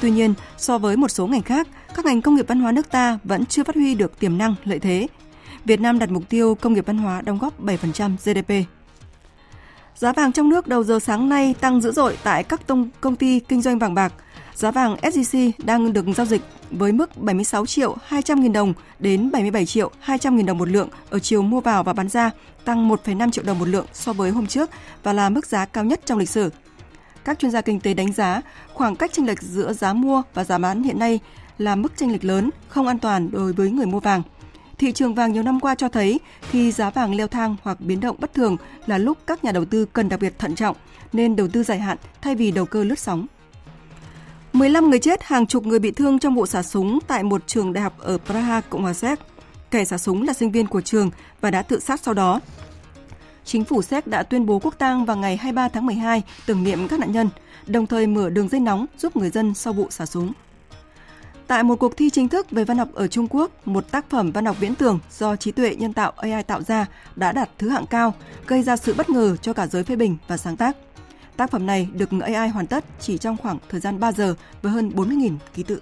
Tuy 0.00 0.10
nhiên, 0.10 0.34
so 0.56 0.78
với 0.78 0.96
một 0.96 1.08
số 1.08 1.26
ngành 1.26 1.42
khác, 1.42 1.68
các 1.94 2.04
ngành 2.04 2.22
công 2.22 2.34
nghiệp 2.34 2.48
văn 2.48 2.60
hóa 2.60 2.72
nước 2.72 2.90
ta 2.90 3.18
vẫn 3.24 3.46
chưa 3.46 3.64
phát 3.64 3.74
huy 3.74 3.94
được 3.94 4.18
tiềm 4.18 4.38
năng, 4.38 4.54
lợi 4.64 4.78
thế. 4.78 5.06
Việt 5.64 5.80
Nam 5.80 5.98
đặt 5.98 6.10
mục 6.10 6.28
tiêu 6.28 6.54
công 6.54 6.72
nghiệp 6.72 6.86
văn 6.86 6.98
hóa 6.98 7.20
đóng 7.20 7.38
góp 7.38 7.64
7% 7.64 8.16
GDP. 8.24 8.68
Giá 9.96 10.12
vàng 10.12 10.32
trong 10.32 10.48
nước 10.48 10.66
đầu 10.66 10.84
giờ 10.84 10.98
sáng 10.98 11.28
nay 11.28 11.54
tăng 11.60 11.80
dữ 11.80 11.92
dội 11.92 12.16
tại 12.22 12.44
các 12.44 12.66
tông 12.66 12.88
công 13.00 13.16
ty 13.16 13.40
kinh 13.40 13.62
doanh 13.62 13.78
vàng 13.78 13.94
bạc. 13.94 14.12
Giá 14.54 14.70
vàng 14.70 14.96
SJC 15.02 15.50
đang 15.64 15.92
được 15.92 16.04
giao 16.16 16.26
dịch 16.26 16.42
với 16.70 16.92
mức 16.92 17.16
76 17.16 17.66
triệu 17.66 17.96
200 18.06 18.40
nghìn 18.40 18.52
đồng 18.52 18.74
đến 18.98 19.30
77 19.30 19.66
triệu 19.66 19.90
200 20.00 20.36
nghìn 20.36 20.46
đồng 20.46 20.58
một 20.58 20.68
lượng 20.68 20.88
ở 21.10 21.18
chiều 21.18 21.42
mua 21.42 21.60
vào 21.60 21.84
và 21.84 21.92
bán 21.92 22.08
ra, 22.08 22.30
tăng 22.64 22.88
1,5 22.88 23.30
triệu 23.30 23.44
đồng 23.44 23.58
một 23.58 23.68
lượng 23.68 23.86
so 23.92 24.12
với 24.12 24.30
hôm 24.30 24.46
trước 24.46 24.70
và 25.02 25.12
là 25.12 25.28
mức 25.28 25.46
giá 25.46 25.64
cao 25.64 25.84
nhất 25.84 26.00
trong 26.04 26.18
lịch 26.18 26.30
sử. 26.30 26.50
Các 27.24 27.38
chuyên 27.38 27.50
gia 27.50 27.60
kinh 27.60 27.80
tế 27.80 27.94
đánh 27.94 28.12
giá 28.12 28.42
khoảng 28.72 28.96
cách 28.96 29.12
chênh 29.12 29.26
lệch 29.26 29.42
giữa 29.42 29.72
giá 29.72 29.92
mua 29.92 30.22
và 30.34 30.44
giá 30.44 30.58
bán 30.58 30.82
hiện 30.82 30.98
nay 30.98 31.20
là 31.58 31.76
mức 31.76 31.92
chênh 31.96 32.12
lệch 32.12 32.24
lớn, 32.24 32.50
không 32.68 32.86
an 32.86 32.98
toàn 32.98 33.30
đối 33.30 33.52
với 33.52 33.70
người 33.70 33.86
mua 33.86 34.00
vàng. 34.00 34.22
Thị 34.78 34.92
trường 34.92 35.14
vàng 35.14 35.32
nhiều 35.32 35.42
năm 35.42 35.60
qua 35.60 35.74
cho 35.74 35.88
thấy 35.88 36.20
khi 36.50 36.72
giá 36.72 36.90
vàng 36.90 37.14
leo 37.14 37.28
thang 37.28 37.56
hoặc 37.62 37.80
biến 37.80 38.00
động 38.00 38.16
bất 38.18 38.34
thường 38.34 38.56
là 38.86 38.98
lúc 38.98 39.18
các 39.26 39.44
nhà 39.44 39.52
đầu 39.52 39.64
tư 39.64 39.86
cần 39.92 40.08
đặc 40.08 40.20
biệt 40.20 40.38
thận 40.38 40.54
trọng 40.54 40.76
nên 41.12 41.36
đầu 41.36 41.48
tư 41.48 41.62
dài 41.62 41.78
hạn 41.78 41.98
thay 42.22 42.34
vì 42.34 42.50
đầu 42.50 42.64
cơ 42.64 42.84
lướt 42.84 42.98
sóng. 42.98 43.26
15 44.52 44.90
người 44.90 44.98
chết, 44.98 45.22
hàng 45.22 45.46
chục 45.46 45.66
người 45.66 45.78
bị 45.78 45.90
thương 45.90 46.18
trong 46.18 46.34
vụ 46.34 46.46
xả 46.46 46.62
súng 46.62 46.98
tại 47.06 47.22
một 47.22 47.46
trường 47.46 47.72
đại 47.72 47.84
học 47.84 47.98
ở 47.98 48.18
Praha, 48.18 48.60
Cộng 48.60 48.82
hòa 48.82 48.94
Séc. 48.94 49.18
Kẻ 49.70 49.84
xả 49.84 49.98
súng 49.98 50.22
là 50.22 50.32
sinh 50.32 50.50
viên 50.50 50.66
của 50.66 50.80
trường 50.80 51.10
và 51.40 51.50
đã 51.50 51.62
tự 51.62 51.80
sát 51.80 52.00
sau 52.00 52.14
đó. 52.14 52.40
Chính 53.44 53.64
phủ 53.64 53.82
Séc 53.82 54.06
đã 54.06 54.22
tuyên 54.22 54.46
bố 54.46 54.58
quốc 54.58 54.74
tang 54.78 55.04
vào 55.04 55.16
ngày 55.16 55.36
23 55.36 55.68
tháng 55.68 55.86
12 55.86 56.22
tưởng 56.46 56.64
niệm 56.64 56.88
các 56.88 57.00
nạn 57.00 57.12
nhân, 57.12 57.28
đồng 57.66 57.86
thời 57.86 58.06
mở 58.06 58.30
đường 58.30 58.48
dây 58.48 58.60
nóng 58.60 58.86
giúp 58.98 59.16
người 59.16 59.30
dân 59.30 59.54
sau 59.54 59.72
vụ 59.72 59.86
xả 59.90 60.06
súng. 60.06 60.32
Tại 61.46 61.62
một 61.62 61.76
cuộc 61.76 61.96
thi 61.96 62.10
chính 62.10 62.28
thức 62.28 62.50
về 62.50 62.64
văn 62.64 62.78
học 62.78 62.88
ở 62.94 63.08
Trung 63.08 63.26
Quốc, 63.30 63.68
một 63.68 63.90
tác 63.90 64.10
phẩm 64.10 64.32
văn 64.32 64.44
học 64.44 64.56
viễn 64.60 64.74
tưởng 64.74 64.98
do 65.10 65.36
trí 65.36 65.52
tuệ 65.52 65.74
nhân 65.74 65.92
tạo 65.92 66.12
AI 66.16 66.42
tạo 66.42 66.62
ra 66.62 66.86
đã 67.16 67.32
đạt 67.32 67.50
thứ 67.58 67.68
hạng 67.68 67.86
cao, 67.86 68.14
gây 68.46 68.62
ra 68.62 68.76
sự 68.76 68.94
bất 68.94 69.10
ngờ 69.10 69.36
cho 69.36 69.52
cả 69.52 69.66
giới 69.66 69.84
phê 69.84 69.96
bình 69.96 70.16
và 70.28 70.36
sáng 70.36 70.56
tác. 70.56 70.76
Tác 71.36 71.50
phẩm 71.50 71.66
này 71.66 71.88
được 71.92 72.08
AI 72.20 72.48
hoàn 72.48 72.66
tất 72.66 72.84
chỉ 73.00 73.18
trong 73.18 73.36
khoảng 73.36 73.58
thời 73.68 73.80
gian 73.80 74.00
3 74.00 74.12
giờ 74.12 74.34
với 74.62 74.72
hơn 74.72 74.90
40.000 74.94 75.36
ký 75.54 75.62
tự. 75.62 75.80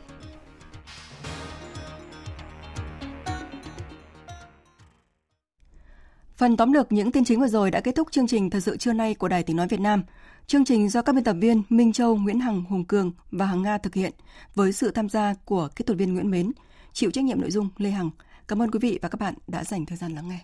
Phần 6.36 6.56
tóm 6.56 6.72
lược 6.72 6.92
những 6.92 7.12
tin 7.12 7.24
chính 7.24 7.40
vừa 7.40 7.48
rồi 7.48 7.70
đã 7.70 7.80
kết 7.80 7.94
thúc 7.94 8.08
chương 8.10 8.26
trình 8.26 8.50
Thời 8.50 8.60
sự 8.60 8.76
trưa 8.76 8.92
nay 8.92 9.14
của 9.14 9.28
Đài 9.28 9.42
Tiếng 9.42 9.56
Nói 9.56 9.68
Việt 9.68 9.80
Nam. 9.80 10.02
Chương 10.46 10.64
trình 10.64 10.88
do 10.88 11.02
các 11.02 11.12
biên 11.12 11.24
tập 11.24 11.36
viên 11.40 11.62
Minh 11.68 11.92
Châu, 11.92 12.16
Nguyễn 12.16 12.40
Hằng, 12.40 12.64
Hùng 12.64 12.84
Cường 12.84 13.12
và 13.30 13.46
Hằng 13.46 13.62
Nga 13.62 13.78
thực 13.78 13.94
hiện 13.94 14.12
với 14.54 14.72
sự 14.72 14.90
tham 14.90 15.08
gia 15.08 15.34
của 15.44 15.68
kỹ 15.76 15.84
thuật 15.84 15.98
viên 15.98 16.14
Nguyễn 16.14 16.30
Mến, 16.30 16.52
chịu 16.92 17.10
trách 17.10 17.24
nhiệm 17.24 17.40
nội 17.40 17.50
dung 17.50 17.68
Lê 17.76 17.90
Hằng. 17.90 18.10
Cảm 18.48 18.62
ơn 18.62 18.70
quý 18.70 18.78
vị 18.82 18.98
và 19.02 19.08
các 19.08 19.20
bạn 19.20 19.34
đã 19.46 19.64
dành 19.64 19.86
thời 19.86 19.98
gian 19.98 20.14
lắng 20.14 20.28
nghe. 20.28 20.40